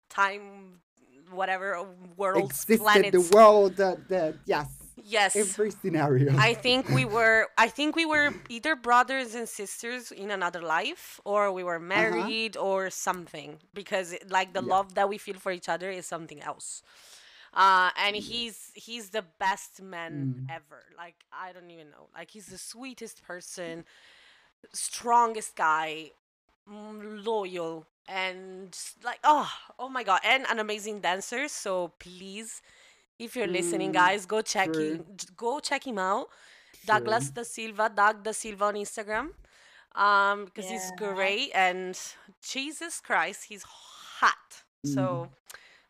time 0.09 0.81
whatever 1.31 1.85
world 2.15 2.43
existed 2.43 2.79
planets. 2.79 3.11
the 3.11 3.35
world 3.35 3.75
that, 3.77 4.07
that 4.09 4.35
yes 4.45 4.67
yes 5.03 5.35
every 5.35 5.71
scenario 5.71 6.35
i 6.37 6.53
think 6.53 6.89
we 6.89 7.05
were 7.05 7.47
i 7.57 7.67
think 7.67 7.95
we 7.95 8.05
were 8.05 8.33
either 8.49 8.75
brothers 8.75 9.35
and 9.35 9.47
sisters 9.47 10.11
in 10.11 10.31
another 10.31 10.61
life 10.61 11.19
or 11.23 11.51
we 11.51 11.63
were 11.63 11.75
uh-huh. 11.75 11.85
married 11.85 12.57
uh-huh. 12.57 12.65
or 12.65 12.89
something 12.89 13.57
because 13.73 14.15
like 14.29 14.53
the 14.53 14.61
yeah. 14.61 14.73
love 14.75 14.95
that 14.95 15.07
we 15.07 15.17
feel 15.17 15.35
for 15.35 15.51
each 15.51 15.69
other 15.69 15.89
is 15.89 16.05
something 16.05 16.41
else 16.41 16.81
uh 17.53 17.89
and 17.97 18.15
he's 18.15 18.71
he's 18.73 19.09
the 19.09 19.23
best 19.39 19.81
man 19.81 20.35
mm. 20.35 20.53
ever 20.53 20.83
like 20.97 21.15
i 21.31 21.53
don't 21.53 21.71
even 21.71 21.89
know 21.89 22.07
like 22.15 22.31
he's 22.31 22.47
the 22.47 22.57
sweetest 22.57 23.23
person 23.23 23.85
strongest 24.73 25.55
guy 25.55 26.11
loyal 26.69 27.85
and 28.07 28.77
like 29.03 29.19
oh 29.23 29.49
oh 29.79 29.89
my 29.89 30.03
god 30.03 30.19
and 30.23 30.45
an 30.49 30.59
amazing 30.59 30.99
dancer 30.99 31.47
so 31.47 31.91
please 31.99 32.61
if 33.19 33.35
you're 33.35 33.47
mm, 33.47 33.53
listening 33.53 33.91
guys 33.91 34.25
go 34.25 34.41
check 34.41 34.71
true. 34.71 34.93
him 34.93 35.05
go 35.35 35.59
check 35.59 35.85
him 35.85 35.97
out 35.97 36.27
true. 36.27 36.79
douglas 36.85 37.29
da 37.31 37.43
silva 37.43 37.91
doug 37.93 38.23
da 38.23 38.31
silva 38.31 38.65
on 38.65 38.75
instagram 38.75 39.29
um 39.95 40.45
because 40.45 40.65
yeah. 40.65 40.71
he's 40.71 40.91
great 40.97 41.51
and 41.53 41.99
jesus 42.41 43.01
christ 43.01 43.45
he's 43.49 43.63
hot 43.63 44.63
mm. 44.85 44.93
so 44.93 45.29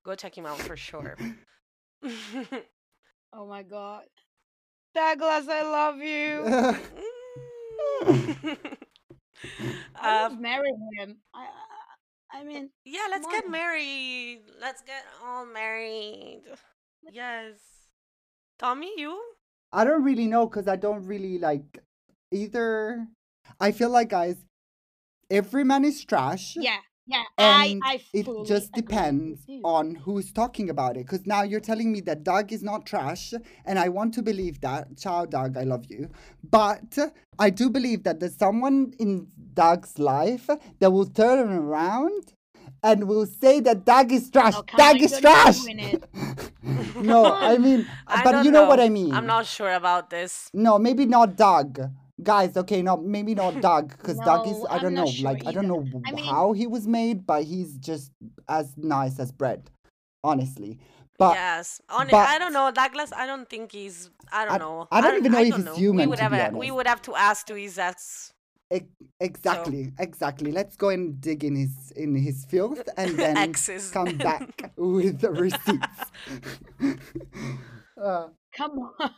go 0.03 0.15
check 0.15 0.37
him 0.37 0.45
out 0.45 0.57
for 0.59 0.75
sure 0.75 1.15
oh 3.33 3.45
my 3.45 3.63
god 3.63 4.03
douglas 4.95 5.47
i 5.49 5.61
love 5.61 5.97
you 5.99 6.43
I 9.95 10.23
um, 10.23 10.41
marry 10.41 10.71
him. 10.97 11.17
I, 11.33 11.45
I 11.45 11.76
mean, 12.43 12.69
yeah, 12.85 13.07
let's 13.09 13.27
get 13.27 13.49
married. 13.49 14.41
Let's 14.59 14.81
get 14.81 15.03
all 15.23 15.45
married. 15.45 16.43
Yes. 17.11 17.55
Tommy, 18.59 18.91
you? 18.97 19.19
I 19.71 19.83
don't 19.83 20.03
really 20.03 20.27
know 20.27 20.47
because 20.47 20.67
I 20.67 20.75
don't 20.75 21.05
really 21.05 21.37
like 21.37 21.79
either. 22.31 23.07
I 23.59 23.71
feel 23.71 23.89
like, 23.89 24.09
guys, 24.09 24.37
every 25.29 25.63
man 25.63 25.85
is 25.85 26.03
trash. 26.03 26.55
Yeah. 26.55 26.79
Yeah, 27.07 27.23
and 27.37 27.81
I, 27.85 27.93
I 27.93 28.01
it 28.13 28.27
just 28.45 28.73
depends 28.73 29.39
on 29.63 29.95
who's 29.95 30.33
talking 30.33 30.69
about 30.69 30.97
it. 30.97 31.05
Because 31.05 31.25
now 31.25 31.41
you're 31.43 31.61
telling 31.61 31.91
me 31.91 32.01
that 32.01 32.23
Doug 32.23 32.51
is 32.51 32.61
not 32.61 32.85
trash, 32.85 33.33
and 33.65 33.79
I 33.79 33.87
want 33.87 34.13
to 34.15 34.21
believe 34.21 34.59
that. 34.61 34.97
Ciao, 34.97 35.25
Doug, 35.25 35.55
I 35.55 35.63
love 35.63 35.85
you. 35.89 36.09
But 36.43 36.97
I 37.39 37.49
do 37.49 37.69
believe 37.69 38.03
that 38.03 38.19
there's 38.19 38.35
someone 38.35 38.93
in 38.99 39.27
Doug's 39.53 39.97
life 39.97 40.49
that 40.79 40.91
will 40.91 41.05
turn 41.05 41.49
around 41.49 42.33
and 42.83 43.07
will 43.07 43.25
say 43.25 43.61
that 43.61 43.85
Doug 43.85 44.11
is 44.11 44.29
trash. 44.29 44.55
Oh, 44.57 44.63
Doug 44.75 45.01
is 45.01 45.17
trash. 45.19 45.59
no, 46.97 47.33
I 47.33 47.57
mean, 47.57 47.87
I 48.07 48.23
but 48.23 48.43
you 48.43 48.51
know, 48.51 48.63
know 48.63 48.69
what 48.69 48.81
I 48.81 48.89
mean. 48.89 49.13
I'm 49.13 49.25
not 49.25 49.45
sure 49.45 49.73
about 49.73 50.09
this. 50.09 50.49
No, 50.53 50.77
maybe 50.77 51.05
not 51.05 51.37
Doug 51.37 51.79
guys 52.23 52.57
okay 52.57 52.81
no 52.81 52.97
maybe 52.97 53.35
not 53.35 53.61
doug 53.69 53.89
because 53.89 54.17
no, 54.17 54.25
doug 54.25 54.47
is 54.47 54.65
i 54.69 54.75
I'm 54.75 54.81
don't 54.81 54.93
know 54.95 55.05
sure 55.05 55.25
like 55.25 55.41
either. 55.41 55.49
i 55.49 55.51
don't 55.51 55.67
know 55.67 55.85
I 56.05 56.11
mean, 56.11 56.25
how 56.25 56.53
he 56.53 56.67
was 56.67 56.87
made 56.87 57.25
but 57.25 57.43
he's 57.43 57.77
just 57.77 58.11
as 58.49 58.73
nice 58.77 59.19
as 59.19 59.31
bread 59.31 59.69
honestly 60.23 60.79
but 61.19 61.33
yes 61.35 61.81
On, 61.89 62.07
but, 62.09 62.27
i 62.27 62.39
don't 62.39 62.53
know 62.53 62.71
douglas 62.71 63.11
i 63.13 63.25
don't 63.27 63.49
think 63.49 63.71
he's 63.71 64.09
i 64.31 64.45
don't 64.45 64.55
I, 64.55 64.57
know 64.57 64.87
i 64.91 65.01
don't 65.01 65.13
I 65.13 65.17
even 65.17 65.31
know 65.31 65.39
if 65.39 65.55
he's 65.55 65.65
know. 65.65 65.75
human 65.75 66.05
we 66.05 66.07
would 66.07 66.19
have 66.19 66.33
a, 66.33 66.57
we 66.57 66.71
would 66.71 66.87
have 66.87 67.01
to 67.03 67.15
ask 67.15 67.45
to 67.47 67.55
his 67.55 67.77
ex 67.77 68.33
exactly, 69.19 69.85
so. 69.85 69.91
exactly. 69.99 70.51
Let's 70.51 70.75
go 70.75 70.89
and 70.89 71.19
dig 71.21 71.43
in 71.43 71.55
his 71.55 71.91
in 71.95 72.15
his 72.15 72.45
filth 72.45 72.81
and 72.97 73.17
then 73.17 73.53
come 73.91 74.17
back 74.17 74.71
with 74.77 75.21
the 75.21 75.31
receipts. 75.31 76.11
uh, 78.01 78.27
come 78.55 78.71
on, 78.71 79.11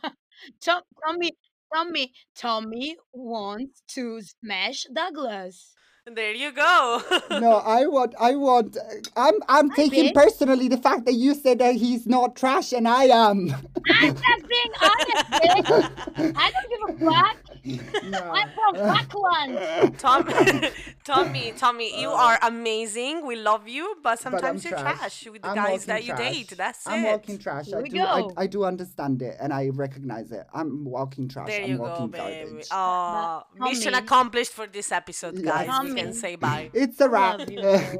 Tom, 0.60 0.82
Tommy, 1.04 1.32
Tommy, 1.74 2.12
Tommy 2.36 2.96
wants 3.12 3.82
to 3.88 4.20
smash 4.22 4.86
Douglas. 4.92 5.74
There 6.06 6.32
you 6.32 6.50
go. 6.50 7.02
no, 7.30 7.56
I 7.64 7.86
want, 7.86 8.14
I 8.18 8.34
want. 8.34 8.76
I'm, 9.16 9.34
I'm 9.48 9.70
taking 9.70 10.12
personally 10.12 10.66
the 10.66 10.78
fact 10.78 11.04
that 11.04 11.14
you 11.14 11.34
said 11.34 11.58
that 11.58 11.76
he's 11.76 12.06
not 12.06 12.34
trash 12.34 12.72
and 12.72 12.88
I 12.88 13.04
am. 13.04 13.54
I'm 14.00 14.14
just 14.14 14.48
being 14.48 14.72
honest, 14.82 15.30
bitch. 15.30 16.34
I 16.36 16.50
don't 16.50 16.98
give 16.98 17.06
a 17.06 17.10
fuck. 17.10 17.36
No. 17.64 18.18
I'm 18.18 18.48
from 18.50 18.74
Buckland. 18.74 19.98
Tom, 19.98 20.26
Tommy, 21.04 21.52
Tommy, 21.56 22.00
you 22.00 22.10
uh, 22.10 22.14
are 22.14 22.38
amazing. 22.42 23.26
We 23.26 23.36
love 23.36 23.68
you, 23.68 23.96
but 24.02 24.18
sometimes 24.18 24.62
but 24.62 24.70
you're 24.70 24.80
trash. 24.80 24.98
trash. 24.98 25.32
with 25.32 25.42
the 25.42 25.48
I'm 25.48 25.54
guys 25.54 25.84
that 25.84 26.02
you 26.04 26.14
trash. 26.14 26.32
date. 26.32 26.54
That's 26.56 26.86
I'm 26.86 26.92
it. 26.92 26.96
I'm 26.96 27.12
walking 27.12 27.38
trash. 27.38 27.66
Here 27.66 27.78
I 27.78 27.82
do, 27.82 28.00
I, 28.00 28.28
I, 28.36 28.46
do 28.46 28.64
understand 28.64 29.22
it 29.22 29.36
and 29.40 29.52
I 29.52 29.68
recognize 29.68 30.32
it. 30.32 30.46
I'm 30.52 30.84
walking 30.84 31.28
trash. 31.28 31.48
There 31.48 31.62
I'm 31.62 31.70
you 31.70 31.78
walking 31.78 32.10
go, 32.10 32.18
baby. 32.18 32.62
Oh, 32.70 33.42
mission 33.58 33.94
accomplished 33.94 34.52
for 34.52 34.66
this 34.66 34.90
episode, 34.90 35.42
guys. 35.42 35.68
Yes 35.68 36.10
can 36.10 36.12
say 36.12 36.36
bye. 36.36 36.70
It's 36.72 37.00
a 37.00 37.08
wrap. 37.08 37.40
yeah. 37.48 37.94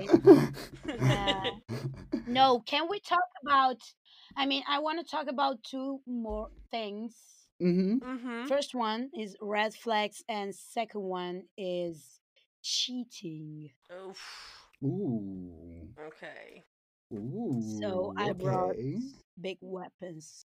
No, 2.27 2.61
can 2.61 2.89
we 2.89 3.01
talk 3.01 3.29
about? 3.43 3.79
I 4.37 4.47
mean, 4.47 4.63
I 4.69 4.79
want 4.79 5.05
to 5.05 5.11
talk 5.11 5.27
about 5.29 5.63
two 5.65 6.01
more 6.07 6.49
things. 6.71 7.15
Mm-hmm. 7.61 7.99
Mm-hmm. 7.99 8.47
First 8.47 8.75
one 8.75 9.11
is 9.19 9.37
red 9.41 9.75
flags, 9.75 10.23
and 10.29 10.55
second 10.55 11.03
one 11.03 11.45
is 11.57 12.21
cheating. 12.63 13.71
Oof. 13.93 14.19
Ooh. 14.83 15.89
Okay. 16.07 16.65
Ooh. 17.13 17.61
So 17.81 18.15
I 18.17 18.31
okay. 18.31 18.45
brought 18.45 18.77
big 19.41 19.59
weapons 19.61 20.45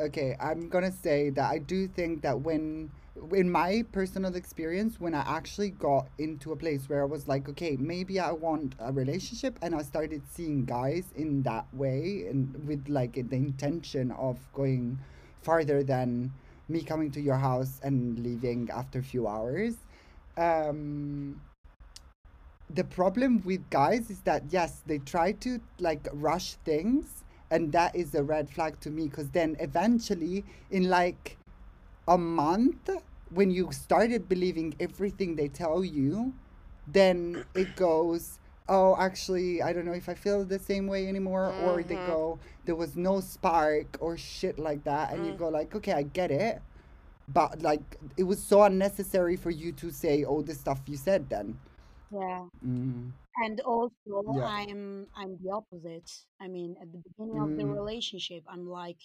okay, 0.00 0.36
I'm 0.40 0.68
gonna 0.68 0.92
say 0.92 1.30
that 1.30 1.50
I 1.50 1.58
do 1.58 1.86
think 1.86 2.22
that 2.22 2.40
when, 2.40 2.90
in 3.32 3.50
my 3.50 3.84
personal 3.92 4.34
experience, 4.34 4.98
when 4.98 5.14
I 5.14 5.20
actually 5.26 5.70
got 5.70 6.08
into 6.18 6.52
a 6.52 6.56
place 6.56 6.88
where 6.88 7.02
I 7.02 7.04
was 7.04 7.28
like, 7.28 7.48
okay, 7.50 7.76
maybe 7.78 8.18
I 8.18 8.32
want 8.32 8.74
a 8.78 8.92
relationship, 8.92 9.58
and 9.62 9.74
I 9.74 9.82
started 9.82 10.22
seeing 10.32 10.64
guys 10.64 11.04
in 11.16 11.42
that 11.42 11.66
way 11.72 12.26
and 12.28 12.66
with 12.66 12.88
like 12.88 13.14
the 13.14 13.36
intention 13.36 14.10
of 14.12 14.38
going 14.52 14.98
farther 15.42 15.82
than 15.82 16.32
me 16.68 16.82
coming 16.82 17.10
to 17.12 17.20
your 17.20 17.36
house 17.36 17.80
and 17.82 18.18
leaving 18.18 18.68
after 18.72 18.98
a 18.98 19.02
few 19.02 19.26
hours. 19.26 19.76
Um, 20.36 21.40
the 22.72 22.84
problem 22.84 23.42
with 23.44 23.68
guys 23.70 24.10
is 24.10 24.20
that 24.20 24.44
yes, 24.50 24.82
they 24.86 24.98
try 24.98 25.32
to 25.32 25.60
like 25.78 26.06
rush 26.12 26.54
things 26.64 27.24
and 27.50 27.72
that 27.72 27.94
is 27.96 28.14
a 28.14 28.22
red 28.22 28.48
flag 28.48 28.78
to 28.80 28.90
me 28.90 29.08
because 29.08 29.30
then 29.30 29.56
eventually 29.58 30.44
in 30.70 30.88
like 30.88 31.36
a 32.06 32.16
month 32.16 32.90
when 33.30 33.50
you 33.50 33.70
started 33.72 34.28
believing 34.28 34.74
everything 34.80 35.36
they 35.36 35.48
tell 35.48 35.84
you 35.84 36.32
then 36.86 37.44
it 37.54 37.76
goes 37.76 38.39
oh 38.70 38.96
actually 38.98 39.60
i 39.60 39.72
don't 39.72 39.84
know 39.84 39.92
if 39.92 40.08
i 40.08 40.14
feel 40.14 40.44
the 40.44 40.58
same 40.58 40.86
way 40.86 41.06
anymore 41.06 41.52
mm-hmm. 41.52 41.68
or 41.68 41.82
they 41.82 41.96
mm-hmm. 41.96 42.06
go 42.06 42.38
there 42.64 42.76
was 42.76 42.96
no 42.96 43.20
spark 43.20 43.98
or 44.00 44.16
shit 44.16 44.58
like 44.58 44.82
that 44.84 45.12
and 45.12 45.22
mm. 45.22 45.26
you 45.26 45.32
go 45.32 45.48
like 45.48 45.74
okay 45.74 45.92
i 45.92 46.02
get 46.02 46.30
it 46.30 46.62
but 47.28 47.60
like 47.60 47.98
it 48.16 48.22
was 48.22 48.42
so 48.42 48.62
unnecessary 48.62 49.36
for 49.36 49.50
you 49.50 49.72
to 49.72 49.90
say 49.90 50.24
all 50.24 50.42
the 50.42 50.54
stuff 50.54 50.80
you 50.86 50.96
said 50.96 51.28
then 51.28 51.58
yeah 52.10 52.46
mm 52.64 53.10
and 53.42 53.60
also 53.60 53.92
Yeah. 54.34 54.44
i'm 54.44 55.06
i'm 55.16 55.38
the 55.42 55.50
opposite 55.50 56.10
i 56.40 56.48
mean 56.48 56.76
at 56.82 56.90
the 56.92 56.98
beginning 56.98 57.40
of 57.40 57.56
the 57.56 57.62
mm. 57.62 57.74
relationship 57.74 58.42
i'm 58.48 58.68
like 58.68 58.98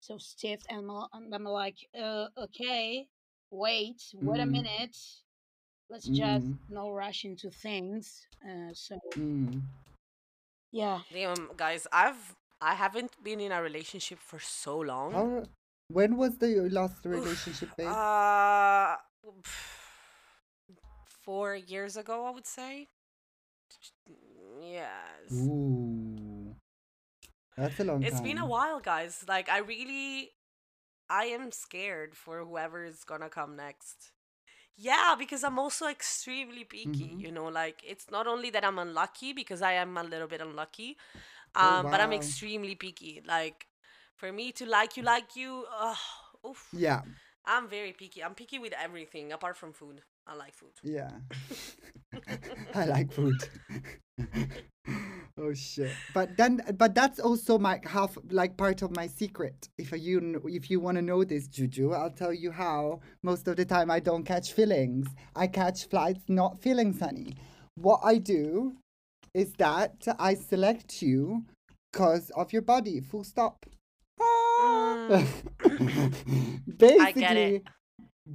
so 0.00 0.16
stiff 0.18 0.60
and 0.68 0.88
I'm, 1.12 1.32
I'm 1.32 1.44
like 1.44 1.76
uh, 1.98 2.26
okay 2.38 3.08
wait 3.50 4.00
wait 4.14 4.40
a 4.40 4.44
mm. 4.44 4.50
minute 4.50 4.96
let's 5.94 6.06
just 6.08 6.46
mm. 6.46 6.58
no 6.70 6.90
rush 6.90 7.24
into 7.24 7.50
things 7.50 8.26
uh, 8.42 8.72
so 8.74 8.98
Mm. 9.16 9.62
yeah 10.72 11.00
Damn, 11.12 11.50
guys, 11.56 11.86
I've 11.92 12.34
I 12.60 12.74
haven't 12.74 13.12
been 13.22 13.40
in 13.40 13.52
a 13.52 13.62
relationship 13.62 14.18
for 14.18 14.40
so 14.40 14.78
long. 14.78 15.12
How, 15.12 15.44
when 15.88 16.16
was 16.16 16.38
the 16.38 16.68
last 16.70 17.04
relationship, 17.16 17.70
babe? 17.76 17.88
Uh, 17.88 18.96
four 21.24 21.54
years 21.56 21.96
ago, 21.96 22.26
I 22.26 22.30
would 22.30 22.46
say. 22.46 22.88
Yes. 24.60 25.32
Ooh. 25.32 26.54
That's 27.56 27.78
a 27.80 27.84
long 27.84 28.02
It's 28.02 28.16
time. 28.16 28.24
been 28.24 28.38
a 28.38 28.46
while, 28.46 28.80
guys. 28.80 29.24
Like 29.28 29.48
I 29.48 29.58
really 29.58 30.32
I 31.08 31.26
am 31.26 31.52
scared 31.52 32.16
for 32.16 32.44
whoever 32.44 32.84
is 32.84 33.04
gonna 33.04 33.28
come 33.30 33.56
next. 33.56 34.13
Yeah, 34.76 35.14
because 35.16 35.44
I'm 35.44 35.58
also 35.58 35.86
extremely 35.86 36.64
picky, 36.64 36.88
mm-hmm. 36.88 37.20
you 37.20 37.30
know, 37.30 37.46
like 37.46 37.82
it's 37.86 38.10
not 38.10 38.26
only 38.26 38.50
that 38.50 38.64
I'm 38.64 38.78
unlucky 38.78 39.32
because 39.32 39.62
I 39.62 39.72
am 39.74 39.96
a 39.96 40.02
little 40.02 40.26
bit 40.26 40.40
unlucky, 40.40 40.96
oh, 41.54 41.60
um, 41.60 41.72
oh, 41.72 41.82
wow. 41.84 41.90
but 41.90 42.00
I'm 42.00 42.12
extremely 42.12 42.74
picky. 42.74 43.22
Like 43.26 43.66
for 44.16 44.32
me 44.32 44.52
to 44.52 44.66
like 44.66 44.96
you 44.96 45.02
like 45.04 45.36
you, 45.36 45.64
uh, 45.78 45.94
oof. 46.48 46.68
Yeah. 46.72 47.02
I'm 47.46 47.68
very 47.68 47.92
picky. 47.92 48.24
I'm 48.24 48.34
picky 48.34 48.58
with 48.58 48.72
everything 48.72 49.32
apart 49.32 49.56
from 49.56 49.72
food. 49.72 50.00
I 50.26 50.34
like 50.34 50.54
food. 50.54 50.72
Yeah. 50.82 51.10
I 52.74 52.86
like 52.86 53.12
food. 53.12 53.36
oh 55.38 55.54
shit. 55.54 55.92
But 56.12 56.36
then 56.36 56.60
but 56.76 56.94
that's 56.94 57.18
also 57.18 57.58
my 57.58 57.80
half 57.84 58.16
like 58.30 58.56
part 58.56 58.82
of 58.82 58.94
my 58.94 59.06
secret. 59.06 59.68
If 59.78 59.92
you 59.92 60.40
if 60.46 60.70
you 60.70 60.80
want 60.80 60.96
to 60.96 61.02
know 61.02 61.24
this 61.24 61.46
Juju, 61.48 61.92
I'll 61.92 62.10
tell 62.10 62.32
you 62.32 62.50
how 62.50 63.00
most 63.22 63.48
of 63.48 63.56
the 63.56 63.64
time 63.64 63.90
I 63.90 64.00
don't 64.00 64.24
catch 64.24 64.52
feelings. 64.52 65.08
I 65.34 65.46
catch 65.46 65.88
flights 65.88 66.24
not 66.28 66.60
feelings, 66.60 66.98
sunny. 66.98 67.36
What 67.74 68.00
I 68.04 68.18
do 68.18 68.74
is 69.32 69.52
that 69.54 70.06
I 70.18 70.34
select 70.34 71.02
you 71.02 71.44
because 71.92 72.30
of 72.30 72.52
your 72.52 72.62
body. 72.62 73.00
Full 73.00 73.24
stop. 73.24 73.66
Mm. 74.20 75.26
Basically, 76.78 77.62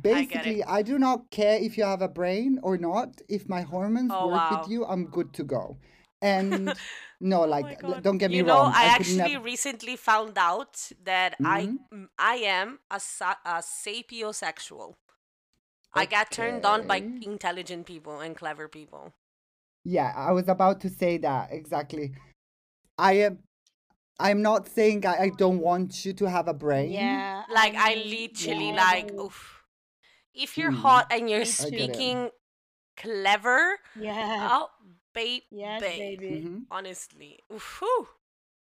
Basically, 0.02 0.64
I, 0.64 0.78
I, 0.78 0.82
do 0.84 1.00
not 1.00 1.32
care 1.32 1.58
if 1.58 1.76
you 1.76 1.84
have 1.84 2.04
a 2.04 2.08
brain 2.08 2.60
or 2.62 2.78
not. 2.78 3.22
If 3.28 3.50
my 3.50 3.62
hormones 3.62 4.12
oh, 4.14 4.28
work 4.28 4.52
wow. 4.52 4.60
with 4.62 4.70
you, 4.70 4.86
I'm 4.86 5.06
good 5.06 5.34
to 5.34 5.44
go. 5.44 5.78
And 6.22 6.74
no, 7.20 7.44
oh 7.44 7.48
like 7.48 7.82
oh 7.84 8.00
don't 8.00 8.18
get 8.18 8.32
me 8.32 8.38
you 8.38 8.46
wrong. 8.46 8.72
know, 8.72 8.76
I, 8.76 8.84
I 8.84 8.86
actually 8.86 9.36
nev- 9.36 9.44
recently 9.44 9.96
found 9.96 10.38
out 10.38 10.92
that 11.04 11.36
mm-hmm. 11.42 12.06
I 12.18 12.34
I 12.34 12.36
am 12.36 12.80
a, 12.92 13.00
a 13.46 13.62
sapiosexual. 13.62 14.90
Okay. 15.92 16.02
I 16.02 16.06
get 16.06 16.32
turned 16.32 16.66
on 16.66 16.86
by 16.86 16.98
intelligent 17.22 17.86
people 17.86 18.20
and 18.20 18.36
clever 18.36 18.68
people. 18.68 19.14
Yeah, 19.84 20.14
I 20.16 20.32
was 20.34 20.48
about 20.48 20.82
to 20.82 20.90
say 20.90 21.18
that 21.20 21.50
exactly. 21.52 22.12
I 22.98 23.14
am 23.14 23.40
I'm 24.20 24.42
not 24.42 24.68
saying 24.68 25.06
I, 25.06 25.18
I 25.18 25.32
don't 25.38 25.60
want 25.60 26.06
you 26.06 26.14
to 26.14 26.30
have 26.30 26.48
a 26.48 26.54
brain. 26.54 26.92
Yeah. 26.92 27.44
Like 27.54 27.76
I 27.76 27.96
literally 28.06 28.70
yeah. 28.70 28.76
like 28.76 29.14
oof 29.14 29.60
if 30.34 30.58
you're 30.58 30.72
mm. 30.72 30.82
hot 30.82 31.08
and 31.12 31.30
you're 31.30 31.46
speaking 31.46 32.30
clever, 32.98 33.80
yeah, 34.00 34.50
oh, 34.52 34.68
babe, 35.14 35.44
yes, 35.52 35.82
baby, 35.82 36.44
mm-hmm. 36.44 36.58
honestly, 36.72 37.40
Ooh, 37.52 38.08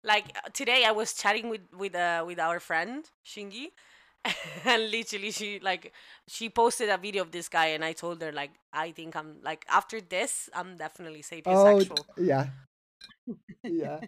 like 0.04 0.38
uh, 0.38 0.50
today 0.54 0.84
I 0.86 0.92
was 0.92 1.14
chatting 1.14 1.50
with 1.50 1.62
with 1.78 1.96
uh 1.96 2.24
with 2.26 2.40
our 2.40 2.60
friend 2.60 3.06
Shingi, 3.26 3.72
and 4.66 4.92
literally 4.92 5.32
she 5.32 5.60
like 5.60 5.94
she 6.28 6.50
posted 6.50 6.90
a 6.90 6.98
video 6.98 7.24
of 7.24 7.32
this 7.32 7.50
guy, 7.50 7.68
and 7.68 7.84
I 7.84 7.94
told 7.94 8.22
her 8.22 8.32
like 8.32 8.52
I 8.74 8.92
think 8.92 9.16
I'm 9.16 9.38
like 9.44 9.66
after 9.70 10.02
this 10.02 10.50
I'm 10.54 10.78
definitely 10.78 11.22
sapiosexual. 11.22 12.00
Oh, 12.00 12.22
yeah. 12.22 12.48
yeah, 13.64 14.00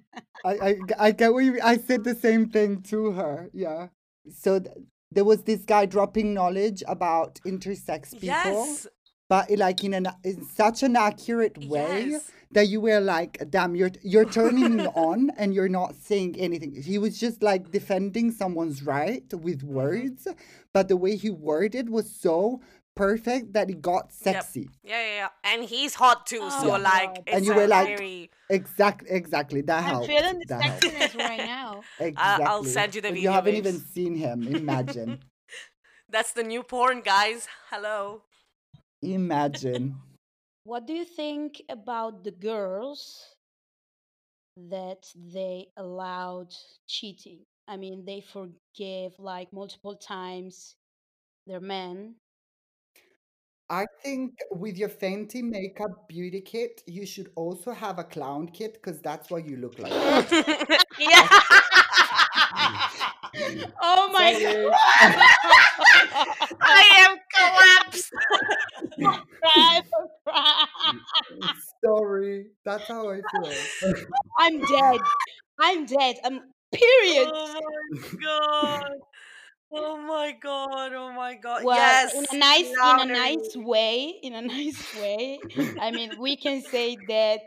I, 0.46 0.52
I 0.52 0.76
I 1.00 1.12
get 1.12 1.34
what 1.34 1.44
you. 1.44 1.60
I 1.64 1.78
said 1.78 2.04
the 2.04 2.16
same 2.16 2.50
thing 2.50 2.82
to 2.84 3.12
her. 3.12 3.50
Yeah. 3.54 3.88
So 4.32 4.60
th- 4.60 4.76
there 5.12 5.24
was 5.26 5.44
this 5.44 5.64
guy 5.64 5.86
dropping 5.86 6.34
knowledge 6.34 6.84
about 6.88 7.40
intersex 7.46 8.12
people. 8.12 8.28
Yes. 8.28 8.88
But 9.34 9.50
like 9.58 9.84
in 9.84 9.96
an 9.96 10.10
in 10.24 10.46
such 10.46 10.84
an 10.84 10.96
accurate 10.96 11.58
way 11.66 12.06
yes. 12.10 12.32
that 12.52 12.68
you 12.68 12.80
were 12.80 13.00
like, 13.00 13.42
damn, 13.50 13.76
you're 13.76 13.90
you're 14.04 14.30
turning 14.30 14.76
me 14.76 14.86
on 15.10 15.32
and 15.38 15.56
you're 15.56 15.74
not 15.82 15.96
saying 15.96 16.36
anything. 16.38 16.72
He 16.80 17.00
was 17.00 17.20
just 17.20 17.42
like 17.42 17.72
defending 17.72 18.30
someone's 18.30 18.84
right 18.84 19.28
with 19.34 19.62
mm-hmm. 19.64 19.74
words, 19.74 20.28
but 20.72 20.88
the 20.88 20.98
way 20.98 21.16
he 21.16 21.32
worded 21.32 21.90
was 21.90 22.08
so 22.12 22.62
perfect 22.96 23.54
that 23.54 23.72
it 23.72 23.82
got 23.82 24.14
sexy. 24.14 24.60
Yep. 24.60 24.70
Yeah, 24.84 25.02
yeah, 25.02 25.16
yeah. 25.16 25.52
And 25.52 25.64
he's 25.64 25.96
hot 25.96 26.28
too, 26.28 26.42
oh, 26.44 26.62
so 26.62 26.78
like 26.78 27.24
and 27.26 27.44
you 27.44 27.56
were 27.56 27.66
like 27.66 27.88
very... 27.98 28.30
exactly 28.52 29.10
exactly 29.10 29.62
that 29.62 29.84
helped. 29.84 30.12
I'm 30.12 30.16
feeling 30.16 30.40
the 30.42 30.46
that 30.46 30.62
sexiness 30.62 30.94
helped. 30.94 31.16
right 31.16 31.38
now. 31.40 31.82
Exactly. 32.00 32.46
I'll 32.46 32.66
send 32.66 32.94
you 32.94 33.02
the 33.02 33.10
video. 33.10 33.24
You 33.24 33.32
haven't 33.32 33.56
even 33.56 33.80
seen 33.80 34.14
him. 34.14 34.44
Imagine. 34.44 35.24
That's 36.08 36.34
the 36.34 36.44
new 36.44 36.62
porn, 36.62 37.02
guys. 37.02 37.48
Hello. 37.72 38.22
Imagine. 39.04 39.96
What 40.64 40.88
do 40.88 40.94
you 40.94 41.04
think 41.04 41.62
about 41.70 42.24
the 42.24 42.32
girls 42.32 43.36
that 44.56 45.06
they 45.16 45.68
allowed 45.76 46.54
cheating? 46.88 47.40
I 47.68 47.78
mean, 47.78 48.06
they 48.06 48.22
forgive 48.22 49.14
like 49.20 49.52
multiple 49.52 49.96
times 49.96 50.76
their 51.48 51.60
men. 51.60 52.16
I 53.70 53.86
think 54.04 54.38
with 54.52 54.78
your 54.78 54.90
Fenty 54.90 55.42
makeup 55.42 56.08
beauty 56.08 56.42
kit, 56.42 56.84
you 56.86 57.06
should 57.06 57.32
also 57.36 57.72
have 57.72 57.98
a 57.98 58.04
clown 58.04 58.48
kit 58.48 58.74
because 58.74 59.02
that's 59.02 59.30
what 59.30 59.48
you 59.48 59.58
look 59.58 59.80
like. 59.80 59.92
yeah. 61.00 61.28
oh 63.82 64.10
my 64.12 64.34
Sorry. 64.34 64.64
god! 64.64 64.74
I 66.62 67.08
am 67.10 67.18
collapsed. 67.50 68.12
Cry. 69.42 69.82
Sorry. 71.86 72.46
That's 72.66 72.88
how 72.88 73.10
I 73.10 73.22
feel. 73.32 73.96
I'm 74.40 74.60
dead. 74.60 75.02
I'm 75.60 75.86
dead. 75.86 76.16
I'm 76.24 76.42
period. 76.72 77.30
Oh 77.32 77.62
my 77.92 78.18
god. 78.24 78.92
Oh 79.76 79.98
my 79.98 80.36
god. 80.40 80.94
Oh 80.94 81.12
my 81.14 81.36
god. 81.36 81.64
Well, 81.64 81.76
yes. 81.76 82.14
in 82.14 82.26
a 82.32 82.38
nice, 82.38 82.70
in 82.70 83.10
a 83.10 83.14
nice 83.14 83.56
way, 83.56 84.20
in 84.22 84.34
a 84.36 84.42
nice 84.56 84.96
way. 84.96 85.40
I 85.82 85.92
mean, 85.92 86.12
we 86.20 86.36
can 86.36 86.62
say 86.62 86.96
that 87.08 87.42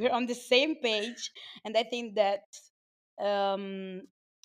we're 0.00 0.10
on 0.10 0.26
the 0.26 0.34
same 0.34 0.76
page, 0.82 1.30
and 1.64 1.76
I 1.76 1.84
think 1.84 2.16
that 2.16 2.42
um, 3.24 4.02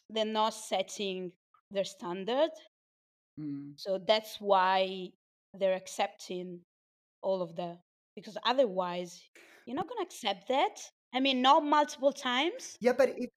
they're 0.09 0.25
not 0.25 0.53
setting 0.53 1.31
their 1.71 1.85
standard, 1.85 2.51
Mm. 3.39 3.73
so 3.75 3.97
that's 3.97 4.39
why 4.39 5.11
they're 5.53 5.75
accepting 5.75 6.61
all 7.21 7.41
of 7.41 7.55
that. 7.55 7.79
Because 8.15 8.38
otherwise, 8.45 9.21
you're 9.65 9.75
not 9.75 9.88
gonna 9.89 10.01
accept 10.03 10.47
that. 10.49 10.79
I 11.13 11.19
mean, 11.19 11.41
not 11.41 11.63
multiple 11.63 12.11
times. 12.13 12.77
Yeah, 12.79 12.93
but 12.93 13.09
it, 13.09 13.29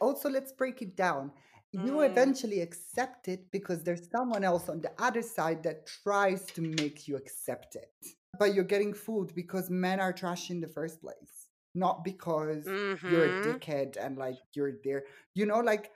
also 0.00 0.28
let's 0.28 0.52
break 0.52 0.82
it 0.82 0.96
down. 0.96 1.32
You 1.72 2.00
Mm. 2.00 2.10
eventually 2.10 2.60
accept 2.60 3.28
it 3.28 3.50
because 3.50 3.82
there's 3.82 4.08
someone 4.10 4.44
else 4.44 4.68
on 4.68 4.80
the 4.80 4.92
other 4.98 5.22
side 5.22 5.62
that 5.64 5.86
tries 5.86 6.44
to 6.52 6.60
make 6.62 7.08
you 7.08 7.16
accept 7.16 7.76
it. 7.76 7.90
But 8.38 8.54
you're 8.54 8.64
getting 8.64 8.94
fooled 8.94 9.34
because 9.34 9.70
men 9.70 10.00
are 10.00 10.12
trash 10.12 10.50
in 10.50 10.60
the 10.60 10.68
first 10.68 11.00
place, 11.00 11.48
not 11.74 12.04
because 12.04 12.74
you're 13.06 13.24
a 13.24 13.30
Mhm. 13.32 13.40
dickhead 13.40 13.96
and 14.00 14.16
like 14.16 14.36
you're 14.54 14.74
there. 14.84 15.04
You 15.34 15.46
know, 15.46 15.60
like 15.60 15.90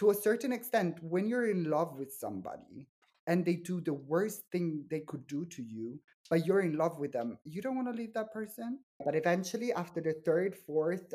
to 0.00 0.10
a 0.10 0.14
certain 0.14 0.50
extent, 0.50 0.96
when 1.02 1.28
you're 1.28 1.50
in 1.50 1.64
love 1.64 1.98
with 1.98 2.10
somebody 2.10 2.86
and 3.26 3.44
they 3.44 3.56
do 3.56 3.82
the 3.82 3.92
worst 3.92 4.42
thing 4.50 4.82
they 4.90 5.00
could 5.00 5.26
do 5.26 5.44
to 5.44 5.62
you, 5.62 6.00
but 6.30 6.46
you're 6.46 6.62
in 6.62 6.78
love 6.78 6.98
with 6.98 7.12
them, 7.12 7.36
you 7.44 7.60
don't 7.60 7.76
want 7.76 7.86
to 7.86 7.92
leave 7.92 8.14
that 8.14 8.32
person. 8.32 8.78
But 9.04 9.14
eventually, 9.14 9.74
after 9.74 10.00
the 10.00 10.14
third, 10.24 10.56
fourth, 10.56 11.12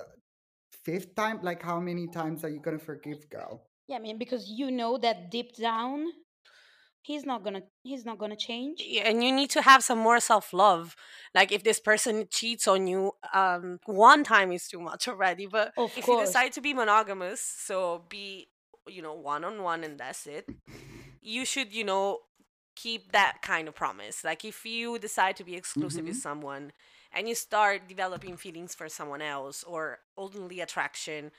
fifth 0.83 1.15
time, 1.15 1.39
like 1.41 1.63
how 1.63 1.79
many 1.79 2.05
times 2.05 2.43
are 2.43 2.49
you 2.49 2.59
going 2.59 2.77
to 2.77 2.85
forgive, 2.85 3.27
girl? 3.31 3.63
Yeah, 3.87 3.95
I 3.95 3.99
mean, 3.99 4.19
because 4.19 4.47
you 4.47 4.69
know 4.69 4.99
that 4.99 5.31
deep 5.31 5.55
down, 5.55 6.05
he's 7.01 7.25
not 7.25 7.43
gonna, 7.43 7.63
he's 7.81 8.05
not 8.05 8.19
gonna 8.19 8.35
change. 8.35 8.83
Yeah, 8.85 9.09
and 9.09 9.23
you 9.23 9.31
need 9.31 9.49
to 9.51 9.63
have 9.63 9.83
some 9.83 9.97
more 9.97 10.19
self-love 10.19 10.95
like 11.33 11.51
if 11.51 11.63
this 11.63 11.79
person 11.79 12.27
cheats 12.31 12.67
on 12.67 12.87
you 12.87 13.11
um 13.33 13.79
one 13.85 14.23
time 14.23 14.51
is 14.51 14.67
too 14.67 14.79
much 14.79 15.07
already 15.07 15.45
but 15.45 15.73
Of 15.77 15.95
if 15.97 16.07
you 16.07 16.19
decide 16.19 16.53
to 16.53 16.61
be 16.61 16.73
monogamous 16.73 17.41
so 17.41 18.03
be 18.09 18.47
you 18.87 19.01
know 19.01 19.13
one 19.13 19.43
on 19.43 19.61
one 19.63 19.83
and 19.83 19.99
that's 19.99 20.25
it 20.27 20.49
you 21.21 21.45
should 21.45 21.73
you 21.73 21.83
know 21.83 22.19
keep 22.75 23.11
that 23.11 23.37
kind 23.41 23.67
of 23.67 23.75
promise 23.75 24.23
like 24.23 24.43
if 24.45 24.65
you 24.65 24.97
decide 24.99 25.35
to 25.35 25.43
be 25.43 25.55
exclusive 25.55 26.05
with 26.07 26.15
Mhm. 26.15 26.17
someone 26.17 26.71
and 27.13 27.27
you 27.27 27.35
start 27.35 27.87
developing 27.87 28.35
feelings 28.37 28.75
for 28.75 28.89
someone 28.89 29.21
else 29.21 29.63
or 29.63 29.99
only 30.17 30.59
attraction 30.59 31.31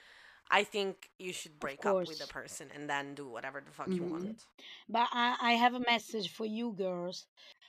i 0.51 0.63
think 0.63 1.11
you 1.19 1.33
should 1.33 1.59
break 1.59 1.85
up 1.87 2.07
with 2.07 2.19
the 2.19 2.27
person 2.27 2.69
and 2.75 2.89
then 2.89 3.15
do 3.15 3.27
whatever 3.29 3.61
the 3.65 3.73
fuck 3.73 3.97
you 3.99 4.05
Mhm. 4.05 4.05
want 4.05 4.47
But 4.89 5.09
I, 5.13 5.37
I 5.41 5.53
have 5.53 5.75
a 5.75 5.81
message 5.81 6.31
for 6.35 6.45
you 6.47 6.73
girls. 6.73 7.27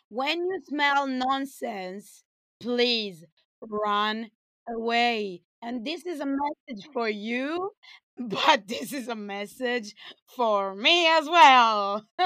When 0.10 0.40
you 0.40 0.62
smell 0.68 1.08
nonsense, 1.08 2.24
please 2.60 3.26
run 3.62 4.32
away. 4.68 5.42
And 5.62 5.86
this 5.86 6.06
is 6.06 6.20
a 6.20 6.26
message 6.26 6.88
for 6.94 7.10
you, 7.10 7.72
but 8.30 8.68
this 8.68 8.94
is 8.94 9.08
a 9.08 9.16
message 9.16 9.96
for 10.36 10.76
me 10.76 11.08
as 11.08 11.28
well. 11.30 12.06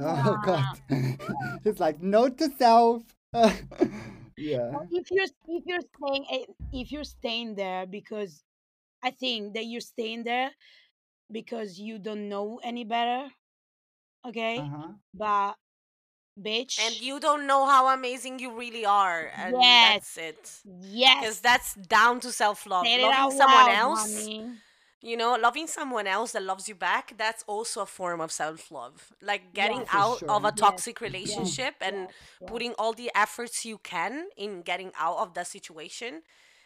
Oh, 0.00 0.38
God. 0.44 0.80
it's 1.64 1.80
like, 1.80 2.02
note 2.02 2.38
to 2.38 2.48
self. 2.58 3.02
yeah. 4.36 4.72
If 4.90 5.10
you're 5.10 5.26
if 5.48 5.64
you're 5.66 5.80
staying 5.80 6.24
eh, 6.30 6.44
if 6.72 6.92
you're 6.92 7.04
staying 7.04 7.54
there 7.56 7.86
because 7.86 8.42
I 9.02 9.10
think 9.10 9.54
that 9.54 9.66
you're 9.66 9.80
staying 9.80 10.24
there 10.24 10.50
because 11.30 11.78
you 11.78 11.98
don't 11.98 12.28
know 12.28 12.60
any 12.62 12.84
better, 12.84 13.28
okay? 14.26 14.58
Uh-huh. 14.58 14.92
But 15.14 15.54
bitch, 16.40 16.78
and 16.80 17.00
you 17.00 17.20
don't 17.20 17.46
know 17.46 17.66
how 17.66 17.88
amazing 17.94 18.38
you 18.38 18.56
really 18.58 18.84
are 18.86 19.30
and 19.36 19.56
Yes. 19.60 20.14
that's 20.14 20.16
it 20.18 20.60
Yes. 20.64 21.20
because 21.20 21.40
that's 21.40 21.74
down 21.74 22.20
to 22.20 22.32
self-love 22.32 22.84
say 22.86 22.94
it 22.94 23.02
loving 23.02 23.30
someone 23.30 23.66
loud, 23.66 23.74
else 23.74 24.26
honey. 24.26 24.50
You 25.00 25.16
know 25.16 25.36
loving 25.40 25.66
someone 25.66 26.06
else 26.06 26.32
that 26.32 26.42
loves 26.42 26.68
you 26.68 26.74
back 26.74 27.14
that's 27.16 27.42
also 27.46 27.82
a 27.82 27.86
form 27.86 28.20
of 28.20 28.30
self-love 28.32 29.12
like 29.22 29.52
getting 29.54 29.84
Yes. 29.90 29.90
For 29.90 29.90
out 29.90 30.22
of 30.28 30.44
a 30.44 30.52
toxic 30.52 31.00
yes, 31.00 31.00
relationship 31.00 31.74
and 31.80 32.08
yes, 32.08 32.34
yes. 32.40 32.52
putting 32.52 32.72
all 32.78 32.92
the 32.92 33.10
efforts 33.14 33.64
you 33.64 33.78
can 33.78 34.26
in 34.36 34.62
getting 34.62 34.92
out 34.98 35.18
of 35.18 35.34
that 35.34 35.46
situation 35.46 36.22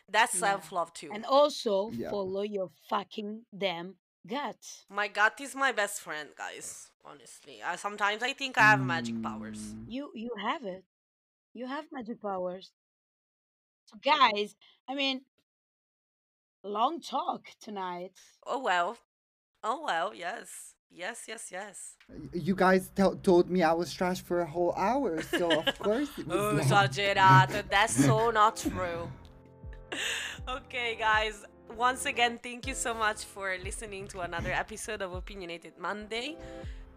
that's 0.08 0.34
Yeah. 0.34 0.38
self-love 0.38 0.92
too 0.92 1.12
And 1.12 1.24
also 1.26 1.90
Yeah. 1.90 2.10
follow 2.10 2.42
your 2.42 2.70
fucking 2.88 3.46
damn 3.56 3.96
gut. 4.26 4.84
my 4.88 5.08
gut 5.08 5.40
is 5.40 5.54
my 5.54 5.72
best 5.72 6.00
friend 6.00 6.30
guys 6.36 6.90
honestly 7.04 7.62
I, 7.62 7.76
sometimes 7.76 8.22
i 8.22 8.32
think 8.32 8.56
i 8.58 8.62
have 8.62 8.84
magic 8.84 9.20
powers 9.22 9.74
Mm. 9.74 9.86
You 9.86 10.10
you 10.14 10.30
have 10.40 10.64
it. 10.64 10.84
You 11.54 11.66
have 11.66 11.90
magic 11.92 12.20
powers. 12.20 12.72
So 13.86 13.96
guys, 14.02 14.54
I 14.88 14.94
mean, 14.94 15.24
long 16.64 17.00
talk 17.00 17.42
tonight. 17.60 18.12
oh 18.46 18.60
well 18.62 18.96
oh 19.62 19.82
well 19.84 20.14
yes 20.14 20.74
yes 20.90 21.24
yes 21.28 21.48
yes 21.52 21.96
You 22.32 22.54
guys 22.54 22.90
to- 22.96 23.18
told 23.22 23.50
me 23.50 23.62
I 23.62 23.72
was 23.72 23.92
trash 23.92 24.20
for 24.22 24.40
a 24.40 24.46
whole 24.46 24.74
hour, 24.76 25.20
so 25.22 25.50
of 25.60 25.78
course 25.86 26.10
it 26.18 26.26
was 26.26 26.36
Oh, 26.36 26.50
long. 26.50 26.60
esagerato. 26.60 27.62
That's 27.68 27.94
so 28.06 28.30
not 28.30 28.56
true. 28.56 29.10
okay, 30.48 30.96
guys. 30.98 31.44
Once 31.76 32.06
again, 32.06 32.38
thank 32.42 32.66
you 32.66 32.74
so 32.74 32.92
much 32.94 33.24
for 33.24 33.56
listening 33.64 34.06
to 34.08 34.20
another 34.20 34.52
episode 34.52 35.02
of 35.02 35.12
Opinionated 35.14 35.72
Monday. 35.78 36.36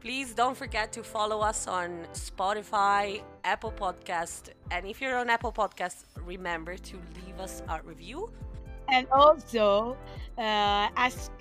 Please 0.01 0.33
don't 0.33 0.55
forget 0.55 0.91
to 0.93 1.03
follow 1.03 1.39
us 1.41 1.67
on 1.67 2.05
Spotify, 2.13 3.21
Apple 3.43 3.71
Podcast, 3.71 4.49
and 4.71 4.85
if 4.85 5.01
you're 5.01 5.17
on 5.17 5.29
Apple 5.29 5.51
Podcast, 5.51 6.03
remember 6.23 6.77
to 6.77 6.95
leave 7.17 7.39
us 7.39 7.63
a 7.69 7.81
review. 7.81 8.29
And 8.89 9.07
also 9.11 9.97
uh, 10.37 10.89
ask 10.95 11.31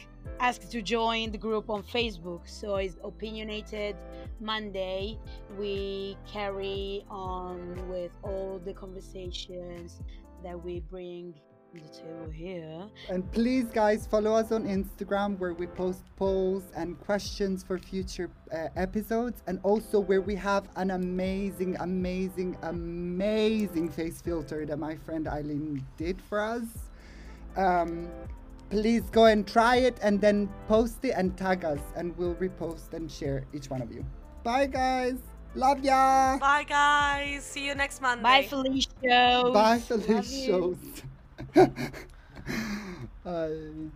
ask 0.41 0.69
to 0.69 0.83
join 0.83 1.31
the 1.31 1.39
group 1.39 1.71
on 1.71 1.83
Facebook. 1.83 2.49
So 2.49 2.77
it's 2.77 2.97
opinionated 3.03 3.97
Monday. 4.41 5.19
We 5.59 6.17
carry 6.31 7.05
on 7.09 7.89
with 7.89 8.13
all 8.23 8.61
the 8.65 8.75
conversations 8.75 10.01
that 10.43 10.63
we 10.63 10.81
bring 10.81 11.35
to 11.75 11.81
the 11.81 11.89
table 11.89 12.31
here. 12.31 12.87
And 13.09 13.31
please, 13.33 13.67
guys, 13.67 14.07
follow 14.07 14.35
us 14.35 14.53
on 14.53 14.65
Instagram 14.65 15.39
where 15.39 15.55
we 15.55 15.67
post 15.67 16.03
polls 16.17 16.65
and 16.77 16.99
questions 17.01 17.63
for 17.63 17.79
future 17.79 18.31
uh, 18.53 18.69
episodes, 18.77 19.43
and 19.47 19.59
also 19.63 20.01
where 20.01 20.21
we 20.21 20.35
have 20.37 20.69
an 20.77 20.91
amazing, 20.91 21.77
amazing, 21.81 22.57
amazing 22.63 23.89
face 23.91 24.21
filter 24.21 24.67
that 24.67 24.79
my 24.79 24.97
friend 24.97 25.29
Eileen 25.29 25.85
did 25.97 26.21
for 26.21 26.41
us. 26.41 26.86
Um, 27.57 28.09
please 28.71 29.03
go 29.11 29.27
and 29.27 29.47
try 29.47 29.77
it 29.77 29.99
and 30.03 30.21
then 30.21 30.49
post 30.69 31.05
it 31.05 31.15
and 31.17 31.37
tag 31.37 31.65
us, 31.65 31.81
and 31.97 32.17
we'll 32.17 32.35
repost 32.35 32.93
and 32.93 33.11
share 33.11 33.45
each 33.53 33.71
one 33.71 33.83
of 33.83 33.93
you. 33.93 34.05
Bye, 34.45 34.67
guys. 34.67 35.19
Love 35.55 35.83
ya. 35.83 36.39
Bye, 36.39 36.65
guys. 36.69 37.43
See 37.43 37.67
you 37.67 37.75
next 37.75 38.03
Monday. 38.03 38.23
Bye, 38.23 38.43
Felicia. 38.43 39.51
Bye, 39.53 39.81
Love 39.89 40.27
you. 40.29 40.79
Bye. 43.25 43.91